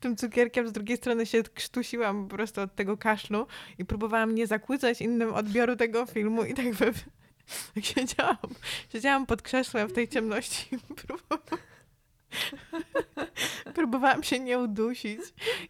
tym 0.00 0.16
cukierkiem, 0.16 0.68
z 0.68 0.72
drugiej 0.72 0.96
strony 0.96 1.26
się 1.26 1.42
krztusiłam 1.42 2.28
po 2.28 2.36
prostu 2.36 2.60
od 2.60 2.74
tego 2.74 2.96
kaszlu 2.96 3.46
i 3.78 3.84
próbowałam 3.84 4.34
nie 4.34 4.46
zakłócać 4.46 5.00
innym 5.00 5.34
odbioru 5.34 5.76
tego 5.76 6.06
filmu 6.06 6.44
i 6.44 6.54
tak 6.54 6.72
we, 6.72 6.92
siedziałam, 7.82 8.54
siedziałam 8.92 9.26
pod 9.26 9.42
krzesłem 9.42 9.88
w 9.88 9.92
tej 9.92 10.08
ciemności 10.08 10.74
i 10.74 10.94
próbowałam, 10.94 11.58
próbowałam 13.74 14.22
się 14.22 14.40
nie 14.40 14.58
udusić 14.58 15.20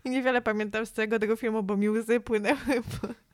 i 0.05 0.11
niewiele 0.11 0.43
pamiętam 0.43 0.87
z 0.87 0.93
całego 0.93 1.18
tego 1.18 1.37
filmu, 1.37 1.62
bo 1.62 1.77
mi 1.77 1.89
łzy 1.91 2.20
płynęły 2.20 2.83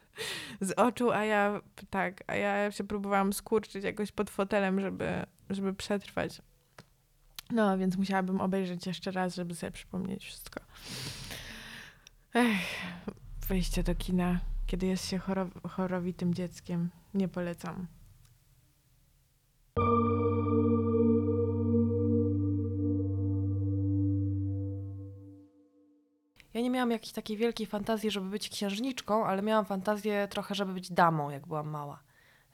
z 0.60 0.72
oczu, 0.72 1.10
a 1.10 1.24
ja 1.24 1.60
tak, 1.90 2.24
a 2.26 2.34
ja 2.34 2.70
się 2.72 2.84
próbowałam 2.84 3.32
skurczyć 3.32 3.84
jakoś 3.84 4.12
pod 4.12 4.30
fotelem, 4.30 4.80
żeby, 4.80 5.26
żeby 5.50 5.74
przetrwać. 5.74 6.42
No, 7.50 7.78
więc 7.78 7.96
musiałabym 7.96 8.40
obejrzeć 8.40 8.86
jeszcze 8.86 9.10
raz, 9.10 9.34
żeby 9.34 9.54
sobie 9.54 9.72
przypomnieć 9.72 10.24
wszystko. 10.24 10.60
Ech, 12.34 12.58
wejście 13.48 13.82
do 13.82 13.94
kina, 13.94 14.40
kiedy 14.66 14.86
jest 14.86 15.08
się 15.08 15.18
choro- 15.18 15.68
chorowitym 15.68 16.34
dzieckiem, 16.34 16.90
nie 17.14 17.28
polecam. 17.28 17.86
Nie 26.70 26.74
miałam 26.74 26.90
jakiejś 26.90 27.12
takiej 27.12 27.36
wielkiej 27.36 27.66
fantazji, 27.66 28.10
żeby 28.10 28.30
być 28.30 28.48
księżniczką, 28.48 29.26
ale 29.26 29.42
miałam 29.42 29.64
fantazję 29.64 30.28
trochę, 30.30 30.54
żeby 30.54 30.72
być 30.72 30.92
damą, 30.92 31.30
jak 31.30 31.46
byłam 31.46 31.68
mała. 31.68 31.98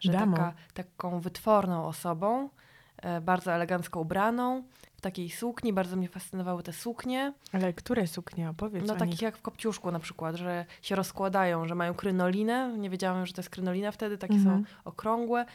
Że 0.01 0.13
Damą? 0.13 0.37
Taka, 0.37 0.55
taką 0.75 1.21
wytworną 1.21 1.87
osobą, 1.87 2.51
e, 2.97 3.21
bardzo 3.21 3.53
elegancko 3.53 4.01
ubraną, 4.01 4.63
w 4.97 5.01
takiej 5.01 5.31
sukni. 5.31 5.73
Bardzo 5.73 5.97
mnie 5.97 6.09
fascynowały 6.09 6.63
te 6.63 6.73
suknie. 6.73 7.33
Ale 7.53 7.73
które 7.73 8.07
suknie? 8.07 8.51
Opowiedz 8.51 8.87
No 8.87 8.95
takich 8.95 9.13
nich. 9.13 9.23
jak 9.23 9.37
w 9.37 9.43
Kopciuszku 9.43 9.91
na 9.91 9.99
przykład, 9.99 10.37
że 10.37 10.65
się 10.83 10.97
rozkładają, 10.97 11.67
że 11.67 11.75
mają 11.75 11.95
krynolinę. 11.95 12.75
Nie 12.79 12.91
wiedziałam, 12.91 13.27
że 13.27 13.33
to 13.33 13.41
jest 13.41 13.51
krynolina 13.51 13.93
wtedy, 13.93 14.19
takie 14.19 14.35
Mhm. 14.35 14.65
są 14.65 14.65
okrągłe. 14.85 15.47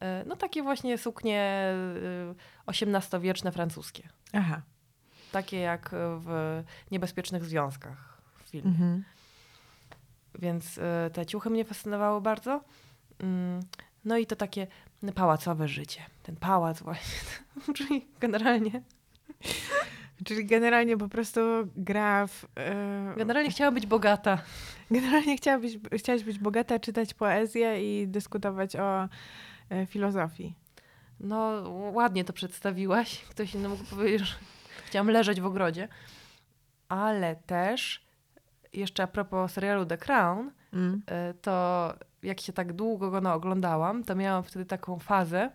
E, 0.00 0.24
No 0.26 0.36
takie 0.36 0.62
właśnie 0.62 0.98
suknie 0.98 1.68
XVIII-wieczne 2.66 3.52
francuskie. 3.52 4.08
Aha. 4.32 4.62
Takie 5.34 5.58
jak 5.58 5.90
w 5.92 6.62
Niebezpiecznych 6.90 7.44
Związkach 7.44 8.18
w 8.44 8.48
filmie. 8.48 8.70
Mhm. 8.70 9.04
Więc 10.38 10.78
e, 10.78 11.10
te 11.12 11.26
ciuchy 11.26 11.50
mnie 11.50 11.64
fascynowały 11.64 12.20
bardzo. 12.20 12.64
Mm, 13.18 13.60
No 14.04 14.18
i 14.18 14.26
to 14.26 14.36
takie 14.36 14.66
pałacowe 15.14 15.68
życie. 15.68 16.00
Ten 16.22 16.36
pałac 16.36 16.82
właśnie. 16.82 17.18
Czyli 17.76 18.06
generalnie, 18.20 18.82
Czyli 20.26 20.46
generalnie 20.46 20.96
po 20.96 21.08
prostu 21.08 21.40
gra 21.76 22.26
w... 22.26 22.46
e, 22.56 23.14
generalnie 23.16 23.50
chciałam 23.50 23.74
być 23.74 23.86
bogata. 23.86 24.38
Generalnie 24.90 25.36
chciałabyś, 25.36 25.78
chciałaś 25.96 26.24
być 26.24 26.38
bogata, 26.38 26.78
czytać 26.78 27.14
poezję 27.14 28.00
i 28.02 28.08
dyskutować 28.08 28.76
o 28.76 29.08
e, 29.70 29.86
filozofii. 29.86 30.54
No 31.20 31.62
ładnie 31.92 32.24
to 32.24 32.32
przedstawiłaś. 32.32 33.24
Ktoś 33.24 33.54
inny 33.54 33.68
mógł 33.68 33.84
powiedzieć, 33.84 34.28
że 34.28 34.34
chciałam 34.94 35.10
leżeć 35.10 35.40
w 35.40 35.46
ogrodzie. 35.46 35.88
Ale 36.88 37.36
też 37.36 38.06
jeszcze 38.72 39.02
a 39.02 39.06
propos 39.06 39.52
serialu 39.52 39.86
The 39.86 39.98
Crown, 39.98 40.50
Mm. 40.72 41.02
e, 41.06 41.34
to 41.34 41.94
jak 42.22 42.40
się 42.40 42.52
tak 42.52 42.72
długo 42.72 43.10
go 43.10 43.20
no, 43.20 43.34
oglądałam, 43.34 44.04
to 44.04 44.14
miałam 44.14 44.42
wtedy 44.42 44.64
taką 44.66 44.98
fazę, 44.98 45.50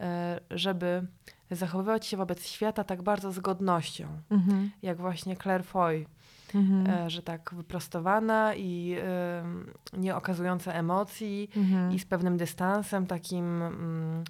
e, 0.00 0.40
żeby 0.50 1.06
zachowywać 1.50 2.06
się 2.06 2.16
wobec 2.16 2.46
świata 2.46 2.84
tak 2.84 3.02
bardzo 3.02 3.32
z 3.32 3.38
godnością, 3.40 4.06
Mhm. 4.30 4.70
jak 4.82 4.98
właśnie 5.00 5.36
Claire 5.36 5.64
Foy, 5.64 6.06
Mhm. 6.54 6.86
e, 7.06 7.10
że 7.10 7.22
tak 7.22 7.54
wyprostowana 7.54 8.54
i 8.54 8.96
em, 9.40 9.72
nie 9.92 10.16
okazująca 10.16 10.72
emocji 10.72 11.50
Mhm. 11.56 11.92
i 11.92 11.98
z 11.98 12.06
pewnym 12.06 12.36
dystansem 12.36 13.06
takim... 13.06 13.62
Mm, 13.62 14.24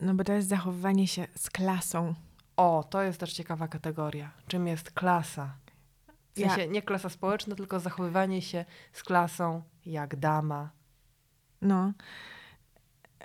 No 0.00 0.14
bo 0.14 0.24
to 0.24 0.32
jest 0.32 0.48
zachowywanie 0.48 1.08
się 1.08 1.26
z 1.34 1.50
klasą. 1.50 2.14
O, 2.56 2.84
to 2.90 3.02
jest 3.02 3.20
też 3.20 3.32
ciekawa 3.32 3.68
kategoria. 3.68 4.30
Czym 4.46 4.66
jest 4.66 4.90
klasa? 4.90 5.54
W 6.34 6.38
Ja- 6.38 6.48
sensie 6.48 6.68
nie 6.68 6.82
klasa 6.82 7.08
społeczna, 7.08 7.54
tylko 7.56 7.80
zachowywanie 7.80 8.42
się 8.42 8.64
z 8.92 9.02
klasą 9.02 9.62
jak 9.86 10.16
dama. 10.16 10.70
No. 11.62 11.92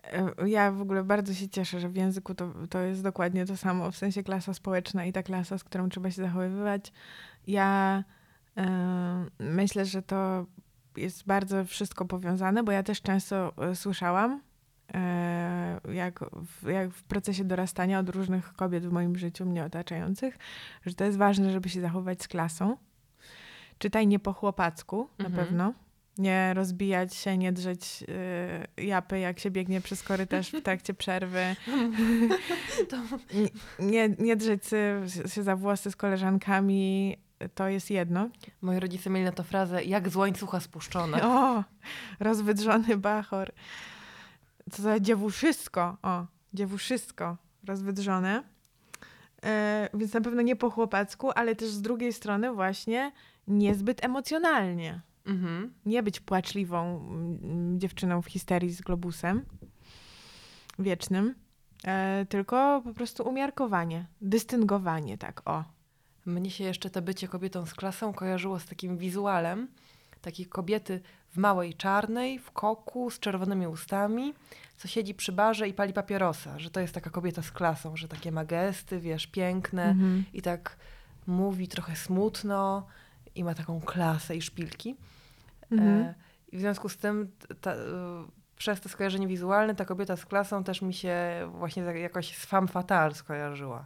E, 0.03 0.49
Ja 0.49 0.71
w 0.71 0.81
ogóle 0.81 1.03
bardzo 1.03 1.33
się 1.33 1.49
cieszę, 1.49 1.79
że 1.79 1.89
w 1.89 1.95
języku 1.95 2.35
to, 2.35 2.53
to 2.69 2.79
jest 2.79 3.03
dokładnie 3.03 3.45
to 3.45 3.57
samo, 3.57 3.91
w 3.91 3.97
sensie 3.97 4.23
klasa 4.23 4.53
społeczna 4.53 5.05
i 5.05 5.13
ta 5.13 5.23
klasa, 5.23 5.57
z 5.57 5.63
którą 5.63 5.89
trzeba 5.89 6.11
się 6.11 6.21
zachowywać. 6.21 6.93
Ja 7.47 8.03
e, 8.57 9.25
myślę, 9.39 9.85
że 9.85 10.01
to 10.01 10.45
jest 10.97 11.25
bardzo 11.25 11.65
wszystko 11.65 12.05
powiązane, 12.05 12.63
bo 12.63 12.71
ja 12.71 12.83
też 12.83 13.01
często 13.01 13.53
e, 13.57 13.75
słyszałam, 13.75 14.41
jak 15.93 16.19
w, 16.33 16.67
jak 16.69 16.91
w 16.91 17.03
procesie 17.03 17.43
dorastania 17.43 17.99
od 17.99 18.09
różnych 18.09 18.53
kobiet 18.53 18.85
w 18.87 18.91
moim 18.91 19.17
życiu, 19.17 19.45
mnie 19.45 19.63
otaczających, 19.65 20.37
że 20.85 20.93
to 20.93 21.03
jest 21.03 21.17
ważne, 21.17 21.51
żeby 21.51 21.69
się 21.69 21.81
zachować 21.81 22.23
z 22.23 22.27
klasą. 22.27 22.77
Czytaj 23.77 24.07
nie 24.07 24.19
po 24.19 24.33
chłopacku, 24.33 25.09
na 25.19 25.25
Mhm. 25.25 25.45
pewno. 25.45 25.73
Nie 26.17 26.53
rozbijać 26.53 27.15
się, 27.15 27.37
nie 27.37 27.51
drzeć 27.51 28.03
y, 28.77 28.83
japy, 28.83 29.19
jak 29.19 29.39
się 29.39 29.51
biegnie 29.51 29.81
przez 29.81 30.03
korytarz 30.03 30.49
w 30.51 30.61
trakcie 30.61 30.93
przerwy. 30.93 31.55
Nie, 33.79 34.09
nie, 34.19 34.35
drzeć 34.35 34.65
się- 34.65 35.03
się 35.29 35.43
za 35.43 35.55
włosy 35.55 35.91
z 35.91 35.95
koleżankami, 35.95 37.17
to 37.55 37.67
jest 37.67 37.91
jedno. 37.91 38.29
Moi 38.61 38.79
rodzice 38.79 39.09
mieli 39.09 39.25
na 39.25 39.31
to 39.31 39.43
frazę, 39.43 39.83
jak 39.83 40.09
z 40.09 40.15
łańcucha 40.15 40.59
spuszczone. 40.59 41.23
O, 41.27 41.63
rozwydrzony 42.19 42.97
bachor. 42.97 43.51
Co 44.71 44.81
za 44.81 44.99
dziewuszysko. 44.99 45.97
O, 46.01 46.25
dziewuszysko 46.53 47.37
rozwydrzone. 47.67 48.43
E, 49.45 49.89
więc 49.93 50.13
na 50.13 50.21
pewno 50.21 50.41
nie 50.41 50.55
po 50.55 50.69
chłopacku, 50.69 51.31
ale 51.35 51.55
też 51.55 51.69
z 51.69 51.81
drugiej 51.81 52.13
strony 52.13 52.53
właśnie 52.53 53.11
niezbyt 53.47 54.05
emocjonalnie. 54.05 55.01
Mhm. 55.25 55.73
Nie 55.85 56.03
być 56.03 56.19
płaczliwą 56.19 56.97
mm, 56.97 57.79
dziewczyną 57.79 58.21
w 58.21 58.27
histerii 58.27 58.71
z 58.71 58.81
globusem 58.81 59.45
wiecznym, 60.79 61.35
e, 61.83 62.25
tylko 62.29 62.81
po 62.85 62.93
prostu 62.93 63.23
umiarkowanie, 63.23 64.05
dystyngowanie, 64.21 65.17
tak 65.17 65.41
o. 65.49 65.63
Mnie 66.25 66.51
się 66.51 66.63
jeszcze 66.63 66.89
to 66.89 67.01
bycie 67.01 67.27
kobietą 67.27 67.65
z 67.65 67.73
klasą 67.73 68.13
kojarzyło 68.13 68.59
z 68.59 68.65
takim 68.65 68.97
wizualem 68.97 69.67
takiej 70.21 70.45
kobiety 70.45 71.01
w 71.37 71.39
małej 71.39 71.73
czarnej, 71.73 72.39
w 72.39 72.51
koku, 72.51 73.09
z 73.11 73.19
czerwonymi 73.19 73.67
ustami, 73.67 74.33
co 74.77 74.87
siedzi 74.87 75.15
przy 75.15 75.31
barze 75.31 75.67
i 75.67 75.73
pali 75.73 75.93
papierosa, 75.93 76.59
że 76.59 76.69
to 76.69 76.79
jest 76.79 76.93
taka 76.93 77.09
kobieta 77.09 77.41
z 77.41 77.51
klasą, 77.51 77.97
że 77.97 78.07
takie 78.07 78.31
ma 78.31 78.45
gesty, 78.45 78.99
wiesz, 78.99 79.27
piękne 79.27 79.83
Mhm. 79.89 80.23
i 80.33 80.41
tak 80.41 80.77
mówi 81.27 81.67
trochę 81.67 81.95
smutno 81.95 82.87
i 83.35 83.43
ma 83.43 83.53
taką 83.53 83.81
klasę 83.81 84.35
i 84.35 84.41
szpilki. 84.41 84.95
Mhm. 85.71 85.89
E, 86.01 86.15
I 86.51 86.57
w 86.57 86.59
związku 86.59 86.89
z 86.89 86.97
tym 86.97 87.31
ta, 87.61 87.71
e, 87.71 87.77
przez 88.55 88.81
to 88.81 88.89
skojarzenie 88.89 89.27
wizualne 89.27 89.75
ta 89.75 89.85
kobieta 89.85 90.15
z 90.15 90.25
klasą 90.25 90.63
też 90.63 90.81
mi 90.81 90.93
się 90.93 91.17
właśnie 91.51 91.83
jakoś 91.83 92.37
z 92.37 92.45
femme 92.45 92.67
fatale 92.67 93.15
skojarzyła 93.15 93.85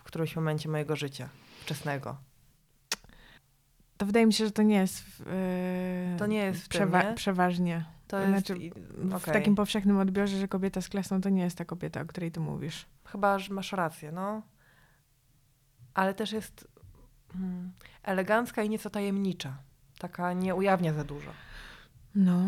w 0.00 0.02
którymś 0.04 0.36
momencie 0.36 0.68
mojego 0.68 0.96
życia 0.96 1.28
wczesnego. 1.62 2.16
To 4.02 4.06
wydaje 4.06 4.26
mi 4.26 4.32
się, 4.32 4.44
że 4.44 4.50
to 4.50 4.62
nie 4.62 4.74
jest. 4.76 5.00
W, 5.00 5.20
e, 6.14 6.16
To 6.18 6.26
nie 6.26 6.36
jest 6.38 6.64
w 6.64 6.68
tym, 6.68 6.80
przewa- 6.80 7.02
nie? 7.08 7.14
przeważnie. 7.14 7.84
To 8.08 8.18
jest 8.18 8.30
Znaczy, 8.46 8.62
i- 8.62 8.72
W 9.18 9.24
takim 9.24 9.54
powszechnym 9.54 9.98
odbiorze, 9.98 10.36
że 10.38 10.48
kobieta 10.48 10.80
z 10.80 10.88
klasą 10.88 11.20
to 11.20 11.28
nie 11.28 11.42
jest 11.42 11.58
ta 11.58 11.64
kobieta, 11.64 12.00
o 12.00 12.04
której 12.06 12.30
ty 12.32 12.40
mówisz. 12.40 12.86
Chyba, 13.04 13.38
że 13.38 13.54
masz 13.54 13.72
rację, 13.72 14.12
no. 14.12 14.42
Ale 15.94 16.14
też 16.14 16.32
jest 16.32 16.68
mm, 17.34 17.72
elegancka 18.02 18.62
i 18.62 18.68
nieco 18.68 18.90
tajemnicza. 18.90 19.56
Taka 19.98 20.32
nie 20.32 20.54
ujawnia 20.54 20.92
za 20.92 21.04
dużo. 21.04 21.30
No. 22.14 22.40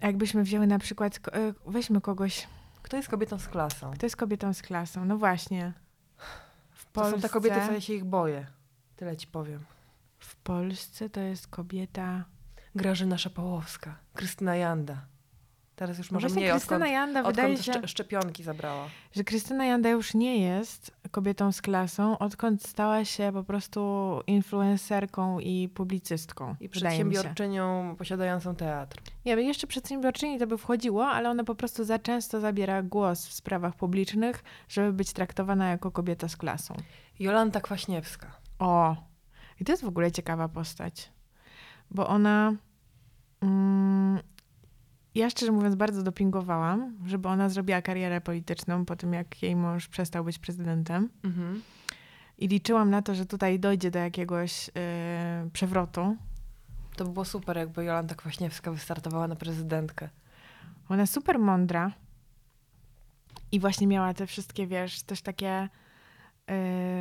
A 0.00 0.06
jakbyśmy 0.06 0.42
wzięły 0.42 0.66
na 0.66 0.78
przykład, 0.78 1.20
e, 1.32 1.52
weźmy 1.66 2.00
kogoś, 2.00 2.48
Kto 2.82 2.96
jest 2.96 3.08
kobietą 3.08 3.38
z 3.38 3.48
klasą? 3.48 3.90
kto 3.90 4.06
jest 4.06 4.16
kobietą 4.16 4.54
z 4.54 4.62
klasą. 4.62 5.04
No 5.04 5.16
właśnie. 5.18 5.72
W 6.70 6.84
To 6.84 6.90
Polsce, 6.92 7.16
są 7.16 7.22
te 7.22 7.28
kobiety, 7.28 7.56
co 7.66 7.72
ja 7.72 7.80
się 7.80 7.94
ich 7.94 8.04
boję. 8.04 8.46
Tyle 8.96 9.16
ci 9.16 9.26
powiem. 9.26 9.64
W 10.18 10.36
Polsce 10.36 11.10
to 11.10 11.20
jest 11.20 11.46
kobieta. 11.48 12.24
Grażyna 12.74 13.18
Szapołowska, 13.18 13.98
Krystyna 14.14 14.56
Janda. 14.56 15.06
Teraz 15.76 15.98
już 15.98 16.10
No 16.10 16.14
może 16.14 16.28
właśnie 16.28 16.42
mniej, 16.42 16.52
Krystyna 16.52 16.76
odkąd, 16.76 16.92
Janda 16.92 17.22
wydaje 17.22 17.48
odkąd 17.52 17.66
się, 17.66 17.72
szcze- 17.72 17.88
szczepionki 17.88 18.42
zabrała. 18.42 18.86
że 19.12 19.24
Krystyna 19.24 19.66
Janda 19.66 19.88
już 19.88 20.14
nie 20.14 20.38
jest 20.38 20.90
kobietą 21.10 21.52
z 21.52 21.62
klasą, 21.62 22.18
odkąd 22.18 22.66
stała 22.66 23.04
się 23.04 23.30
po 23.32 23.44
prostu 23.44 24.20
influencerką 24.26 25.38
i 25.40 25.68
publicystką. 25.68 26.56
I 26.60 26.68
przedsiębiorczynią 26.68 27.94
posiadającą 27.98 28.54
teatr. 28.54 28.96
Nie 29.26 29.36
wiem, 29.36 29.46
jeszcze 29.46 29.66
przedsiębiorczyni 29.66 30.38
to 30.38 30.46
by 30.46 30.58
wchodziło, 30.58 31.06
ale 31.06 31.30
ona 31.30 31.44
po 31.44 31.54
prostu 31.54 31.84
za 31.84 31.98
często 31.98 32.40
zabiera 32.40 32.82
głos 32.82 33.26
w 33.26 33.32
sprawach 33.32 33.74
publicznych, 33.76 34.44
żeby 34.68 34.92
być 34.92 35.12
traktowana 35.12 35.68
jako 35.70 35.90
kobieta 35.90 36.28
z 36.28 36.36
klasą. 36.36 36.74
Jolanta 37.18 37.60
Kwaśniewska. 37.60 38.32
O, 38.58 38.96
i 39.60 39.64
to 39.64 39.72
jest 39.72 39.84
w 39.84 39.88
ogóle 39.88 40.12
ciekawa 40.12 40.48
postać, 40.48 41.12
bo 41.90 42.08
ona. 42.08 42.52
Mm, 43.40 44.18
ja 45.14 45.30
szczerze 45.30 45.52
mówiąc 45.52 45.74
bardzo 45.74 46.02
dopingowałam, 46.02 46.96
żeby 47.06 47.28
ona 47.28 47.48
zrobiła 47.48 47.82
karierę 47.82 48.20
polityczną 48.20 48.84
po 48.84 48.96
tym, 48.96 49.12
jak 49.12 49.42
jej 49.42 49.56
mąż 49.56 49.88
przestał 49.88 50.24
być 50.24 50.38
prezydentem. 50.38 51.08
Mhm. 51.24 51.62
I 52.38 52.48
liczyłam 52.48 52.90
na 52.90 53.02
to, 53.02 53.14
że 53.14 53.26
tutaj 53.26 53.60
dojdzie 53.60 53.90
do 53.90 53.98
jakiegoś 53.98 54.66
yy, 54.66 55.50
przewrotu. 55.52 56.16
To 56.96 57.04
by 57.04 57.10
było 57.10 57.24
super, 57.24 57.56
jakby 57.56 57.84
Jolanta 57.84 58.14
Kwaśniewska 58.14 58.70
wystartowała 58.72 59.28
na 59.28 59.36
prezydentkę. 59.36 60.08
Ona 60.88 61.06
super 61.06 61.38
mądra 61.38 61.92
i 63.52 63.60
właśnie 63.60 63.86
miała 63.86 64.14
te 64.14 64.26
wszystkie, 64.26 64.66
wiesz, 64.66 65.02
też 65.02 65.22
takie, 65.22 65.68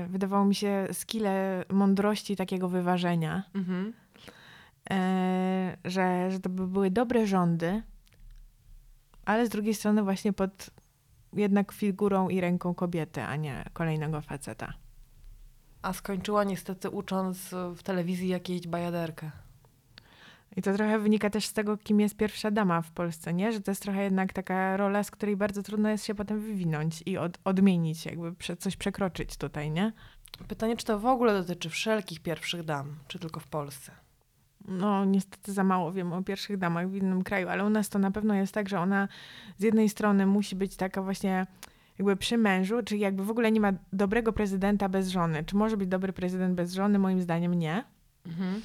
wydawało 0.07 0.45
mi 0.45 0.55
się, 0.55 0.87
skille 0.91 1.65
mądrości, 1.69 2.35
takiego 2.35 2.69
wyważenia, 2.69 3.43
Mhm. 3.53 3.93
yy, 4.89 4.95
że, 5.91 6.31
że 6.31 6.39
to 6.39 6.49
by 6.49 6.67
były 6.67 6.91
dobre 6.91 7.27
rządy, 7.27 7.83
ale 9.25 9.45
z 9.45 9.49
drugiej 9.49 9.73
strony 9.73 10.03
właśnie 10.03 10.33
pod 10.33 10.69
jednak 11.33 11.71
figurą 11.71 12.29
i 12.29 12.41
ręką 12.41 12.73
kobiety, 12.73 13.21
a 13.23 13.35
nie 13.35 13.63
kolejnego 13.73 14.21
faceta. 14.21 14.73
A 15.81 15.93
skończyła 15.93 16.43
niestety 16.43 16.89
ucząc 16.89 17.49
w 17.75 17.83
telewizji 17.83 18.27
jakieś 18.27 18.67
bajaderkę. 18.67 19.31
I 20.57 20.61
to 20.61 20.73
trochę 20.73 20.99
wynika 20.99 21.29
też 21.29 21.45
z 21.45 21.53
tego, 21.53 21.77
kim 21.77 21.99
jest 21.99 22.17
pierwsza 22.17 22.51
dama 22.51 22.81
w 22.81 22.91
Polsce, 22.91 23.33
nie? 23.33 23.51
Że 23.51 23.61
to 23.61 23.71
jest 23.71 23.81
trochę 23.81 24.03
jednak 24.03 24.33
taka 24.33 24.77
rola, 24.77 25.03
z 25.03 25.11
której 25.11 25.37
bardzo 25.37 25.63
trudno 25.63 25.89
jest 25.89 26.05
się 26.05 26.15
potem 26.15 26.39
wywinąć 26.39 27.03
i 27.05 27.17
od, 27.17 27.37
odmienić, 27.43 28.05
jakby 28.05 28.33
prze, 28.35 28.57
coś 28.57 28.75
przekroczyć 28.75 29.37
tutaj, 29.37 29.71
nie? 29.71 29.93
Pytanie, 30.47 30.77
czy 30.77 30.85
to 30.85 30.99
w 30.99 31.05
ogóle 31.05 31.33
dotyczy 31.33 31.69
wszelkich 31.69 32.19
pierwszych 32.19 32.63
dam, 32.63 32.95
czy 33.07 33.19
tylko 33.19 33.39
w 33.39 33.47
Polsce? 33.47 33.91
No, 34.67 35.05
niestety 35.05 35.53
za 35.53 35.63
mało 35.63 35.91
wiem 35.91 36.13
o 36.13 36.23
pierwszych 36.23 36.57
damach 36.57 36.89
w 36.89 36.95
innym 36.95 37.23
kraju, 37.23 37.49
ale 37.49 37.65
u 37.65 37.69
nas 37.69 37.89
to 37.89 37.99
na 37.99 38.11
pewno 38.11 38.33
jest 38.33 38.53
tak, 38.53 38.69
że 38.69 38.79
ona 38.79 39.07
z 39.57 39.63
jednej 39.63 39.89
strony 39.89 40.25
musi 40.25 40.55
być 40.55 40.75
taka 40.75 41.01
właśnie 41.01 41.47
jakby 41.99 42.15
przy 42.15 42.37
mężu, 42.37 42.83
czyli 42.83 43.01
jakby 43.01 43.25
w 43.25 43.29
ogóle 43.29 43.51
nie 43.51 43.59
ma 43.59 43.73
dobrego 43.93 44.33
prezydenta 44.33 44.89
bez 44.89 45.07
żony. 45.07 45.43
Czy 45.43 45.55
może 45.55 45.77
być 45.77 45.89
dobry 45.89 46.13
prezydent 46.13 46.55
bez 46.55 46.73
żony? 46.73 46.99
Moim 46.99 47.21
zdaniem 47.21 47.53
nie. 47.53 47.83
Mhm. 48.25 48.61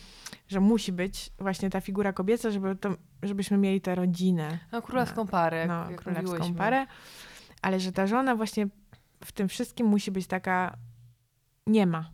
Że 0.48 0.60
musi 0.60 0.92
być 0.92 1.30
właśnie 1.38 1.70
ta 1.70 1.80
figura 1.80 2.12
kobieca, 2.12 2.50
żeby 2.50 2.76
to, 2.76 2.90
żebyśmy 3.22 3.58
mieli 3.58 3.80
tę 3.80 3.94
rodzinę. 3.94 4.58
No, 4.72 4.82
królewską 4.82 5.26
parę, 5.26 5.58
jak, 5.58 5.68
no, 5.68 5.90
jak 5.90 6.00
królewską 6.00 6.30
mówiłyśmy. 6.30 6.58
parę, 6.58 6.86
ale 7.62 7.80
że 7.80 7.92
ta 7.92 8.06
żona 8.06 8.36
właśnie 8.36 8.66
w 9.24 9.32
tym 9.32 9.48
wszystkim 9.48 9.86
musi 9.86 10.10
być 10.10 10.26
taka 10.26 10.76
nie 11.66 11.86
ma. 11.86 12.10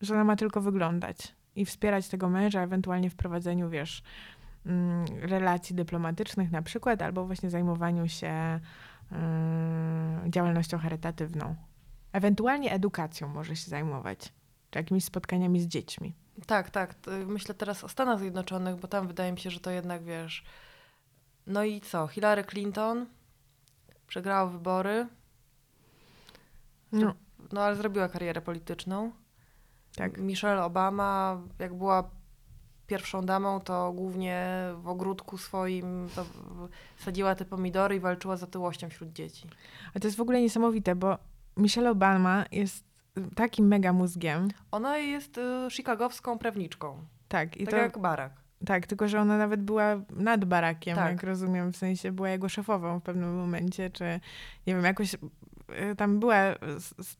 Że 0.00 0.14
ona 0.14 0.24
ma 0.24 0.36
tylko 0.36 0.60
wyglądać 0.60 1.34
i 1.56 1.64
wspierać 1.64 2.08
tego 2.08 2.28
męża, 2.28 2.62
ewentualnie 2.62 3.10
w 3.10 3.14
prowadzeniu, 3.14 3.70
wiesz, 3.70 4.02
mm, 4.66 5.04
relacji 5.20 5.76
dyplomatycznych 5.76 6.50
na 6.50 6.62
przykład, 6.62 7.02
albo 7.02 7.26
właśnie 7.26 7.50
zajmowaniu 7.50 8.08
się 8.08 8.60
mm, 9.12 10.32
działalnością 10.32 10.78
charytatywną. 10.78 11.56
Ewentualnie 12.12 12.72
edukacją 12.72 13.28
może 13.28 13.56
się 13.56 13.70
zajmować, 13.70 14.32
czy 14.70 14.78
jakimiś 14.78 15.04
spotkaniami 15.04 15.60
z 15.60 15.66
dziećmi. 15.66 16.14
Tak, 16.46 16.70
tak. 16.70 16.94
Myślę 17.26 17.54
teraz 17.54 17.84
o 17.84 17.88
Stanach 17.88 18.18
Zjednoczonych, 18.18 18.76
bo 18.76 18.88
tam 18.88 19.06
wydaje 19.08 19.32
mi 19.32 19.38
się, 19.38 19.50
że 19.50 19.60
to 19.60 19.70
jednak, 19.70 20.04
wiesz... 20.04 20.44
No 21.46 21.64
i 21.64 21.80
co? 21.80 22.06
Hillary 22.06 22.44
Clinton 22.44 23.06
przegrała 24.06 24.46
wybory, 24.46 25.06
No, 26.92 27.14
no 27.52 27.62
ale 27.62 27.76
zrobiła 27.76 28.08
karierę 28.08 28.40
polityczną. 28.40 29.12
tak. 29.96 30.18
Michelle 30.18 30.64
Obama, 30.64 31.40
jak 31.58 31.74
była 31.74 32.10
pierwszą 32.86 33.26
damą, 33.26 33.60
to 33.60 33.92
głównie 33.92 34.46
w 34.74 34.88
ogródku 34.88 35.38
swoim 35.38 36.08
sadziła 36.98 37.34
te 37.34 37.44
pomidory 37.44 37.96
i 37.96 38.00
walczyła 38.00 38.36
z 38.36 38.42
otyłością 38.42 38.90
wśród 38.90 39.12
dzieci. 39.12 39.48
A 39.94 40.00
to 40.00 40.06
jest 40.08 40.16
w 40.16 40.20
ogóle 40.20 40.40
niesamowite, 40.40 40.94
bo 40.94 41.18
Michelle 41.56 41.90
Obama 41.90 42.44
jest 42.52 42.84
takim 43.34 43.66
mega 43.66 43.92
mózgiem. 43.92 44.48
Ona 44.70 44.98
jest 44.98 45.38
y, 45.38 45.42
chicagowską 45.70 46.38
prawniczką, 46.38 46.96
Tak, 47.28 47.56
i 47.56 47.64
tak 47.64 47.70
to, 47.70 47.76
jak 47.76 47.98
Barack. 47.98 48.34
tak, 48.66 48.86
tylko 48.86 49.08
że 49.08 49.20
ona 49.20 49.38
nawet 49.38 49.62
była 49.62 49.96
nad 50.10 50.44
Barakiem, 50.44 50.96
Tak. 50.96 51.12
jak 51.12 51.22
rozumiem, 51.22 51.72
w 51.72 51.76
sensie 51.76 52.12
była 52.12 52.28
jego 52.28 52.48
szefową 52.48 53.00
w 53.00 53.02
pewnym 53.02 53.36
momencie, 53.36 53.90
czy 53.90 54.04
nie 54.66 54.74
wiem, 54.74 54.84
jakoś 54.84 55.14
y, 55.14 55.18
tam 55.96 56.20
była, 56.20 56.36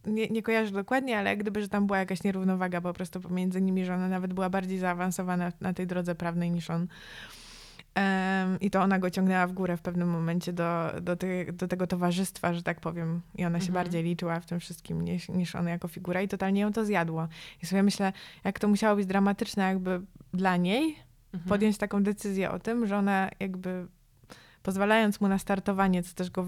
nie, 0.06 0.28
nie 0.28 0.42
kojarzę 0.42 0.72
dokładnie, 0.72 1.18
ale 1.18 1.36
gdyby, 1.36 1.62
że 1.62 1.68
tam 1.68 1.86
była 1.86 1.98
jakaś 1.98 2.22
nierównowaga 2.24 2.80
po 2.80 2.92
prostu 2.92 3.20
pomiędzy 3.20 3.60
nimi, 3.60 3.84
że 3.84 3.94
ona 3.94 4.08
nawet 4.08 4.32
była 4.34 4.50
bardziej 4.50 4.78
zaawansowana 4.78 5.52
na 5.60 5.72
tej 5.72 5.86
drodze 5.86 6.14
prawnej 6.14 6.50
niż 6.50 6.70
on. 6.70 6.86
I 8.60 8.70
to 8.70 8.82
ona 8.82 8.98
go 8.98 9.10
ciągnęła 9.10 9.46
w 9.46 9.52
górę 9.52 9.76
w 9.76 9.80
pewnym 9.80 10.08
momencie 10.10 10.52
do, 10.52 10.90
do, 11.02 11.16
ty, 11.16 11.46
do 11.52 11.68
tego 11.68 11.86
towarzystwa, 11.86 12.54
że 12.54 12.62
tak 12.62 12.80
powiem. 12.80 13.20
I 13.34 13.44
ona 13.44 13.58
się 13.60 13.66
Mhm. 13.68 13.84
bardziej 13.84 14.02
liczyła 14.02 14.40
w 14.40 14.46
tym 14.46 14.60
wszystkim 14.60 15.02
niż, 15.02 15.28
niż 15.28 15.54
on 15.56 15.66
jako 15.68 15.88
figura 15.88 16.22
i 16.22 16.28
totalnie 16.28 16.60
ją 16.60 16.72
to 16.72 16.84
zjadło. 16.84 17.28
I 17.62 17.66
sobie 17.66 17.82
myślę, 17.82 18.12
jak 18.44 18.58
to 18.58 18.68
musiało 18.68 18.96
być 18.96 19.06
dramatyczne 19.06 19.64
jakby 19.64 20.00
dla 20.34 20.56
niej, 20.56 20.96
Mhm. 21.34 21.48
podjąć 21.48 21.78
taką 21.78 22.02
decyzję 22.02 22.50
o 22.50 22.58
tym, 22.58 22.86
że 22.86 22.96
ona 22.96 23.28
jakby 23.40 23.86
pozwalając 24.62 25.20
mu 25.20 25.28
na 25.28 25.38
startowanie, 25.38 26.02
co 26.02 26.14
też 26.14 26.30
go 26.30 26.44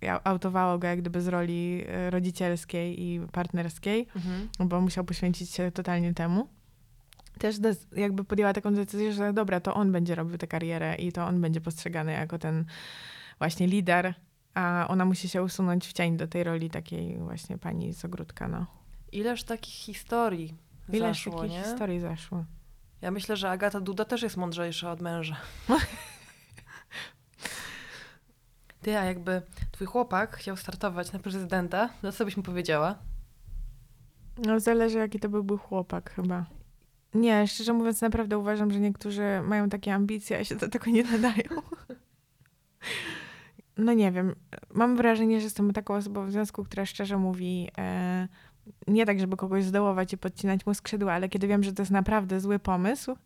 wyautowało 0.00 0.78
go 0.78 0.86
jak 0.86 0.98
gdyby 1.00 1.20
z 1.20 1.28
roli 1.28 1.84
e, 1.88 2.10
rodzicielskiej 2.10 3.02
i 3.02 3.20
partnerskiej, 3.32 4.06
Mhm. 4.16 4.48
bo 4.68 4.80
musiał 4.80 5.04
poświęcić 5.04 5.50
się 5.50 5.70
totalnie 5.72 6.14
temu. 6.14 6.48
Też 7.38 7.56
jakby 7.96 8.24
podjęła 8.24 8.52
taką 8.52 8.74
decyzję, 8.74 9.12
że 9.12 9.32
dobra, 9.32 9.60
to 9.60 9.74
on 9.74 9.92
będzie 9.92 10.14
robił 10.14 10.38
tę 10.38 10.46
karierę 10.46 10.94
i 10.94 11.12
to 11.12 11.26
on 11.26 11.40
będzie 11.40 11.60
postrzegany 11.60 12.12
jako 12.12 12.38
ten 12.38 12.64
właśnie 13.38 13.66
lider, 13.66 14.14
a 14.54 14.86
ona 14.88 15.04
musi 15.04 15.28
się 15.28 15.42
usunąć 15.42 15.86
w 15.86 15.92
cień 15.92 16.16
do 16.16 16.26
tej 16.26 16.44
roli 16.44 16.70
takiej 16.70 17.18
właśnie 17.18 17.58
pani 17.58 17.94
z 17.94 18.04
ogródka, 18.04 18.48
no. 18.48 18.66
Ileż 19.12 19.44
takich 19.44 19.74
historii 19.74 20.54
Ileż 20.88 21.16
zaszło, 21.16 21.40
takich 21.40 21.50
nie? 21.56 21.62
historii 21.62 22.00
zaszło. 22.00 22.44
Ja 23.00 23.10
myślę, 23.10 23.36
że 23.36 23.50
Agata 23.50 23.80
Duda 23.80 24.04
też 24.04 24.22
jest 24.22 24.36
mądrzejsza 24.36 24.92
od 24.92 25.00
męża. 25.00 25.36
Ty, 28.82 28.98
a 28.98 29.04
jakby 29.04 29.42
twój 29.72 29.86
chłopak 29.86 30.36
chciał 30.36 30.56
startować 30.56 31.12
na 31.12 31.18
prezydenta, 31.18 31.90
to 32.02 32.12
co 32.12 32.24
byś 32.24 32.36
mu 32.36 32.42
powiedziała? 32.42 32.98
No 34.38 34.60
zależy, 34.60 34.98
jaki 34.98 35.20
to 35.20 35.28
byłby 35.28 35.58
chłopak 35.58 36.10
chyba. 36.10 36.46
Nie, 37.14 37.46
szczerze 37.46 37.72
mówiąc, 37.72 38.00
naprawdę 38.00 38.38
uważam, 38.38 38.70
że 38.70 38.80
niektórzy 38.80 39.22
mają 39.44 39.68
takie 39.68 39.94
ambicje, 39.94 40.38
a 40.38 40.44
się 40.44 40.54
do 40.54 40.68
tego 40.68 40.90
nie 40.90 41.04
nadają. 41.04 41.62
No 43.76 43.92
nie 43.92 44.12
wiem. 44.12 44.34
Mam 44.74 44.96
wrażenie, 44.96 45.40
że 45.40 45.44
jestem 45.44 45.72
taką 45.72 45.94
osobą 45.94 46.26
w 46.26 46.30
związku, 46.30 46.64
która 46.64 46.86
szczerze 46.86 47.18
mówi, 47.18 47.70
e, 47.78 48.28
nie 48.86 49.06
tak, 49.06 49.20
żeby 49.20 49.36
kogoś 49.36 49.64
zdołować 49.64 50.12
i 50.12 50.18
podcinać 50.18 50.66
mu 50.66 50.74
skrzydła, 50.74 51.12
ale 51.12 51.28
kiedy 51.28 51.46
wiem, 51.46 51.62
że 51.64 51.72
to 51.72 51.82
jest 51.82 51.92
naprawdę 51.92 52.40
zły 52.40 52.58
pomysł, 52.58 53.16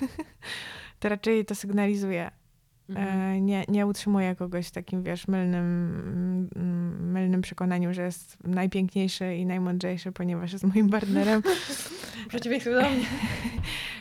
to 1.00 1.08
raczej 1.08 1.44
to 1.44 1.54
sygnalizuje. 1.54 2.30
E, 2.96 3.00
mhm. 3.00 3.46
Nie, 3.46 3.64
nie 3.68 3.86
utrzymuję 3.86 4.36
kogoś 4.36 4.68
w 4.68 4.70
takim, 4.70 5.02
wiesz, 5.02 5.28
mylnym, 5.28 6.48
mm, 6.56 7.12
mylnym 7.12 7.42
przekonaniu, 7.42 7.94
że 7.94 8.02
jest 8.02 8.36
najpiękniejszy 8.44 9.34
i 9.34 9.46
najmądrzejszy, 9.46 10.12
ponieważ 10.12 10.52
jest 10.52 10.64
moim 10.64 10.90
partnerem. 10.90 11.42
Przeciwieństwo 12.28 12.70
do 12.70 12.80
mnie. 12.80 13.06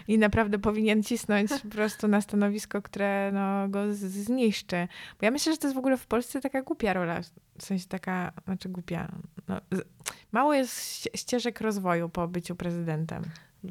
I 0.07 0.17
naprawdę 0.17 0.59
powinien 0.59 1.03
cisnąć 1.03 1.51
po 1.63 1.69
prostu 1.69 2.07
na 2.07 2.21
stanowisko, 2.21 2.81
które 2.81 3.31
no, 3.33 3.69
go 3.69 3.93
zniszczy. 3.93 4.87
Bo 5.19 5.25
ja 5.25 5.31
myślę, 5.31 5.51
że 5.51 5.57
to 5.57 5.67
jest 5.67 5.75
w 5.75 5.79
ogóle 5.79 5.97
w 5.97 6.07
Polsce 6.07 6.41
taka 6.41 6.61
głupia 6.61 6.93
rola. 6.93 7.21
W 7.57 7.65
sensie 7.65 7.87
taka, 7.87 8.31
znaczy 8.45 8.69
głupia. 8.69 9.11
No, 9.47 9.61
mało 10.31 10.53
jest 10.53 11.09
ścieżek 11.15 11.61
rozwoju 11.61 12.09
po 12.09 12.27
byciu 12.27 12.55
prezydentem. 12.55 13.23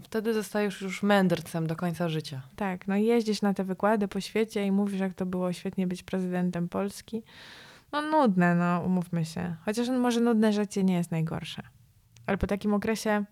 Wtedy 0.02 0.34
zostajesz 0.34 0.80
już 0.80 1.02
mędrcem 1.02 1.66
do 1.66 1.76
końca 1.76 2.08
życia. 2.08 2.42
Tak, 2.56 2.88
no 2.88 2.96
jeździsz 2.96 3.42
na 3.42 3.54
te 3.54 3.64
wykłady 3.64 4.08
po 4.08 4.20
świecie 4.20 4.66
i 4.66 4.72
mówisz, 4.72 5.00
jak 5.00 5.14
to 5.14 5.26
było 5.26 5.52
świetnie 5.52 5.86
być 5.86 6.02
prezydentem 6.02 6.68
Polski. 6.68 7.22
No 7.92 8.02
nudne, 8.02 8.54
no 8.54 8.80
umówmy 8.86 9.24
się. 9.24 9.56
Chociaż 9.64 9.88
może 9.88 10.20
nudne 10.20 10.52
życie 10.52 10.84
nie 10.84 10.94
jest 10.94 11.10
najgorsze. 11.10 11.62
Ale 12.26 12.38
po 12.38 12.46
takim 12.46 12.74
okresie 12.74 13.24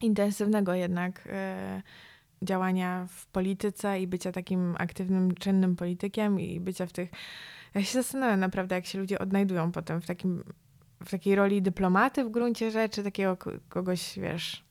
intensywnego 0.00 0.74
jednak 0.74 1.26
y, 1.26 2.46
działania 2.46 3.06
w 3.10 3.26
polityce 3.26 4.00
i 4.00 4.06
bycia 4.06 4.32
takim 4.32 4.74
aktywnym, 4.78 5.34
czynnym 5.34 5.76
politykiem 5.76 6.40
i 6.40 6.60
bycia 6.60 6.86
w 6.86 6.92
tych... 6.92 7.10
Ja 7.74 7.82
się 7.82 7.92
zastanawiam 7.92 8.40
naprawdę, 8.40 8.74
jak 8.74 8.86
się 8.86 8.98
ludzie 8.98 9.18
odnajdują 9.18 9.72
potem 9.72 10.00
w 10.00 10.06
takim 10.06 10.44
w 11.04 11.10
takiej 11.10 11.34
roli 11.34 11.62
dyplomaty 11.62 12.24
w 12.24 12.30
gruncie 12.30 12.70
rzeczy, 12.70 13.02
takiego 13.02 13.36
kogoś, 13.68 14.18
wiesz, 14.18 14.65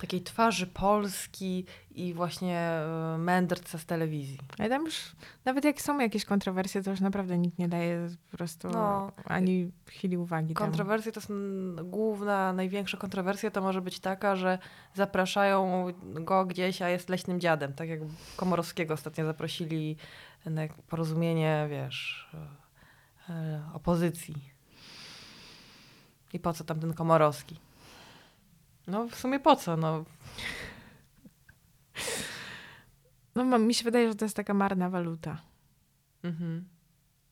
takiej 0.00 0.22
twarzy 0.22 0.66
Polski 0.66 1.64
i 1.94 2.14
właśnie 2.14 2.58
e, 2.58 3.16
mędrca 3.18 3.78
z 3.78 3.84
telewizji. 3.86 4.38
Ale 4.58 4.68
tam 4.68 4.84
już, 4.84 5.12
nawet 5.44 5.64
jak 5.64 5.82
są 5.82 5.98
jakieś 5.98 6.24
kontrowersje, 6.24 6.82
to 6.82 6.90
już 6.90 7.00
naprawdę 7.00 7.38
nikt 7.38 7.58
nie 7.58 7.68
daje 7.68 8.08
po 8.30 8.36
prostu 8.36 8.68
no, 8.68 9.12
ani 9.24 9.70
chwili 9.86 10.18
uwagi 10.18 10.54
Kontrowersje 10.54 11.12
temu. 11.12 11.26
to 11.26 11.34
jest 11.34 11.88
główna, 11.90 12.52
największa 12.52 12.96
kontrowersja 12.96 13.50
to 13.50 13.60
może 13.60 13.82
być 13.82 14.00
taka, 14.00 14.36
że 14.36 14.58
zapraszają 14.94 15.86
go 16.04 16.44
gdzieś, 16.44 16.82
a 16.82 16.88
jest 16.88 17.08
leśnym 17.08 17.40
dziadem. 17.40 17.72
Tak 17.72 17.88
jak 17.88 18.00
Komorowskiego 18.36 18.94
ostatnio 18.94 19.24
zaprosili 19.24 19.96
na 20.46 20.62
porozumienie, 20.88 21.66
wiesz, 21.70 22.30
e, 23.28 23.32
e, 23.32 23.62
opozycji. 23.74 24.34
I 26.32 26.38
po 26.38 26.52
co 26.52 26.64
tam 26.64 26.80
ten 26.80 26.94
Komorowski? 26.94 27.56
No 28.90 29.08
w 29.08 29.14
sumie 29.14 29.40
po 29.40 29.56
co? 29.56 29.76
No, 29.76 30.04
no 33.34 33.58
mi 33.58 33.74
się 33.74 33.84
wydaje, 33.84 34.08
że 34.08 34.14
to 34.14 34.24
jest 34.24 34.36
taka 34.36 34.54
marna 34.54 34.90
waluta. 34.90 35.38
Mhm. 36.22 36.68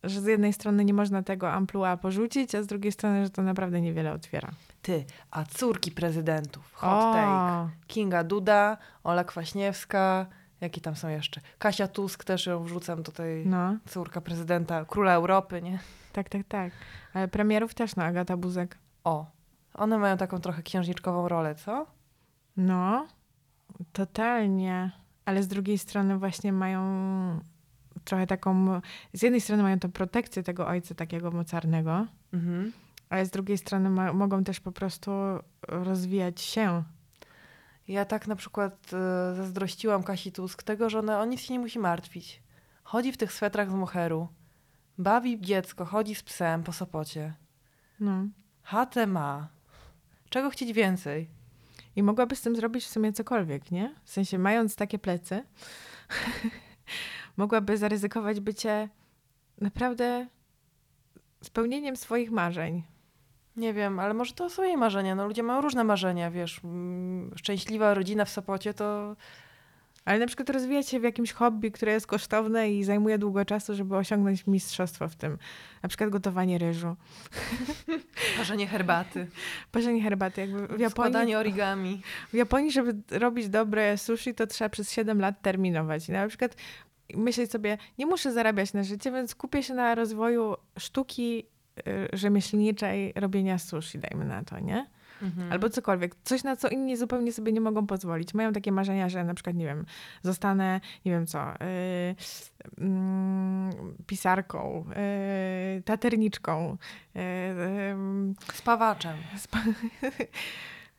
Że 0.05 0.21
z 0.21 0.25
jednej 0.25 0.53
strony 0.53 0.85
nie 0.85 0.95
można 0.95 1.23
tego 1.23 1.53
amplua 1.53 1.97
porzucić, 1.97 2.55
a 2.55 2.63
z 2.63 2.67
drugiej 2.67 2.93
strony, 2.93 3.25
że 3.25 3.31
to 3.31 3.43
naprawdę 3.43 3.81
niewiele 3.81 4.13
otwiera. 4.13 4.51
Ty, 4.83 5.05
a 5.31 5.45
córki 5.45 5.93
prezydentów. 5.93 6.73
Hot 6.75 7.05
o. 7.05 7.13
take. 7.13 7.71
Kinga 7.87 8.25
Duda, 8.25 8.77
Ola 9.05 9.25
Kwaśniewska, 9.25 10.27
jakie 10.61 10.81
tam 10.81 10.97
są 10.97 11.09
jeszcze? 11.09 11.41
Kasia 11.59 11.89
Tusk 11.89 12.25
też 12.25 12.47
ją 12.47 12.65
wrzucam 12.65 13.03
tutaj. 13.03 13.47
No. 13.47 13.77
Córka 13.89 14.21
prezydenta, 14.21 14.85
króla 14.85 15.13
Europy, 15.13 15.63
nie? 15.63 15.79
Tak, 16.13 16.29
tak, 16.29 16.43
tak. 16.49 16.73
Ale 17.15 17.29
premierów 17.29 17.75
też, 17.75 17.97
no, 17.97 18.05
Agata 18.05 18.37
Buzek. 18.37 18.79
O, 19.05 19.27
one 19.79 19.99
mają 19.99 20.17
taką 20.17 20.41
trochę 20.41 20.63
księżniczkową 20.63 21.29
rolę, 21.29 21.55
co? 21.55 21.87
No, 22.57 23.07
totalnie. 23.93 24.91
Ale 25.25 25.43
z 25.43 25.49
drugiej 25.49 25.79
strony 25.79 26.19
właśnie 26.19 26.53
mają 26.53 26.81
trochę 28.05 28.27
taką... 28.27 28.81
Z 29.13 29.23
jednej 29.23 29.41
strony 29.41 29.63
mają 29.63 29.79
tą 29.79 29.93
protekcję 29.93 30.43
tego 30.43 30.67
ojca 30.67 30.95
takiego 30.95 31.31
mocarnego, 31.31 32.07
mhm. 32.33 32.73
ale 33.11 33.27
z 33.27 33.31
drugiej 33.31 33.59
strony 33.59 33.91
ma, 33.91 34.13
mogą 34.13 34.45
też 34.45 34.61
po 34.61 34.73
prostu 34.73 35.11
rozwijać 35.69 36.41
się. 36.41 36.83
Ja 37.89 38.05
tak 38.05 38.27
na 38.27 38.37
przykład 38.37 38.91
y, 39.33 39.37
zazdrościłam 39.37 40.03
Kasi 40.03 40.33
Tusk 40.33 40.63
tego, 40.63 40.91
że 40.91 40.99
ona 40.99 41.21
o 41.21 41.25
nic 41.25 41.41
się 41.41 41.55
nie 41.55 41.61
musi 41.61 41.79
martwić. 41.79 42.43
Chodzi 42.83 43.13
w 43.13 43.17
tych 43.17 43.33
swetrach 43.33 43.71
z 43.71 43.75
moheru, 43.75 44.29
bawi 44.99 45.41
dziecko, 45.41 45.85
chodzi 45.85 46.15
z 46.15 46.23
psem 46.23 46.63
po 46.63 46.73
Sopocie. 46.73 47.35
No. 48.01 48.27
Chatę 48.63 49.07
ma, 49.07 49.49
Czego 50.31 50.51
chcieć 50.51 50.73
więcej? 50.73 51.29
I 51.97 52.03
mogłaby 52.03 52.37
z 52.37 52.41
tym 52.41 52.57
zrobić 52.57 52.85
w 52.85 52.89
sumie 52.89 53.13
cokolwiek, 53.13 53.71
nie? 53.71 53.95
W 54.05 54.11
sensie, 54.11 54.39
mając 54.39 54.77
takie 54.77 54.99
plecy, 54.99 55.45
mogłaby 57.37 57.77
zaryzykować 57.77 58.41
bycie 58.41 58.89
naprawdę 59.61 60.27
spełnieniem 61.43 61.97
swoich 61.97 62.31
marzeń. 62.31 62.83
Nie 63.57 63.75
wiem, 63.75 63.99
ale 63.99 64.15
może 64.15 64.35
to 64.35 64.51
są 64.51 64.63
jej 64.63 64.77
marzenia. 64.77 65.15
No, 65.15 65.27
ludzie 65.27 65.43
mają 65.43 65.61
różne 65.61 65.85
marzenia, 65.85 66.31
wiesz. 66.31 66.61
Szczęśliwa 67.37 67.95
rodzina 67.95 68.25
w 68.25 68.31
Sopocie 68.31 68.75
to 68.75 69.17
ale 70.09 70.19
na 70.19 70.27
przykład 70.27 70.51
rozwijać 70.51 70.89
się 70.89 71.01
w 71.01 71.03
jakimś 71.03 71.33
hobby, 71.33 71.71
które 71.71 71.93
jest 71.93 72.07
kosztowne 72.07 72.73
i 72.73 72.85
zajmuje 72.85 73.19
długo 73.19 73.45
czasu, 73.45 73.75
żeby 73.75 73.97
osiągnąć 73.97 74.47
mistrzostwo 74.47 75.09
w 75.09 75.17
tym. 75.17 75.39
Na 75.83 75.89
przykład 75.89 76.11
gotowanie 76.11 76.59
ryżu. 76.59 76.97
Parzenie 78.39 78.67
herbaty. 78.67 79.27
Parzenie 79.73 80.03
herbaty. 80.03 80.41
Jakby 80.41 80.57
w 80.57 80.63
Japonii, 80.63 80.91
Składanie 80.91 81.39
origami. 81.39 82.03
W 82.33 82.35
Japonii, 82.35 82.73
żeby 82.73 82.95
robić 83.11 83.49
dobre 83.49 83.99
sushi, 83.99 84.35
to 84.35 84.47
trzeba 84.47 84.69
przez 84.69 84.93
7 84.93 85.21
lat 85.21 85.43
terminować. 85.43 86.09
Na 86.09 86.29
przykład 86.29 86.57
myśleć 87.15 87.51
sobie, 87.51 87.79
nie 87.99 88.07
muszę 88.07 88.33
zarabiać 88.33 88.73
na 88.73 88.83
życie, 88.83 89.13
więc 89.13 89.35
kupię 89.35 89.63
się 89.63 89.75
na 89.75 89.95
rozwoju 89.95 90.57
sztuki 90.79 91.47
y, 91.79 91.83
rzemieślniczej 92.13 93.13
robienia 93.17 93.59
sushi, 93.59 93.99
dajmy 93.99 94.25
na 94.25 94.45
to, 94.45 94.61
nie? 94.61 94.87
Mhm. 95.23 95.53
Albo 95.53 95.71
cokolwiek. 95.71 96.15
Coś, 96.25 96.45
na 96.45 96.57
co 96.57 96.69
inni 96.69 96.97
zupełnie 96.97 97.33
sobie 97.33 97.53
nie 97.53 97.61
mogą 97.61 97.87
pozwolić. 97.87 98.35
Mają 98.35 98.53
takie 98.53 98.73
marzenia, 98.73 99.09
że 99.09 99.25
na 99.25 99.35
przykład, 99.35 99.57
nie 99.57 99.67
wiem, 99.67 99.85
zostanę, 100.23 100.81
nie 101.05 101.13
wiem 101.13 101.27
co, 101.27 101.39
yy, 101.39 102.87
yy, 102.87 104.05
pisarką, 104.07 104.85
yy, 105.77 105.83
taterniczką, 105.83 106.77
spawaczem. 108.55 109.17
Spa 109.37 109.59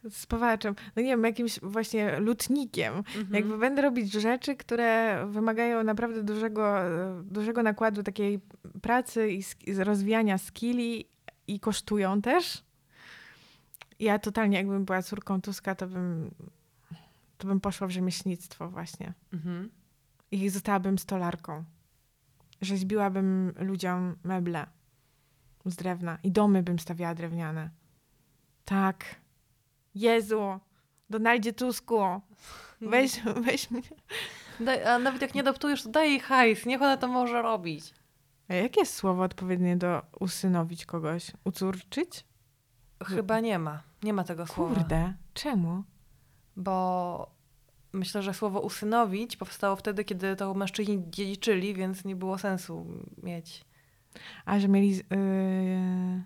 spawaczem, 0.10 0.76
no 0.96 1.02
nie 1.02 1.08
wiem, 1.08 1.24
jakimś 1.24 1.60
właśnie 1.60 2.20
lutnikiem. 2.20 2.94
Mhm. 2.96 3.34
Jakby 3.34 3.58
będę 3.58 3.82
robić 3.82 4.12
rzeczy, 4.12 4.56
które 4.56 5.20
wymagają 5.28 5.84
naprawdę 5.84 6.24
dużego, 6.24 6.76
dużego 7.24 7.64
nakładu 7.64 8.04
takiej 8.04 8.40
pracy 8.82 9.32
i 9.32 9.74
rozwijania 9.74 10.38
skilli 10.38 11.06
i 11.48 11.60
kosztują 11.60 12.22
też. 12.22 12.64
Ja 14.00 14.20
totalnie, 14.20 14.58
jakbym 14.58 14.86
była 14.86 15.02
córką 15.02 15.42
Tuska, 15.42 15.76
to 15.76 15.88
bym, 15.88 16.32
to 17.38 17.48
bym 17.48 17.60
poszła 17.60 17.88
w 17.88 17.92
rzemieślnictwo 17.92 18.70
właśnie. 18.70 19.14
Mhm. 19.34 19.70
I 20.32 20.50
zostałabym 20.50 21.00
stolarką. 21.00 21.64
Rzeźbiłabym 22.62 23.54
ludziom 23.60 24.16
meble 24.24 24.68
z 25.66 25.76
drewna 25.76 26.18
i 26.24 26.32
domy 26.32 26.64
bym 26.64 26.80
stawiała 26.80 27.16
drewniane. 27.16 27.70
Tak. 28.66 29.06
Jezu, 29.96 30.60
Donaldzie 31.10 31.54
Tusku, 31.54 32.00
weź, 32.82 33.20
weź 33.46 33.72
mnie. 33.72 33.82
Daj, 34.60 34.84
a 34.84 35.00
nawet 35.00 35.22
jak 35.22 35.36
nie 35.36 35.42
adoptujesz, 35.42 35.84
to 35.84 35.90
daj 35.90 36.10
jej 36.10 36.20
hajs, 36.20 36.66
niech 36.66 36.82
ona 36.82 36.98
to 36.98 37.08
może 37.08 37.42
robić. 37.42 37.94
A 38.48 38.54
jakie 38.54 38.80
jest 38.80 38.96
słowo 38.96 39.24
odpowiednie 39.24 39.78
do 39.78 40.02
usynowić 40.20 40.86
kogoś? 40.86 41.32
Ucórczyć? 41.44 42.26
Chyba 43.06 43.40
nie 43.40 43.60
ma. 43.60 43.82
Nie 44.04 44.14
ma 44.14 44.24
tego 44.24 44.48
słowa. 44.48 44.76
Kurde, 44.76 45.14
czemu? 45.34 45.84
Bo 46.56 47.32
myślę, 47.94 48.24
że 48.24 48.34
słowo 48.34 48.60
usynowić 48.60 49.38
powstało 49.38 49.76
wtedy, 49.76 50.04
kiedy 50.04 50.36
to 50.36 50.54
mężczyźni 50.54 51.04
dziedziczyli, 51.10 51.74
więc 51.74 52.06
nie 52.06 52.16
było 52.16 52.38
sensu 52.38 52.86
mieć. 53.24 53.66
A, 54.46 54.60
że 54.60 54.68
mieli... 54.68 54.96
Yy... 54.96 56.24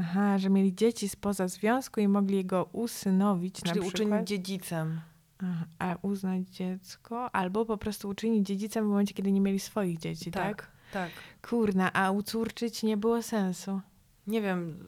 Aha, 0.00 0.38
że 0.38 0.50
mieli 0.50 0.74
dzieci 0.74 1.08
spoza 1.08 1.48
związku 1.48 2.00
i 2.00 2.08
mogli 2.08 2.44
go 2.44 2.68
usynowić 2.72 3.54
Czyli 3.54 3.66
na 3.66 3.72
przykład. 3.72 3.94
uczynić 3.94 4.28
dziedzicem. 4.28 5.00
Aha, 5.38 5.64
a 5.78 5.96
uznać 6.02 6.48
dziecko, 6.48 7.34
albo 7.34 7.64
po 7.64 7.78
prostu 7.78 8.08
uczynić 8.08 8.46
dziedzicem 8.46 8.84
w 8.84 8.88
momencie, 8.88 9.14
kiedy 9.14 9.32
nie 9.32 9.40
mieli 9.40 9.58
swoich 9.58 9.98
dzieci, 9.98 10.30
tak? 10.30 10.56
Tak, 10.56 10.70
tak. 10.92 11.10
Kurna, 11.50 11.92
a 11.92 12.10
ucórczyć 12.10 12.82
nie 12.82 12.96
było 12.96 13.22
sensu. 13.22 13.80
Nie 14.26 14.42
wiem, 14.42 14.86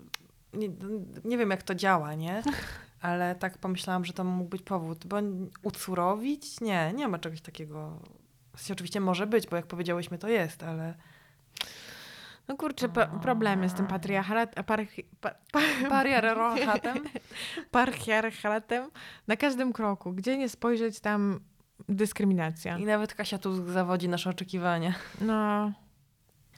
nie, 0.52 0.68
nie 1.24 1.38
wiem 1.38 1.50
jak 1.50 1.62
to 1.62 1.74
działa, 1.74 2.14
nie? 2.14 2.42
Ale 3.00 3.34
tak 3.34 3.58
pomyślałam, 3.58 4.04
że 4.04 4.12
to 4.12 4.24
mógł 4.24 4.50
być 4.50 4.62
powód. 4.62 5.06
Bo 5.06 5.16
ucurowić? 5.62 6.60
Nie, 6.60 6.92
nie 6.96 7.08
ma 7.08 7.18
czegoś 7.18 7.40
takiego. 7.40 7.98
Oczywiście 8.72 9.00
może 9.00 9.26
być, 9.26 9.46
bo 9.46 9.56
jak 9.56 9.66
powiedziałyśmy, 9.66 10.18
to 10.18 10.28
jest, 10.28 10.62
ale 10.62 10.94
No 12.48 12.56
kurczę, 12.56 12.88
problemy 13.22 13.68
z 13.68 13.74
tym 13.74 13.86
patriarchat, 13.86 14.54
parchi, 14.66 15.04
pa, 15.20 15.30
pa, 15.52 15.60
Patriarchatem? 15.90 17.04
patriarchatem 17.70 18.90
na 19.26 19.36
każdym 19.36 19.72
kroku. 19.72 20.12
Gdzie 20.12 20.38
nie 20.38 20.48
spojrzeć, 20.48 21.00
tam 21.00 21.40
dyskryminacja. 21.88 22.78
I 22.78 22.84
nawet 22.84 23.14
Kasia 23.14 23.38
tu 23.38 23.72
zawodzi 23.72 24.08
nasze 24.08 24.30
oczekiwania. 24.30 24.94
No, 25.20 25.72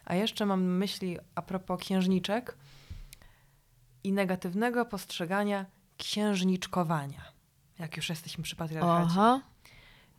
A 0.04 0.14
jeszcze 0.14 0.46
mam 0.46 0.62
myśli 0.62 1.18
a 1.34 1.42
propos 1.42 1.80
księżniczek 1.80 2.56
i 4.04 4.12
negatywnego 4.12 4.84
postrzegania 4.84 5.66
księżniczkowania. 5.96 7.32
Jak 7.78 7.96
już 7.96 8.08
jesteśmy 8.08 8.44
przy 8.44 8.56
patriarchacie. 8.56 9.06
aha. 9.10 9.40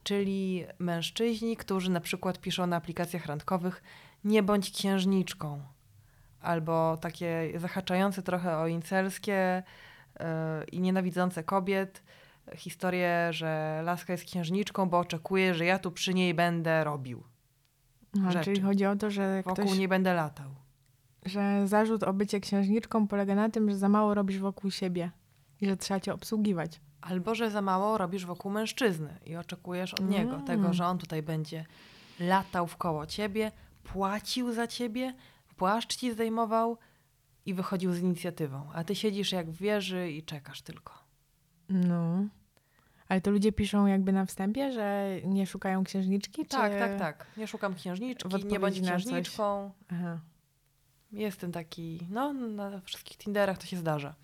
Czyli 0.04 0.66
mężczyźni, 0.80 1.58
którzy 1.58 1.92
na 1.92 2.00
przykład 2.00 2.40
piszą 2.40 2.68
na 2.68 2.76
aplikacjach 2.76 3.26
randkowych 3.26 3.84
nie 4.24 4.44
bądź 4.44 4.72
księżniczką. 4.72 5.62
Albo 6.42 6.98
takie 6.98 7.54
zahaczające 7.56 8.22
trochę 8.22 8.58
o 8.58 8.68
incelskie 8.68 9.64
yy, 10.20 10.26
i 10.72 10.80
nienawidzące 10.82 11.44
kobiet 11.44 12.04
historie, 12.56 13.28
że 13.32 13.82
laska 13.84 14.14
jest 14.14 14.26
księżniczką, 14.26 14.90
bo 14.90 15.00
oczekuje, 15.00 15.54
że 15.54 15.66
ja 15.66 15.80
tu 15.80 15.92
przy 15.92 16.14
niej 16.14 16.34
będę 16.34 16.84
robił. 16.84 17.24
Aha, 18.18 18.44
czyli 18.44 18.62
chodzi 18.62 18.86
o 18.86 18.96
to, 18.96 19.12
że 19.12 19.44
Wokół 19.46 19.66
ktoś, 19.66 19.78
nie 19.78 19.88
będę 19.88 20.14
latał. 20.14 20.50
Że 21.26 21.68
zarzut 21.68 22.04
o 22.04 22.14
bycie 22.14 22.40
księżniczką 22.40 23.08
polega 23.08 23.36
na 23.36 23.50
tym, 23.50 23.70
że 23.70 23.78
za 23.78 23.90
mało 23.90 24.14
robisz 24.14 24.40
wokół 24.40 24.72
siebie 24.72 25.12
i 25.62 25.68
że 25.68 25.78
trzeba 25.78 26.00
cię 26.00 26.14
obsługiwać. 26.14 26.82
Albo, 27.02 27.36
że 27.36 27.52
za 27.52 27.62
mało 27.62 27.98
robisz 27.98 28.26
wokół 28.26 28.52
mężczyzny 28.52 29.20
i 29.26 29.36
oczekujesz 29.36 29.94
od 29.94 30.10
niego 30.10 30.34
Mm. 30.34 30.46
tego, 30.46 30.74
że 30.74 30.86
on 30.86 30.98
tutaj 30.98 31.24
będzie 31.24 31.66
latał 32.20 32.68
w 32.68 32.78
koło 32.78 33.06
ciebie, 33.06 33.52
płacił 33.84 34.54
za 34.54 34.68
ciebie, 34.68 35.14
płaszcz 35.58 35.96
ci 35.96 36.12
zdejmował 36.12 36.78
i 37.46 37.54
wychodził 37.54 37.94
z 37.94 38.00
inicjatywą. 38.00 38.70
A 38.74 38.84
ty 38.84 38.96
siedzisz 38.96 39.32
jak 39.32 39.52
w 39.52 39.58
wieży 39.58 40.12
i 40.12 40.24
czekasz 40.24 40.62
tylko. 40.62 40.94
No. 41.70 42.26
Ale 43.08 43.22
to 43.22 43.32
ludzie 43.32 43.52
piszą 43.52 43.86
jakby 43.86 44.12
na 44.12 44.26
wstępie, 44.26 44.72
że 44.72 45.10
nie 45.26 45.48
szukają 45.48 45.84
księżniczki? 45.84 46.46
Tak, 46.46 46.72
czy... 46.72 46.80
tak, 46.80 47.00
tak. 47.00 47.28
Nie 47.38 47.48
szukam 47.48 47.76
księżniczki, 47.76 48.46
nie 48.46 48.60
bądź 48.60 48.82
księżniczką. 48.82 49.72
Aha. 49.90 50.20
Jestem 51.14 51.52
taki, 51.52 52.00
no 52.10 52.34
na 52.34 52.82
wszystkich 52.82 53.18
Tinderach 53.18 53.58
to 53.58 53.66
się 53.66 53.78
zdarza. 53.78 54.16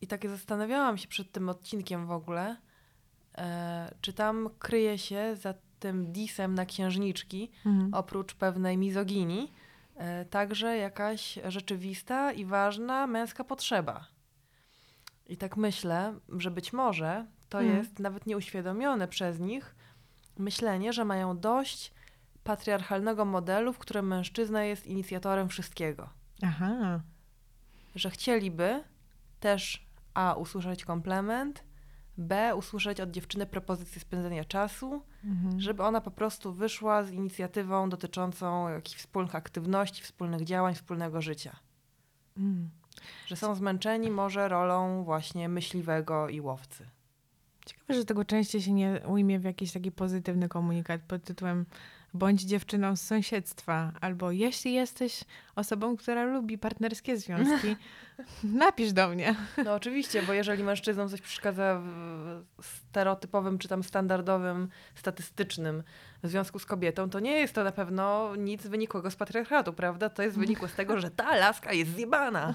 I 0.00 0.06
tak 0.06 0.28
zastanawiałam 0.28 0.98
się 0.98 1.08
przed 1.08 1.32
tym 1.32 1.48
odcinkiem 1.48 2.06
w 2.06 2.10
ogóle, 2.10 2.56
e, 3.38 3.94
czy 4.00 4.12
tam 4.12 4.50
kryje 4.58 4.98
się 4.98 5.36
za 5.36 5.54
tym 5.80 6.12
disem 6.12 6.54
na 6.54 6.66
księżniczki, 6.66 7.50
Mhm. 7.66 7.94
oprócz 7.94 8.34
pewnej 8.34 8.76
mizoginii, 8.76 9.52
e, 9.96 10.24
także 10.24 10.76
jakaś 10.76 11.38
rzeczywista 11.48 12.32
i 12.32 12.44
ważna 12.44 13.06
męska 13.06 13.44
potrzeba. 13.44 14.06
I 15.26 15.36
tak 15.36 15.56
myślę, 15.56 16.14
że 16.38 16.50
być 16.50 16.72
może 16.72 17.26
to 17.48 17.60
Mhm. 17.62 17.78
jest 17.78 17.98
nawet 17.98 18.26
nieuświadomione 18.26 19.08
przez 19.08 19.40
nich 19.40 19.74
myślenie, 20.38 20.92
że 20.92 21.04
mają 21.04 21.38
dość 21.38 21.92
patriarchalnego 22.44 23.24
modelu, 23.24 23.72
w 23.72 23.78
którym 23.78 24.06
mężczyzna 24.06 24.64
jest 24.64 24.86
inicjatorem 24.86 25.48
wszystkiego. 25.48 26.08
Aha. 26.42 27.00
Że 27.94 28.10
chcieliby 28.10 28.84
też 29.40 29.86
A. 30.14 30.34
usłyszeć 30.34 30.84
komplement, 30.84 31.64
B. 32.18 32.56
usłyszeć 32.56 33.00
od 33.00 33.10
dziewczyny 33.10 33.46
propozycję 33.46 34.00
spędzenia 34.00 34.44
czasu, 34.44 35.02
Mhm. 35.24 35.60
żeby 35.60 35.82
ona 35.82 36.00
po 36.00 36.10
prostu 36.10 36.52
wyszła 36.52 37.02
z 37.02 37.10
inicjatywą 37.10 37.88
dotyczącą 37.88 38.68
jakichś 38.68 38.96
wspólnych 38.98 39.34
aktywności, 39.34 40.02
wspólnych 40.02 40.44
działań, 40.44 40.74
wspólnego 40.74 41.20
życia. 41.20 41.56
Mm. 42.36 42.70
Że 43.26 43.36
są 43.36 43.54
zmęczeni 43.54 44.10
może 44.10 44.48
rolą 44.48 45.04
właśnie 45.04 45.48
myśliwego 45.48 46.28
i 46.28 46.40
łowcy. 46.40 46.88
Ciekawe, 47.66 47.94
że 47.94 48.04
tego 48.04 48.24
częściej 48.24 48.62
się 48.62 48.72
nie 48.72 49.00
ujmie 49.06 49.38
w 49.40 49.44
jakiś 49.44 49.72
taki 49.72 49.92
pozytywny 49.92 50.48
komunikat 50.48 51.00
pod 51.00 51.24
tytułem 51.24 51.66
bądź 52.14 52.42
dziewczyną 52.42 52.96
z 52.96 53.00
sąsiedztwa, 53.00 53.92
albo 54.00 54.30
jeśli 54.30 54.72
jesteś 54.72 55.24
osobą, 55.56 55.96
która 55.96 56.24
lubi 56.24 56.58
partnerskie 56.58 57.16
związki, 57.16 57.76
napisz 58.44 58.92
do 58.92 59.08
mnie. 59.08 59.34
No 59.64 59.74
oczywiście, 59.74 60.22
bo 60.22 60.32
jeżeli 60.32 60.64
mężczyznom 60.64 61.08
coś 61.08 61.20
przeszkadza 61.20 61.80
w 62.62 62.66
stereotypowym 62.66 63.58
czy 63.58 63.68
tam 63.68 63.82
standardowym, 63.82 64.68
statystycznym 64.94 65.82
związku 66.22 66.58
z 66.58 66.66
kobietą, 66.66 67.10
to 67.10 67.20
nie 67.20 67.32
jest 67.32 67.54
to 67.54 67.64
na 67.64 67.72
pewno 67.72 68.36
nic 68.36 68.66
wynikłego 68.66 69.10
z 69.10 69.16
patriarchatu, 69.16 69.72
prawda? 69.72 70.08
To 70.08 70.22
jest 70.22 70.38
wynikłe 70.38 70.68
z 70.68 70.74
tego, 70.74 71.00
że 71.00 71.10
ta 71.10 71.36
laska 71.36 71.72
jest 71.72 71.94
zjebana. 71.94 72.54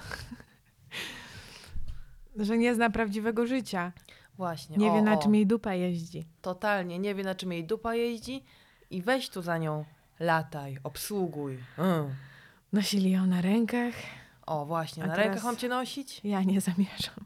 Że 2.36 2.58
nie 2.58 2.74
zna 2.74 2.90
prawdziwego 2.90 3.46
życia. 3.46 3.92
Właśnie. 4.36 4.76
Nie 4.76 4.90
o, 4.90 4.94
wie, 4.94 5.02
na 5.02 5.14
o. 5.14 5.22
czym 5.22 5.34
jej 5.34 5.46
dupa 5.46 5.74
jeździ. 5.74 6.26
Totalnie, 6.42 6.98
nie 6.98 7.14
wie 7.14 7.24
na 7.24 7.34
czym 7.34 7.52
jej 7.52 7.64
dupa 7.64 7.94
jeździ 7.94 8.44
i 8.90 9.02
weź 9.02 9.28
tu 9.28 9.42
za 9.42 9.58
nią, 9.58 9.84
lataj, 10.20 10.78
obsługuj. 10.84 11.58
Mm. 11.78 12.14
Nosili 12.72 13.10
ją 13.10 13.26
na 13.26 13.40
rękach. 13.40 13.94
O, 14.46 14.66
właśnie, 14.66 15.04
A 15.04 15.06
na 15.06 15.16
rękach 15.16 15.44
mam 15.44 15.56
cię 15.56 15.68
nosić? 15.68 16.20
Ja 16.24 16.42
nie 16.42 16.60
zamierzam. 16.60 17.24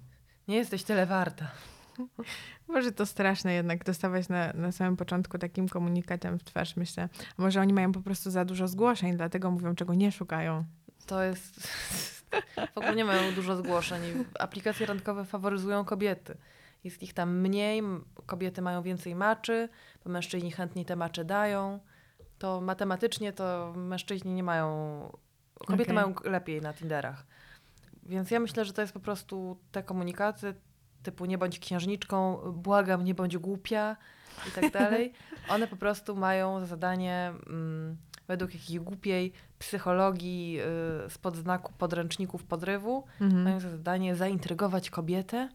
Nie 0.49 0.57
jesteś 0.57 0.85
tyle 0.85 1.07
warta. 1.07 1.51
Może 2.69 2.93
to 2.93 3.07
straszne 3.07 3.55
jednak 3.55 3.85
dostawać 3.85 4.29
na, 4.29 4.53
na 4.53 4.73
samym 4.73 4.97
początku 4.97 5.39
takim 5.39 5.69
komunikatem 5.69 6.39
w 6.39 6.45
twarz, 6.45 6.77
myślę. 6.77 7.09
Może 7.39 7.61
oni 7.61 7.73
mają 7.73 7.93
po 7.93 8.01
prostu 8.01 8.31
za 8.31 8.45
dużo 8.45 8.69
zgłoszeń, 8.69 9.17
dlatego 9.17 9.51
mówią, 9.51 9.75
czego 9.75 9.95
nie 9.95 10.13
szukają. 10.13 10.65
To 11.07 11.23
jest... 11.23 11.61
W 12.75 12.79
ogóle 12.79 12.95
nie 12.95 13.05
mają 13.05 13.35
dużo 13.35 13.57
zgłoszeń. 13.57 14.25
Aplikacje 14.39 14.87
randkowe 14.87 15.25
faworyzują 15.25 15.85
kobiety. 15.85 16.37
Jest 16.85 17.03
ich 17.03 17.15
tam 17.15 17.41
mniej, 17.41 17.83
kobiety 18.27 18.63
mają 18.63 18.83
więcej 18.83 19.15
maczy, 19.15 19.69
bo 20.05 20.11
mężczyźni 20.11 20.53
chętniej 20.53 20.85
te 20.85 20.97
macze 20.97 21.25
dają. 21.25 21.81
To 22.39 22.61
matematycznie 22.61 23.33
to 23.33 23.73
mężczyźni 23.77 24.35
nie 24.35 24.43
mają... 24.43 24.69
Kobiety 25.67 25.83
Okej. 25.83 25.95
mają 25.95 26.15
lepiej 26.25 26.61
na 26.61 26.75
Tinderach. 26.75 27.27
Więc 28.03 28.31
ja 28.31 28.41
myślę, 28.41 28.65
że 28.65 28.73
to 28.73 28.81
jest 28.81 28.93
po 28.95 29.01
prostu 29.01 29.59
te 29.73 29.83
komunikaty 29.83 30.55
typu 31.03 31.25
nie 31.25 31.39
bądź 31.39 31.59
księżniczką, 31.59 32.37
błagam, 32.53 33.05
nie 33.05 33.15
bądź 33.15 33.39
głupia 33.39 33.97
i 34.49 34.51
tak 34.51 34.73
dalej. 34.81 35.13
One 35.49 35.67
po 35.67 35.77
prostu 35.77 36.17
mają 36.17 36.61
za 36.61 36.67
zadanie 36.67 37.33
mm, 37.47 37.97
według 38.29 38.55
jakiejś 38.55 38.79
głupiej 38.79 39.33
psychologii 39.59 40.59
y, 41.07 41.11
spod 41.11 41.37
znaku 41.37 41.73
podręczników 41.79 42.45
podrywu, 42.45 43.05
Mhm. 43.21 43.43
mają 43.43 43.61
za 43.61 43.71
zadanie 43.71 44.17
zaintrygować 44.17 44.91
kobietę 44.91 45.49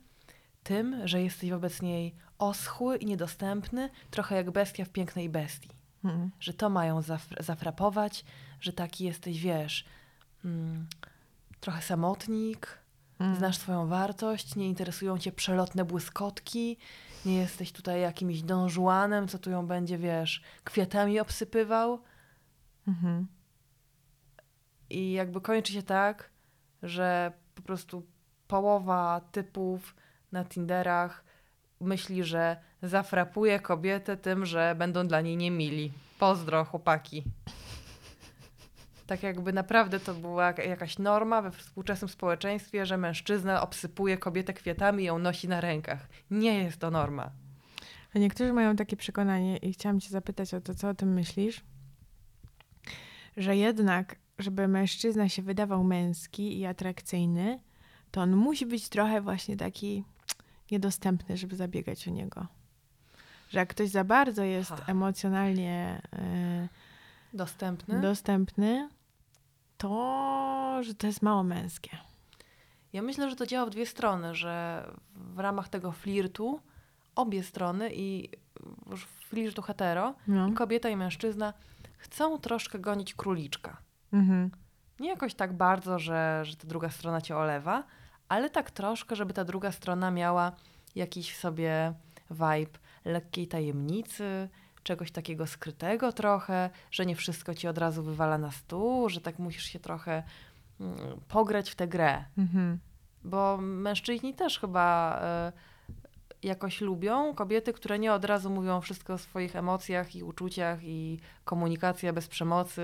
tym, 0.63 1.07
że 1.07 1.21
jesteś 1.21 1.49
wobec 1.49 1.81
niej 1.81 2.15
oschły 2.37 2.97
i 2.97 3.05
niedostępny, 3.05 3.89
trochę 4.11 4.35
jak 4.35 4.51
bestia 4.51 4.85
w 4.85 4.89
pięknej 4.89 5.29
bestii. 5.29 5.69
Mhm. 6.03 6.31
Że 6.39 6.53
to 6.53 6.69
mają 6.69 6.99
zaf- 7.01 7.43
zafrapować, 7.43 8.25
że 8.61 8.73
taki 8.73 9.03
jesteś, 9.05 9.39
wiesz, 9.41 9.85
mm, 10.45 10.87
trochę 11.59 11.81
samotnik, 11.81 12.79
Mhm. 13.19 13.37
znasz 13.39 13.57
swoją 13.57 13.87
wartość, 13.87 14.55
nie 14.55 14.67
interesują 14.67 15.17
cię 15.17 15.31
przelotne 15.31 15.85
błyskotki, 15.85 16.77
nie 17.25 17.35
jesteś 17.37 17.71
tutaj 17.71 18.01
jakimś 18.01 18.41
dążuanem, 18.41 19.27
co 19.27 19.39
tu 19.39 19.49
ją 19.49 19.67
będzie, 19.67 19.97
wiesz, 19.97 20.41
kwiatami 20.63 21.19
obsypywał. 21.19 21.99
Mhm. 22.87 23.27
I 24.89 25.11
jakby 25.11 25.41
kończy 25.41 25.73
się 25.73 25.83
tak, 25.83 26.29
że 26.83 27.31
po 27.55 27.61
prostu 27.61 28.05
połowa 28.47 29.21
typów 29.31 29.95
na 30.31 30.45
Tinderach 30.45 31.23
myśli, 31.81 32.23
że 32.23 32.57
zafrapuje 32.83 33.59
kobietę 33.59 34.17
tym, 34.17 34.45
że 34.45 34.75
będą 34.77 35.07
dla 35.07 35.21
niej 35.21 35.37
niemili. 35.37 35.91
Pozdro, 36.19 36.65
chłopaki. 36.65 37.23
Tak 39.07 39.23
jakby 39.23 39.53
naprawdę 39.53 39.99
to 39.99 40.13
była 40.13 40.43
jaka- 40.53 40.63
jakaś 40.63 40.99
norma 40.99 41.41
we 41.41 41.51
współczesnym 41.51 42.09
społeczeństwie, 42.09 42.85
że 42.85 42.97
mężczyzna 42.97 43.61
obsypuje 43.61 44.17
kobietę 44.17 44.53
kwiatami 44.53 45.03
i 45.03 45.05
ją 45.05 45.19
nosi 45.19 45.47
na 45.47 45.61
rękach. 45.61 46.07
Nie 46.31 46.63
jest 46.63 46.77
to 46.77 46.91
norma. 46.91 47.31
A 48.15 48.19
niektórzy 48.19 48.53
mają 48.53 48.75
takie 48.75 48.97
przekonanie 48.97 49.57
i 49.57 49.73
chciałam 49.73 49.99
cię 49.99 50.09
zapytać 50.09 50.53
o 50.53 50.61
to, 50.61 50.73
co 50.73 50.89
o 50.89 50.93
tym 50.93 51.13
myślisz, 51.13 51.61
że 53.37 53.55
jednak 53.57 54.15
żeby 54.39 54.67
mężczyzna 54.67 55.29
się 55.29 55.41
wydawał 55.41 55.83
męski 55.83 56.59
i 56.59 56.65
atrakcyjny, 56.65 57.59
to 58.11 58.21
on 58.21 58.35
musi 58.35 58.65
być 58.65 58.89
trochę 58.89 59.21
właśnie 59.21 59.57
taki 59.57 60.03
niedostępny, 60.71 61.37
żeby 61.37 61.55
zabiegać 61.55 62.07
o 62.07 62.11
niego. 62.11 62.47
Że 63.49 63.59
jak 63.59 63.69
ktoś 63.69 63.89
za 63.89 64.03
bardzo 64.03 64.43
jest 64.43 64.69
Ha. 64.71 64.77
emocjonalnie 64.87 66.01
e, 66.13 66.67
Dostępny? 67.33 68.01
dostępny, 68.01 68.89
to 69.77 70.79
że 70.83 70.93
to 70.95 71.07
jest 71.07 71.21
mało 71.21 71.43
męskie. 71.43 71.97
Ja 72.93 73.01
myślę, 73.01 73.29
że 73.29 73.35
to 73.35 73.45
działa 73.45 73.65
w 73.65 73.69
dwie 73.69 73.85
strony, 73.85 74.35
że 74.35 74.85
w 75.15 75.39
ramach 75.39 75.69
tego 75.69 75.91
flirtu 75.91 76.59
obie 77.15 77.43
strony 77.43 77.89
i 77.93 78.29
już 78.89 79.05
flirtu 79.05 79.61
hetero, 79.61 80.15
No. 80.27 80.47
i 80.47 80.53
kobieta 80.53 80.89
i 80.89 80.95
mężczyzna 80.95 81.53
chcą 81.97 82.37
troszkę 82.39 82.79
gonić 82.79 83.13
króliczka. 83.13 83.77
Mhm. 84.13 84.51
Nie 84.99 85.09
jakoś 85.09 85.33
tak 85.33 85.53
bardzo, 85.53 85.99
że, 85.99 86.41
że 86.45 86.55
ta 86.55 86.67
druga 86.67 86.89
strona 86.89 87.21
cię 87.21 87.37
olewa, 87.37 87.83
ale 88.29 88.49
tak 88.49 88.71
troszkę, 88.71 89.15
żeby 89.15 89.33
ta 89.33 89.45
druga 89.45 89.71
strona 89.71 90.11
miała 90.11 90.51
jakiś 90.95 91.37
sobie 91.37 91.93
vibe 92.31 92.79
lekkiej 93.05 93.47
tajemnicy, 93.47 94.49
czegoś 94.83 95.11
takiego 95.11 95.47
skrytego 95.47 96.11
trochę, 96.11 96.69
że 96.91 97.05
nie 97.05 97.15
wszystko 97.15 97.55
ci 97.55 97.67
od 97.67 97.77
razu 97.77 98.03
wywala 98.03 98.37
na 98.37 98.51
stół, 98.51 99.09
że 99.09 99.21
tak 99.21 99.39
musisz 99.39 99.63
się 99.63 99.79
trochę 99.79 100.23
mm, 100.79 100.97
pograć 101.27 101.69
w 101.69 101.75
tę 101.75 101.87
grę. 101.87 102.25
Mhm. 102.37 102.79
Bo 103.23 103.57
mężczyźni 103.57 104.33
też 104.33 104.59
chyba 104.59 105.19
e, 105.21 105.51
jakoś 106.43 106.81
lubią 106.81 107.35
kobiety, 107.35 107.73
które 107.73 107.99
nie 107.99 108.13
od 108.13 108.25
razu 108.25 108.49
mówią 108.49 108.81
wszystko 108.81 109.13
o 109.13 109.17
swoich 109.17 109.55
emocjach 109.55 110.15
i 110.15 110.23
uczuciach 110.23 110.83
i 110.83 111.19
komunikacja 111.45 112.13
bez 112.13 112.27
przemocy, 112.27 112.81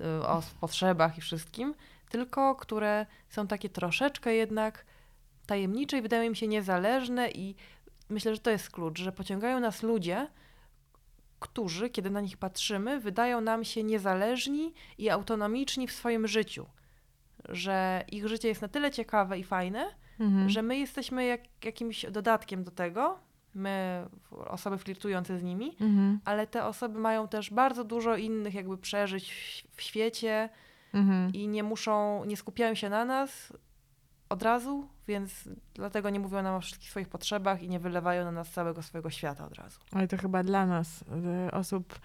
e, 0.00 0.26
o 0.26 0.42
potrzebach 0.60 1.18
i 1.18 1.20
wszystkim, 1.20 1.74
tylko 2.12 2.54
które 2.54 3.06
są 3.28 3.46
takie 3.46 3.68
troszeczkę 3.68 4.34
jednak 4.34 4.84
tajemnicze 5.46 5.98
i 5.98 6.02
wydają 6.02 6.22
im 6.22 6.34
się 6.34 6.48
niezależne 6.48 7.30
i 7.30 7.54
myślę, 8.08 8.34
że 8.34 8.40
to 8.40 8.50
jest 8.50 8.70
klucz, 8.70 8.98
że 9.00 9.12
pociągają 9.12 9.60
nas 9.60 9.82
ludzie, 9.82 10.26
którzy, 11.40 11.90
kiedy 11.90 12.10
na 12.10 12.20
nich 12.20 12.36
patrzymy, 12.36 13.00
wydają 13.00 13.40
nam 13.40 13.64
się 13.64 13.82
niezależni 13.82 14.74
i 14.98 15.10
autonomiczni 15.10 15.86
w 15.88 15.92
swoim 15.92 16.28
życiu. 16.28 16.66
Że 17.48 18.04
ich 18.12 18.28
życie 18.28 18.48
jest 18.48 18.62
na 18.62 18.68
tyle 18.68 18.90
ciekawe 18.90 19.38
i 19.38 19.44
fajne, 19.44 19.86
Mhm. 20.20 20.48
że 20.50 20.62
my 20.62 20.78
jesteśmy 20.78 21.24
jak, 21.24 21.40
jakimś 21.64 22.06
dodatkiem 22.10 22.64
do 22.64 22.70
tego, 22.70 23.18
my, 23.54 24.04
osoby 24.30 24.78
flirtujące 24.78 25.38
z 25.38 25.42
nimi, 25.42 25.76
Mhm. 25.80 26.20
ale 26.24 26.46
te 26.46 26.64
osoby 26.64 26.98
mają 26.98 27.28
też 27.28 27.50
bardzo 27.50 27.84
dużo 27.84 28.16
innych 28.16 28.54
jakby 28.54 28.78
przeżyć 28.78 29.32
w, 29.32 29.76
w 29.76 29.82
świecie 29.82 30.48
Mhm. 30.92 31.32
i 31.32 31.48
nie 31.48 31.62
muszą, 31.62 32.24
nie 32.24 32.36
skupiają 32.36 32.74
się 32.74 32.88
na 32.88 33.04
nas 33.04 33.52
od 34.28 34.42
razu, 34.42 34.88
więc 35.08 35.48
dlatego 35.74 36.10
nie 36.10 36.20
mówią 36.20 36.42
nam 36.42 36.54
o 36.54 36.60
wszystkich 36.60 36.90
swoich 36.90 37.08
potrzebach 37.08 37.62
i 37.62 37.68
nie 37.68 37.80
wylewają 37.80 38.24
na 38.24 38.32
nas 38.32 38.50
całego 38.50 38.82
swojego 38.82 39.10
świata 39.10 39.46
od 39.46 39.54
razu. 39.54 39.80
Ale 39.92 40.08
to 40.08 40.16
chyba 40.16 40.42
dla 40.42 40.66
nas, 40.66 41.04
y, 41.48 41.50
osób 41.52 41.98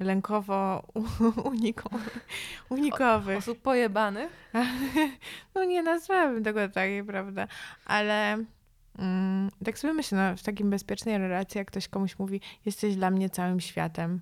lękowo 0.00 0.86
unikowych. 1.52 2.26
unikowych. 2.68 3.38
Osób 3.38 3.62
pojebanych, 3.62 4.52
No 5.54 5.64
nie 5.64 5.82
nazwałabym 5.82 6.44
tego 6.44 6.68
takiej, 6.68 7.04
prawda? 7.04 7.46
Ale 7.84 8.44
mm, 8.98 9.50
tak 9.64 9.78
sobie 9.78 9.94
myślę, 9.94 10.18
no, 10.30 10.36
w 10.36 10.42
takim 10.42 10.70
bezpiecznej 10.70 11.18
relacji, 11.18 11.58
jak 11.58 11.68
ktoś 11.68 11.88
komuś 11.88 12.18
mówi, 12.18 12.40
jesteś 12.64 12.96
dla 12.96 13.10
mnie 13.10 13.30
całym 13.30 13.60
światem 13.60 14.20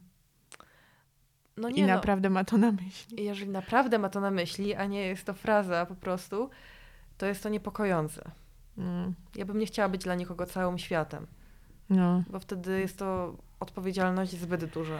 no 1.58 1.68
i 1.68 1.74
nie 1.74 1.86
no, 1.86 1.94
naprawdę 1.94 2.30
ma 2.30 2.44
to 2.44 2.58
na 2.58 2.72
myśli. 2.72 3.24
jeżeli 3.24 3.50
naprawdę 3.50 3.98
ma 3.98 4.08
to 4.08 4.20
na 4.20 4.30
myśli, 4.30 4.74
a 4.74 4.86
nie 4.86 5.00
jest 5.00 5.24
to 5.24 5.34
fraza 5.34 5.86
po 5.86 5.94
prostu, 5.94 6.50
to 7.18 7.26
jest 7.26 7.42
to 7.42 7.48
niepokojące. 7.48 8.30
Mm, 8.78 9.14
Ja 9.34 9.44
bym 9.44 9.58
nie 9.58 9.66
chciała 9.66 9.88
być 9.88 10.02
dla 10.04 10.14
nikogo 10.14 10.46
całym 10.46 10.78
światem. 10.78 11.26
no. 11.90 12.22
Bo 12.30 12.40
wtedy 12.40 12.80
jest 12.80 12.98
to 12.98 13.36
odpowiedzialność 13.60 14.32
zbyt 14.40 14.64
duża. 14.64 14.98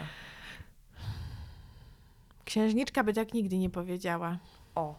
Księżniczka 2.45 3.03
by 3.03 3.13
tak 3.13 3.33
nigdy 3.33 3.57
nie 3.57 3.69
powiedziała. 3.69 4.37
O, 4.75 4.95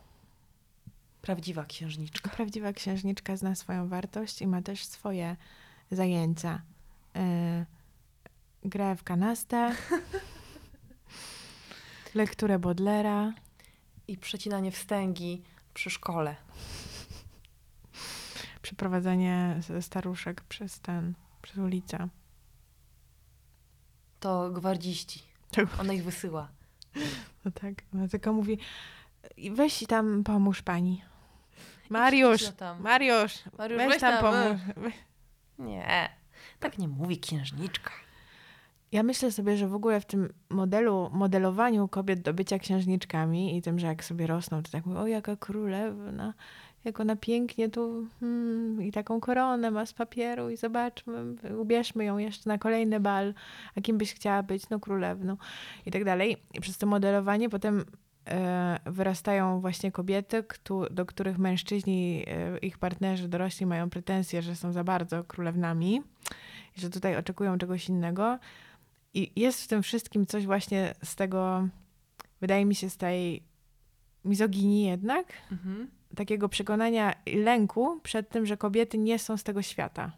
prawdziwa 1.23 1.65
księżniczka. 1.65 2.31
Prawdziwa 2.31 2.73
księżniczka 2.73 3.37
zna 3.37 3.55
swoją 3.55 3.89
wartość 3.89 4.43
i 4.43 4.47
ma 4.47 4.63
też 4.63 4.85
swoje 4.85 5.37
zajęcia. 5.91 6.63
Yy, 7.15 7.21
grę 8.65 8.97
w 8.97 9.03
kanastę, 9.05 9.73
lekturę 12.15 12.59
Bodlera, 12.59 13.33
I 14.09 14.17
przecinanie 14.19 14.71
wstęgi 14.73 15.43
przy 15.75 15.91
szkole. 15.91 16.37
przeprowadzanie 18.63 19.61
staruszek 19.81 20.41
przez 20.41 20.81
ten, 20.81 21.15
przez 21.43 21.57
ulicę. 21.59 22.09
To 24.21 24.51
gwardziści. 24.51 25.23
Ona 25.81 25.93
ich 25.93 26.05
wysyła. 26.05 26.49
No 27.45 27.51
tak, 27.51 27.75
ona 27.95 28.09
tylko 28.09 28.33
mówi, 28.33 28.59
"I 29.37 29.51
weź 29.51 29.85
tam 29.89 30.25
pomóż 30.25 30.63
pani. 30.63 31.03
Mariusz, 31.91 32.49
tam. 32.49 32.81
Mariusz, 32.83 33.39
Mariusz, 33.59 33.79
weź, 33.79 33.89
weź 33.89 34.01
tam, 34.01 34.23
tam, 34.23 34.33
pomóż. 34.33 34.95
Nie, 35.59 36.09
tak 36.61 36.79
nie 36.79 36.89
mówi 36.89 37.21
księżniczka. 37.21 37.91
Ja 38.93 39.03
myślę 39.03 39.33
sobie, 39.33 39.57
że 39.57 39.69
w 39.69 39.75
ogóle 39.75 40.01
w 40.01 40.07
tym 40.07 40.33
modelu, 40.49 41.11
modelowaniu 41.13 41.89
kobiet 41.89 42.21
do 42.21 42.35
bycia 42.35 42.59
księżniczkami 42.59 43.57
i 43.57 43.63
tym, 43.63 43.79
że 43.79 43.87
jak 43.87 44.05
sobie 44.05 44.27
rosną, 44.27 44.63
to 44.63 44.71
tak 44.71 44.87
mówią, 44.87 45.01
o 45.01 45.07
jaka 45.07 45.37
królewna, 45.37 46.35
jak 46.85 47.01
ona 47.01 47.17
pięknie 47.17 47.69
tu 47.69 48.07
hmm, 48.21 48.83
i 48.83 48.93
taką 48.93 49.21
koronę 49.21 49.71
ma 49.71 49.87
z 49.87 49.93
papieru 49.93 50.51
i 50.51 50.57
zobaczmy, 50.57 51.35
ubierzmy 51.59 52.05
ją 52.05 52.19
jeszcze 52.19 52.51
na 52.51 52.59
kolejny 52.59 53.01
bal, 53.01 53.35
a 53.77 53.81
kim 53.81 53.99
byś 53.99 54.15
chciała 54.15 54.43
być, 54.43 54.69
no 54.69 54.81
królewną 54.81 55.37
i 55.87 55.91
tak 55.91 56.05
dalej. 56.05 56.37
I 56.55 56.61
przez 56.61 56.79
to 56.79 56.87
modelowanie 56.87 57.49
potem 57.49 57.85
e, 58.29 58.79
wyrastają 58.87 59.61
właśnie 59.61 59.93
kobiety, 59.93 60.45
do 60.91 61.07
których 61.07 61.39
mężczyźni, 61.39 62.25
e, 62.29 62.59
ich 62.59 62.79
partnerzy 62.79 63.29
dorośli 63.29 63.67
mają 63.67 63.91
pretensje, 63.91 64.43
że 64.43 64.57
są 64.57 64.73
za 64.73 64.85
bardzo 64.85 65.25
królewnami 65.25 66.03
że 66.77 66.91
tutaj 66.91 67.17
oczekują 67.17 67.59
czegoś 67.59 67.89
innego. 67.89 68.39
I 69.15 69.33
jest 69.41 69.65
w 69.65 69.69
tym 69.69 69.83
wszystkim 69.83 70.27
coś 70.27 70.47
właśnie 70.47 70.95
z 71.05 71.17
tego, 71.17 71.69
wydaje 72.41 72.65
mi 72.65 72.75
się, 72.75 72.91
z 72.91 72.97
tej 72.97 73.43
mizoginii 74.25 74.87
jednak, 74.87 75.27
Mhm. 75.53 75.91
takiego 76.17 76.49
przekonania 76.49 77.13
i 77.27 77.37
lęku 77.37 78.01
przed 78.03 78.29
tym, 78.29 78.47
że 78.47 78.57
kobiety 78.57 78.99
nie 78.99 79.19
są 79.19 79.37
z 79.37 79.43
tego 79.43 79.63
świata. 79.63 80.13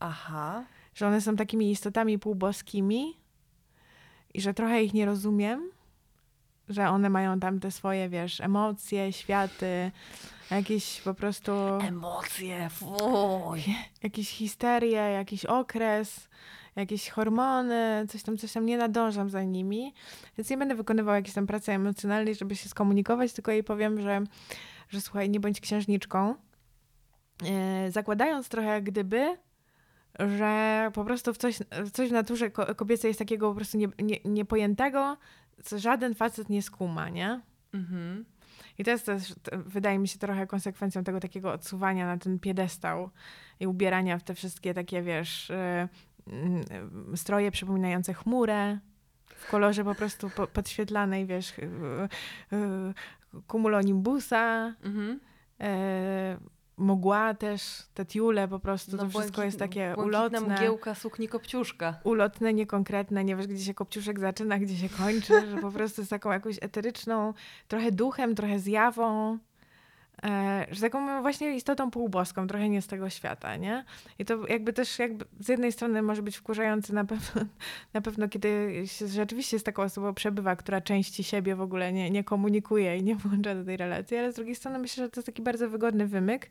Aha. 0.00 0.64
Że 0.94 1.06
one 1.06 1.20
są 1.20 1.36
takimi 1.36 1.70
istotami 1.70 2.18
półboskimi 2.18 3.16
i 4.34 4.40
że 4.40 4.54
trochę 4.54 4.82
ich 4.84 4.94
nie 4.94 5.06
rozumiem, 5.06 5.70
że 6.68 6.88
one 6.88 7.10
mają 7.10 7.40
tam 7.40 7.60
te 7.60 7.70
swoje, 7.70 8.08
wiesz, 8.08 8.40
emocje, 8.40 9.12
światy, 9.12 9.90
jakieś 10.50 11.00
po 11.00 11.14
prostu, 11.14 11.52
Emocje, 11.88 12.68
fuj. 12.70 13.60
jakieś 14.02 14.30
histerie, 14.30 14.90
jakiś 15.10 15.44
okres, 15.44 16.28
jakieś 16.76 17.08
hormony, 17.08 18.06
coś 18.08 18.22
tam, 18.22 18.36
coś 18.36 18.52
tam, 18.52 18.66
nie 18.66 18.78
nadążam 18.78 19.30
za 19.30 19.42
nimi, 19.42 19.94
więc 20.38 20.50
nie 20.50 20.56
będę 20.56 20.74
wykonywała 20.74 21.16
jakiejś 21.16 21.34
tam 21.34 21.46
pracy 21.46 21.72
emocjonalnej, 21.72 22.34
żeby 22.34 22.56
się 22.56 22.68
skomunikować, 22.68 23.32
tylko 23.32 23.52
jej 23.52 23.64
powiem, 23.64 24.00
że, 24.00 24.20
że 24.88 25.00
słuchaj, 25.00 25.30
nie 25.30 25.40
bądź 25.40 25.60
księżniczką, 25.60 26.34
e, 27.46 27.90
zakładając 27.90 28.48
trochę 28.48 28.68
jak 28.68 28.84
gdyby, 28.84 29.36
że 30.18 30.90
po 30.94 31.04
prostu 31.04 31.34
w 31.34 31.38
coś, 31.38 31.58
w 31.84 31.90
coś 31.90 32.08
w 32.08 32.12
naturze 32.12 32.50
ko- 32.50 32.74
kobiecej 32.74 33.08
jest 33.08 33.18
takiego 33.18 33.48
po 33.50 33.56
prostu 33.56 33.78
nie, 33.78 33.88
nie, 34.02 34.16
niepojętego, 34.24 35.16
co 35.64 35.78
żaden 35.78 36.14
facet 36.14 36.48
nie 36.48 36.62
skuma, 36.62 37.08
nie? 37.08 37.40
Mhm. 37.74 38.24
I 38.78 38.84
to 38.84 38.90
jest 38.90 39.06
też, 39.06 39.34
wydaje 39.52 39.98
mi 39.98 40.08
się, 40.08 40.18
trochę 40.18 40.46
konsekwencją 40.46 41.04
tego 41.04 41.20
takiego 41.20 41.52
odsuwania 41.52 42.06
na 42.06 42.18
ten 42.18 42.38
piedestał 42.38 43.10
i 43.60 43.66
ubierania 43.66 44.18
w 44.18 44.22
te 44.22 44.34
wszystkie 44.34 44.74
takie, 44.74 45.02
wiesz, 45.02 45.50
y, 45.50 45.88
stroje 47.16 47.50
przypominające 47.50 48.14
chmurę 48.14 48.78
w 49.26 49.50
kolorze 49.50 49.84
po 49.84 49.94
prostu 49.94 50.30
po, 50.30 50.46
podświetlanej, 50.46 51.26
wiesz, 51.26 51.58
y, 51.58 51.62
y, 52.52 52.58
cumulonimbusa, 53.48 54.74
Mhm. 54.84 55.20
y, 55.62 56.50
mgła 56.78 57.34
też, 57.34 57.82
te 57.94 58.06
tiule 58.06 58.48
po 58.48 58.58
prostu, 58.58 58.96
to 58.96 59.04
No, 59.04 59.10
wszystko 59.10 59.42
jest 59.42 59.58
takie 59.58 59.94
ulotne. 59.96 60.40
mgiełka 60.40 60.94
sukni 60.94 61.28
kopciuszka. 61.28 61.94
ulotne, 62.04 62.54
niekonkretne, 62.54 63.24
nie 63.24 63.36
wiesz, 63.36 63.46
gdzie 63.46 63.64
się 63.64 63.74
kopciuszek 63.74 64.20
zaczyna, 64.20 64.58
gdzie 64.58 64.76
się 64.76 64.88
kończy, 64.88 65.50
że 65.50 65.56
po 65.56 65.70
prostu 65.70 66.00
jest 66.00 66.10
taką 66.10 66.30
jakąś 66.32 66.56
eteryczną, 66.60 67.34
trochę 67.68 67.92
duchem, 67.92 68.34
trochę 68.34 68.58
zjawą. 68.58 69.38
E, 70.24 70.66
że 70.70 70.80
taką 70.80 71.22
właśnie 71.22 71.54
istotą 71.56 71.90
półboską, 71.90 72.46
trochę 72.46 72.68
nie 72.68 72.82
z 72.82 72.86
tego 72.86 73.10
świata, 73.10 73.56
nie? 73.56 73.84
I 74.18 74.24
to 74.24 74.46
jakby 74.46 74.72
też 74.72 74.98
jakby 74.98 75.24
z 75.40 75.48
jednej 75.48 75.72
strony 75.72 76.02
może 76.02 76.22
być 76.22 76.36
wkurzające 76.36 76.92
na 76.92 77.04
pewno, 77.04 77.42
na 77.94 78.00
pewno 78.00 78.28
kiedy 78.28 78.82
się 78.86 79.08
rzeczywiście 79.08 79.58
z 79.58 79.62
taką 79.62 79.82
osobą 79.82 80.14
przebywa, 80.14 80.56
która 80.56 80.80
części 80.80 81.24
siebie 81.24 81.56
w 81.56 81.60
ogóle 81.60 81.92
nie, 81.92 82.10
nie 82.10 82.24
komunikuje 82.24 82.96
i 82.96 83.02
nie 83.02 83.16
włącza 83.16 83.54
do 83.54 83.64
tej 83.64 83.76
relacji, 83.76 84.16
ale 84.16 84.32
z 84.32 84.34
drugiej 84.34 84.54
strony 84.54 84.78
myślę, 84.78 85.04
że 85.04 85.10
to 85.10 85.20
jest 85.20 85.26
taki 85.26 85.42
bardzo 85.42 85.70
wygodny 85.70 86.06
wymyk, 86.06 86.50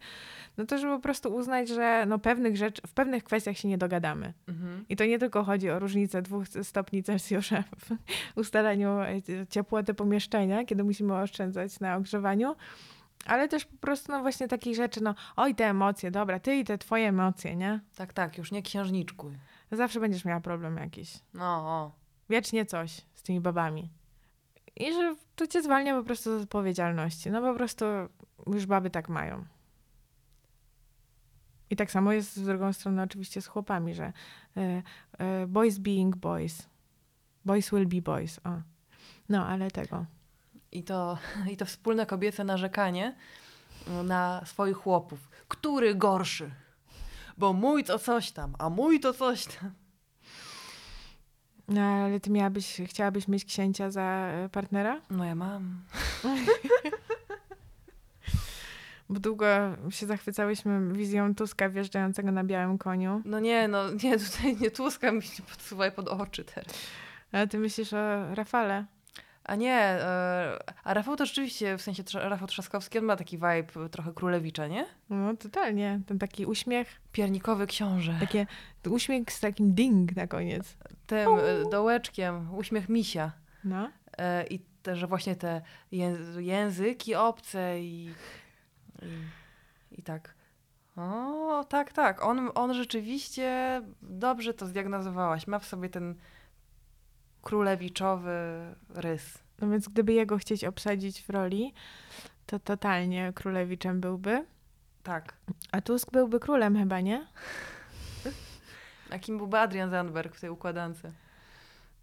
no 0.57 0.65
to 0.65 0.78
żeby 0.78 0.93
po 0.93 1.01
prostu 1.01 1.36
uznać, 1.36 1.70
że 1.70 2.05
no 2.07 2.20
pewnych 2.20 2.57
rzeczy, 2.57 2.82
w 2.88 2.93
pewnych 2.93 3.24
kwestiach 3.24 3.57
się 3.57 3.67
nie 3.67 3.78
dogadamy. 3.78 4.34
Mhm. 4.47 4.86
I 4.89 4.95
to 4.95 5.05
nie 5.05 5.20
tylko 5.20 5.43
chodzi 5.43 5.70
o 5.70 5.80
różnicę 5.80 6.22
dwóch 6.22 6.43
stopni 6.63 7.03
Celsjusza 7.03 7.63
w 7.80 7.91
ustalaniu 8.39 8.97
ciepłoty 9.49 9.93
pomieszczenia, 9.93 10.65
kiedy 10.65 10.84
musimy 10.84 11.15
oszczędzać 11.15 11.80
na 11.80 11.95
ogrzewaniu, 11.95 12.55
ale 13.26 13.47
też 13.47 13.65
po 13.65 13.78
prostu, 13.78 14.11
no 14.11 14.22
właśnie 14.22 14.47
takich 14.47 14.76
rzeczy, 14.76 15.03
no 15.03 15.15
oj, 15.36 15.55
te 15.55 15.65
emocje, 15.65 16.11
dobra, 16.11 16.39
ty 16.39 16.55
i 16.55 16.63
te 16.63 16.78
twoje 16.78 17.07
emocje, 17.07 17.55
nie? 17.55 17.80
Tak, 17.95 18.13
tak, 18.13 18.38
już 18.38 18.51
nie 18.51 18.61
księżniczkuj. 18.61 19.38
Zawsze 19.72 19.99
będziesz 19.99 20.26
miała 20.26 20.39
problem 20.39 20.78
jakiś. 20.78 21.20
No. 21.34 21.45
O. 21.45 21.91
Wiecznie 22.30 22.65
coś 22.65 23.01
z 23.13 23.24
tymi 23.24 23.39
babami. 23.39 23.89
I 24.76 24.93
że 24.93 25.15
to 25.36 25.47
cię 25.47 25.61
zwalnia 25.63 25.95
po 25.95 26.03
prostu 26.03 26.39
z 26.39 26.43
odpowiedzialności. 26.43 27.32
No 27.32 27.41
po 27.41 27.53
prostu 27.53 27.86
już 28.47 28.65
baby 28.65 28.89
tak 28.89 29.09
mają. 29.09 29.45
I 31.70 31.76
tak 31.76 31.91
samo 31.91 32.11
jest 32.11 32.36
z 32.36 32.45
drugą 32.45 32.74
stroną 32.74 33.03
oczywiście 33.03 33.41
z 33.41 33.47
chłopami, 33.47 33.93
że 33.93 34.13
y, 34.57 34.61
y, 35.43 35.47
boys 35.47 35.78
being 35.78 36.15
boys. 36.15 36.70
Boys 37.45 37.72
will 37.72 37.88
be 37.88 38.01
boys. 38.01 38.39
O. 38.43 38.61
No, 39.30 39.47
ale 39.47 39.72
tego. 39.72 40.05
I 40.72 40.84
to, 40.84 41.17
I 41.51 41.57
to 41.57 41.65
wspólne 41.65 42.05
kobiece 42.05 42.43
narzekanie 42.43 43.15
na 44.03 44.45
swoich 44.45 44.78
chłopów. 44.78 45.30
Który 45.47 45.95
gorszy? 45.95 46.51
Bo 47.38 47.53
mój 47.53 47.84
to 47.84 47.99
coś 47.99 48.32
tam, 48.32 48.55
a 48.59 48.70
mój 48.70 48.99
to 48.99 49.13
coś 49.13 49.45
tam. 49.45 49.72
No, 51.67 51.82
ale 51.82 52.20
ty 52.20 52.30
miałabyś, 52.30 52.82
chciałabyś 52.86 53.28
mieć 53.28 53.45
księcia 53.45 53.91
za 53.91 54.01
e, 54.01 54.49
partnera? 54.51 55.01
No 55.09 55.26
ja 55.26 55.36
mam. 55.36 55.82
Bo 59.09 59.20
długo 59.20 59.45
się 59.89 60.05
zachwycałyśmy 60.05 60.93
wizją 60.93 61.36
Tuska 61.36 61.70
wjeżdżającego 61.70 62.32
na 62.32 62.43
białym 62.43 62.78
koniu. 62.78 63.22
No 63.26 63.39
nie, 63.39 63.67
no 63.67 63.91
nie, 64.03 64.20
tutaj 64.20 64.57
nie 64.61 64.72
Tuska 64.72 65.11
mi 65.11 65.22
się 65.22 65.43
podsuwaj 65.43 65.91
pod 65.91 66.07
oczy 66.07 66.43
teraz. 66.43 66.74
Ale 67.32 67.47
ty 67.47 67.59
myślisz 67.59 67.93
o 67.93 68.36
Rafale? 68.36 68.86
A 69.43 69.55
nie, 69.55 69.75
e, 69.75 70.59
a 70.83 70.93
Rafał 70.93 71.15
to 71.15 71.25
rzeczywiście, 71.25 71.77
w 71.77 71.81
sensie 71.81 72.03
Rafał 72.13 72.47
Trzaskowski, 72.47 72.99
on 72.99 73.05
ma 73.05 73.15
taki 73.15 73.37
vibe 73.37 73.89
trochę 73.91 74.13
królewicza, 74.13 74.67
nie? 74.67 74.85
No 75.09 75.35
totalnie, 75.37 76.01
ten 76.05 76.19
taki 76.19 76.45
uśmiech. 76.45 77.01
Piernikowy 77.11 77.67
książę. 77.67 78.17
Takie 78.19 78.47
uśmiech 78.89 79.31
z 79.31 79.39
takim 79.39 79.73
ding 79.73 80.15
na 80.15 80.27
koniec. 80.27 80.77
Tym 81.07 81.29
e, 81.29 81.69
dołeczkiem, 81.69 82.55
uśmiech 82.55 82.89
misia. 82.89 83.31
No. 83.63 83.89
E, 84.17 84.47
I 84.47 84.59
te, 84.83 84.95
że 84.95 85.07
właśnie 85.07 85.35
te 85.35 85.61
języki 86.39 87.15
obce 87.15 87.81
i, 87.81 88.05
i, 89.01 89.07
i 89.91 90.03
tak. 90.03 90.33
O, 90.95 91.65
tak, 91.69 91.93
tak. 91.93 92.25
On, 92.25 92.51
on 92.55 92.73
rzeczywiście 92.73 93.81
dobrze 94.01 94.53
to 94.53 94.65
zdiagnozowałaś. 94.65 95.47
Ma 95.47 95.59
w 95.59 95.65
sobie 95.65 95.89
ten 95.89 96.15
królewiczowy 97.41 98.35
rys. 98.95 99.37
No 99.61 99.69
więc 99.69 99.87
gdyby 99.87 100.13
jego 100.13 100.37
chcieć 100.37 100.65
obsadzić 100.65 101.21
w 101.21 101.29
roli, 101.29 101.73
to 102.45 102.59
totalnie 102.59 103.33
królewiczem 103.35 104.01
byłby. 104.01 104.45
Tak. 105.03 105.33
A 105.71 105.81
Tusk 105.81 106.11
byłby 106.11 106.39
królem 106.39 106.77
chyba, 106.77 107.01
nie? 107.01 107.27
A 109.13 109.19
kim 109.19 109.37
byłby 109.37 109.57
Adrian 109.59 109.89
Zandberg 109.89 110.35
w 110.35 110.41
tej 110.41 110.49
układance? 110.49 111.07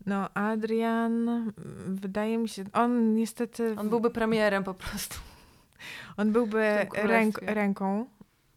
No, 0.07 0.35
Adrian, 0.35 1.53
wydaje 1.87 2.39
mi 2.39 2.49
się, 2.49 2.65
on 2.73 3.15
niestety... 3.15 3.75
On 3.79 3.89
byłby 3.89 4.11
premierem 4.11 4.65
po 4.65 4.75
prostu. 4.75 5.17
On 6.17 6.33
byłby 6.33 6.87
ręk, 6.95 7.39
ręką 7.43 8.07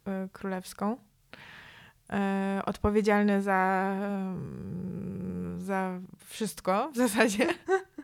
y, 0.08 0.28
królewską. 0.32 0.96
Y, 0.96 2.64
odpowiedzialny 2.64 3.42
za 3.42 3.92
za 5.60 6.00
wszystko 6.26 6.90
w 6.92 6.96
zasadzie. 6.96 7.46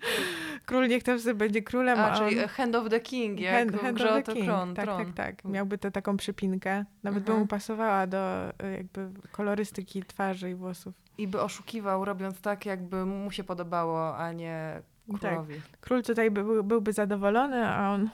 Król 0.67 0.89
niech 0.89 1.03
tam 1.03 1.21
sobie 1.21 1.35
będzie 1.35 1.63
królem. 1.63 1.99
A, 1.99 2.11
a 2.11 2.19
czyli 2.19 2.43
on... 2.43 2.49
Hand 2.49 2.75
of 2.75 2.89
the 2.89 3.01
King, 3.01 3.41
jak 3.41 3.55
hand, 3.55 3.83
hand 3.83 4.01
of 4.01 4.25
the 4.25 4.33
king. 4.33 4.47
Tron, 4.47 4.75
tak, 4.75 4.85
tron. 4.85 4.99
tak, 4.99 5.15
tak. 5.15 5.45
Miałby 5.45 5.79
to 5.79 5.91
taką 5.91 6.17
przypinkę. 6.17 6.85
Nawet 7.03 7.25
by 7.25 7.31
mu 7.31 7.37
mhm. 7.37 7.49
pasowała 7.49 8.07
do 8.07 8.51
y, 8.51 8.73
jakby 8.77 9.11
kolorystyki 9.33 10.03
twarzy 10.03 10.51
i 10.51 10.55
włosów. 10.55 10.95
I 11.19 11.29
by 11.29 11.41
oszukiwał, 11.41 12.05
robiąc 12.05 12.41
tak, 12.41 12.67
jakby 12.67 13.07
mu 13.07 13.31
się 13.31 13.45
podobało, 13.45 14.17
a 14.17 14.33
nie 14.33 14.83
królowi. 15.19 15.55
Tak. 15.55 15.81
Król 15.81 16.03
tutaj 16.03 16.31
by, 16.31 16.63
byłby 16.63 16.93
zadowolony, 16.93 17.69
a 17.69 17.91
on 17.91 18.11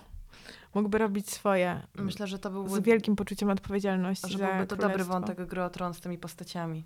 mógłby 0.75 0.99
robić 0.99 1.31
swoje. 1.31 1.81
Myślę, 1.95 2.27
że 2.27 2.39
to 2.39 2.51
byłby... 2.51 2.71
Z 2.71 2.81
wielkim 2.81 3.17
poczuciem 3.17 3.51
odpowiedzialności 3.51 4.33
że 4.33 4.47
byłby 4.47 4.67
to 4.67 4.77
dobry 4.77 5.05
wątek 5.05 5.47
gry 5.47 5.63
o 5.63 5.71
Tron 5.71 5.95
z 5.95 6.01
tymi 6.01 6.19
postaciami. 6.19 6.85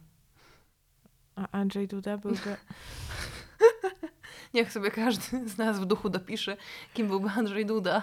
A 1.37 1.49
Andrzej 1.53 1.89
Duda 1.89 2.19
byłby... 2.19 2.57
Niech 4.55 4.73
sobie 4.73 4.91
każdy 4.91 5.49
z 5.49 5.59
nas 5.59 5.81
w 5.81 5.85
duchu 5.85 6.09
dopisze, 6.09 6.57
kim 6.95 7.09
byłby 7.09 7.29
Andrzej 7.31 7.67
Duda. 7.67 8.03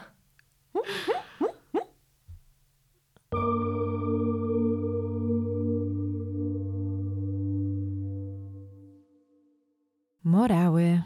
Morały. 10.23 11.01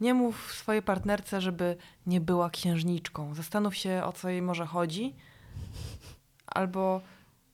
Nie 0.00 0.14
mów 0.14 0.52
swojej 0.54 0.82
partnerce, 0.82 1.40
żeby 1.40 1.76
nie 2.06 2.20
była 2.20 2.50
księżniczką. 2.50 3.34
Zastanów 3.34 3.76
się, 3.76 4.02
o 4.04 4.12
co 4.12 4.28
jej 4.28 4.42
może 4.42 4.66
chodzi, 4.66 5.14
albo 6.46 7.00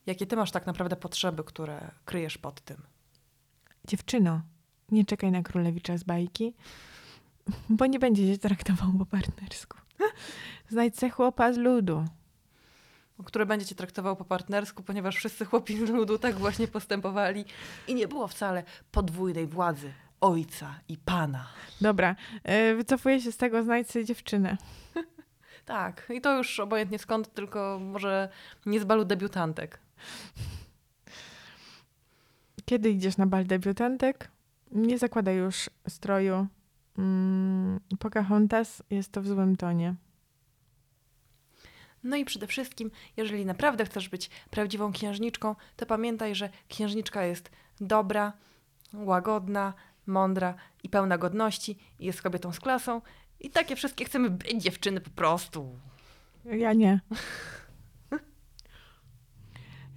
jakie 0.07 0.27
ty 0.27 0.37
masz 0.37 0.51
tak 0.51 0.67
naprawdę 0.67 0.97
potrzeby, 0.97 1.45
które 1.45 1.91
kryjesz 2.05 2.39
pod 2.39 2.61
tym. 2.61 2.83
Dziewczyno, 3.89 4.41
nie 4.91 5.05
czekaj 5.05 5.31
na 5.31 5.43
królewicza 5.43 5.97
z 5.99 6.05
bajki, 6.05 6.55
bo 7.69 7.87
nie 7.87 7.99
będzie 7.99 8.33
się 8.33 8.39
traktował 8.39 8.93
po 8.99 9.07
partnersku. 9.07 9.79
Znajdź 10.69 10.99
se 10.99 11.11
chłopa 11.11 11.53
z 11.53 11.57
ludu. 11.57 12.05
Który 13.25 13.47
będzie 13.47 13.67
cię 13.67 13.75
traktował 13.75 14.17
po 14.17 14.25
partnersku, 14.25 14.83
ponieważ 14.83 15.17
wszyscy 15.17 15.45
chłopi 15.45 15.87
z 15.87 15.91
ludu 15.91 16.19
tak 16.19 16.35
właśnie 16.35 16.69
postępowali 16.69 17.45
i 17.89 17.95
nie 17.95 18.09
było 18.09 18.29
wcale 18.29 18.63
podwójnej 18.93 19.47
władzy 19.47 19.93
ojca 20.21 20.81
i 20.89 20.97
pana. 20.97 21.47
Dobra, 21.81 22.17
yy, 22.45 22.77
wycofuję 22.77 23.21
się 23.21 23.33
z 23.33 23.37
tego, 23.37 23.63
znajdź 23.63 23.91
sobie 23.91 24.05
dziewczynę. 24.05 24.57
tak, 25.65 26.13
i 26.15 26.21
to 26.21 26.37
już 26.37 26.61
obojętnie 26.61 26.99
skąd, 26.99 27.35
tylko 27.35 27.79
może 27.83 28.29
nie 28.67 28.81
z 28.81 28.85
balu 28.85 29.05
debiutantek. 29.05 29.81
Kiedy 32.69 32.91
idziesz 32.91 33.17
na 33.17 33.27
bal 33.27 33.47
debiutantek, 33.47 34.31
nie 34.73 34.99
zakładaj 34.99 35.37
już 35.37 35.71
stroju 35.89 36.47
mm, 36.99 37.81
Pocahontas, 37.99 38.83
jest 38.91 39.13
to 39.13 39.23
w 39.23 39.27
złym 39.27 39.57
tonie. 39.57 39.95
No 42.05 42.17
i 42.17 42.25
przede 42.25 42.47
wszystkim, 42.47 42.91
jeżeli 43.17 43.47
naprawdę 43.47 43.85
chcesz 43.85 44.09
być 44.09 44.31
prawdziwą 44.51 44.93
księżniczką, 44.93 45.57
to 45.77 45.87
pamiętaj, 45.87 46.35
że 46.35 46.51
księżniczka 46.69 47.25
jest 47.25 47.51
dobra, 47.81 48.33
łagodna, 48.95 49.75
mądra 50.07 50.55
i 50.83 50.89
pełna 50.89 51.19
godności 51.19 51.79
i 51.99 52.07
jest 52.07 52.23
kobietą 52.23 52.53
z 52.53 52.61
klasą. 52.61 53.03
I 53.41 53.51
takie 53.51 53.77
wszystkie 53.77 54.05
chcemy 54.05 54.31
być 54.31 54.63
dziewczyny 54.63 55.01
po 55.01 55.11
prostu. 55.11 55.79
Ja 56.45 56.73
nie. 56.73 57.01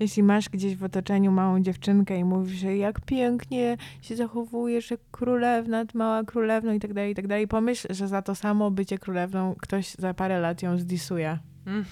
Jeśli 0.01 0.23
masz 0.23 0.49
gdzieś 0.49 0.75
w 0.75 0.83
otoczeniu 0.83 1.31
małą 1.31 1.61
dziewczynkę 1.61 2.17
i 2.17 2.23
mówisz, 2.23 2.59
że 2.59 2.77
jak 2.77 3.01
pięknie 3.01 3.77
się 4.01 4.15
zachowujesz 4.15 4.91
jak 4.91 4.99
królewna, 5.11 5.85
mała 5.93 6.23
królewna 6.23 6.73
i 6.73 6.79
tak 6.79 6.93
dalej, 6.93 7.11
i 7.11 7.15
tak 7.15 7.27
dalej, 7.27 7.47
pomyśl, 7.47 7.93
że 7.93 8.07
za 8.07 8.21
to 8.21 8.35
samo 8.35 8.71
bycie 8.71 8.97
królewną 8.97 9.55
ktoś 9.55 9.91
za 9.91 10.13
parę 10.13 10.39
lat 10.39 10.61
ją 10.61 10.77
zdisuje. 10.77 11.39
Mm. 11.65 11.85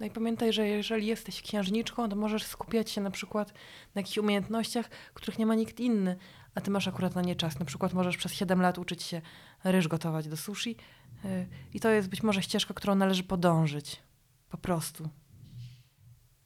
No 0.00 0.06
i 0.06 0.10
pamiętaj, 0.10 0.52
że 0.52 0.68
jeżeli 0.68 1.06
jesteś 1.06 1.42
księżniczką, 1.42 2.08
to 2.08 2.16
możesz 2.16 2.44
skupiać 2.44 2.90
się 2.90 3.00
na 3.00 3.10
przykład 3.10 3.48
na 3.94 4.00
jakichś 4.00 4.18
umiejętnościach, 4.18 4.88
których 5.14 5.38
nie 5.38 5.46
ma 5.46 5.54
nikt 5.54 5.80
inny, 5.80 6.16
a 6.54 6.60
ty 6.60 6.70
masz 6.70 6.88
akurat 6.88 7.14
na 7.14 7.22
nie 7.22 7.36
czas. 7.36 7.58
Na 7.58 7.64
przykład 7.64 7.92
możesz 7.92 8.16
przez 8.16 8.32
7 8.32 8.60
lat 8.60 8.78
uczyć 8.78 9.02
się 9.02 9.20
ryż 9.64 9.88
gotować 9.88 10.28
do 10.28 10.36
sushi 10.36 10.76
y, 11.24 11.46
i 11.74 11.80
to 11.80 11.88
jest 11.88 12.08
być 12.08 12.22
może 12.22 12.42
ścieżka, 12.42 12.74
którą 12.74 12.94
należy 12.94 13.22
podążyć. 13.22 14.02
Po 14.50 14.58
prostu. 14.58 15.08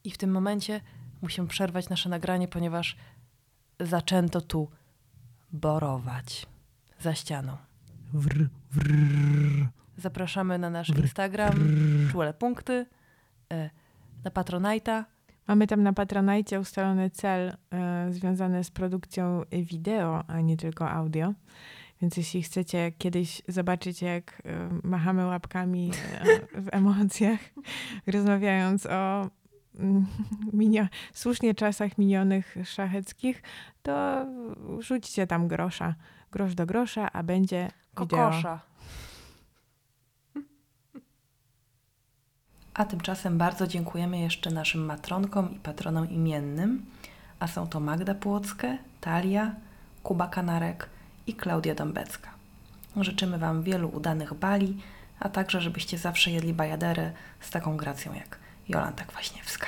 I 0.05 0.11
w 0.11 0.19
tym 0.19 0.31
momencie 0.31 0.81
musimy 1.23 1.49
przerwać 1.49 1.89
nasze 1.89 2.09
nagranie, 2.09 2.49
ponieważ 2.49 2.97
zaczęto 3.81 4.41
tu 4.41 4.71
borować 5.53 6.47
za 7.01 7.15
ścianą. 7.15 7.57
Wr, 8.13 8.49
wr, 8.71 8.93
Zapraszamy 9.97 10.59
na 10.59 10.71
nasz 10.71 10.89
Instagram, 10.89 11.55
czule 12.11 12.35
punkty, 12.35 12.87
e, 13.53 13.71
na 14.25 14.31
Patronite'a. 14.31 15.05
Mamy 15.49 15.67
tam 15.67 15.83
na 15.83 15.93
Patronajcie 15.93 16.61
ustalony 16.61 17.11
cel 17.11 17.57
e, 17.71 18.13
związany 18.13 18.65
z 18.65 18.71
produkcją 18.71 19.43
wideo, 19.53 20.25
a 20.27 20.41
nie 20.41 20.57
tylko 20.57 20.91
audio. 20.91 21.35
Więc 22.03 22.17
jeśli 22.17 22.43
chcecie 22.43 22.93
kiedyś 22.99 23.43
zobaczyć, 23.49 24.03
jak 24.03 24.43
e, 24.45 24.69
machamy 24.83 25.27
łapkami 25.27 25.91
e, 26.55 26.61
w 26.63 26.69
emocjach, 26.73 27.41
rozmawiając 28.07 28.87
o 28.87 29.31
minio- 30.61 30.89
słusznie 31.13 31.55
czasach 31.55 31.99
minionych 31.99 32.57
szacheckich, 32.65 33.43
to 33.83 34.27
rzućcie 34.79 35.27
tam 35.27 35.49
grosza. 35.49 35.95
Grosz 36.33 36.55
do 36.55 36.67
grosza, 36.67 37.13
a 37.13 37.23
będzie 37.23 37.71
wideo. 38.01 38.19
Kokosza. 38.19 38.61
A 42.75 42.85
tymczasem 42.85 43.39
bardzo 43.39 43.67
dziękujemy 43.67 44.19
jeszcze 44.19 44.51
naszym 44.51 44.85
matronkom 44.85 45.55
i 45.55 45.59
patronom 45.59 46.11
imiennym, 46.11 46.87
a 47.39 47.47
są 47.47 47.67
to 47.67 47.81
Magda 47.81 48.15
Płockę, 48.15 48.79
Talia, 49.01 49.55
Kuba 50.03 50.27
Kanarek 50.27 50.89
i 51.27 51.35
Klaudia 51.35 51.75
Dąbecka. 51.75 52.31
Życzymy 52.97 53.39
Wam 53.39 53.63
wielu 53.63 53.89
udanych 53.89 54.35
bali, 54.35 54.81
a 55.21 55.29
także 55.29 55.61
żebyście 55.61 55.99
zawsze 55.99 56.31
jedli 56.31 56.55
bajaderę 56.55 57.13
z 57.41 57.51
taką 57.51 57.77
gracją 57.77 58.15
jak 58.15 58.44
Jolanta 58.69 59.05
Kwaśniewska. 59.05 59.67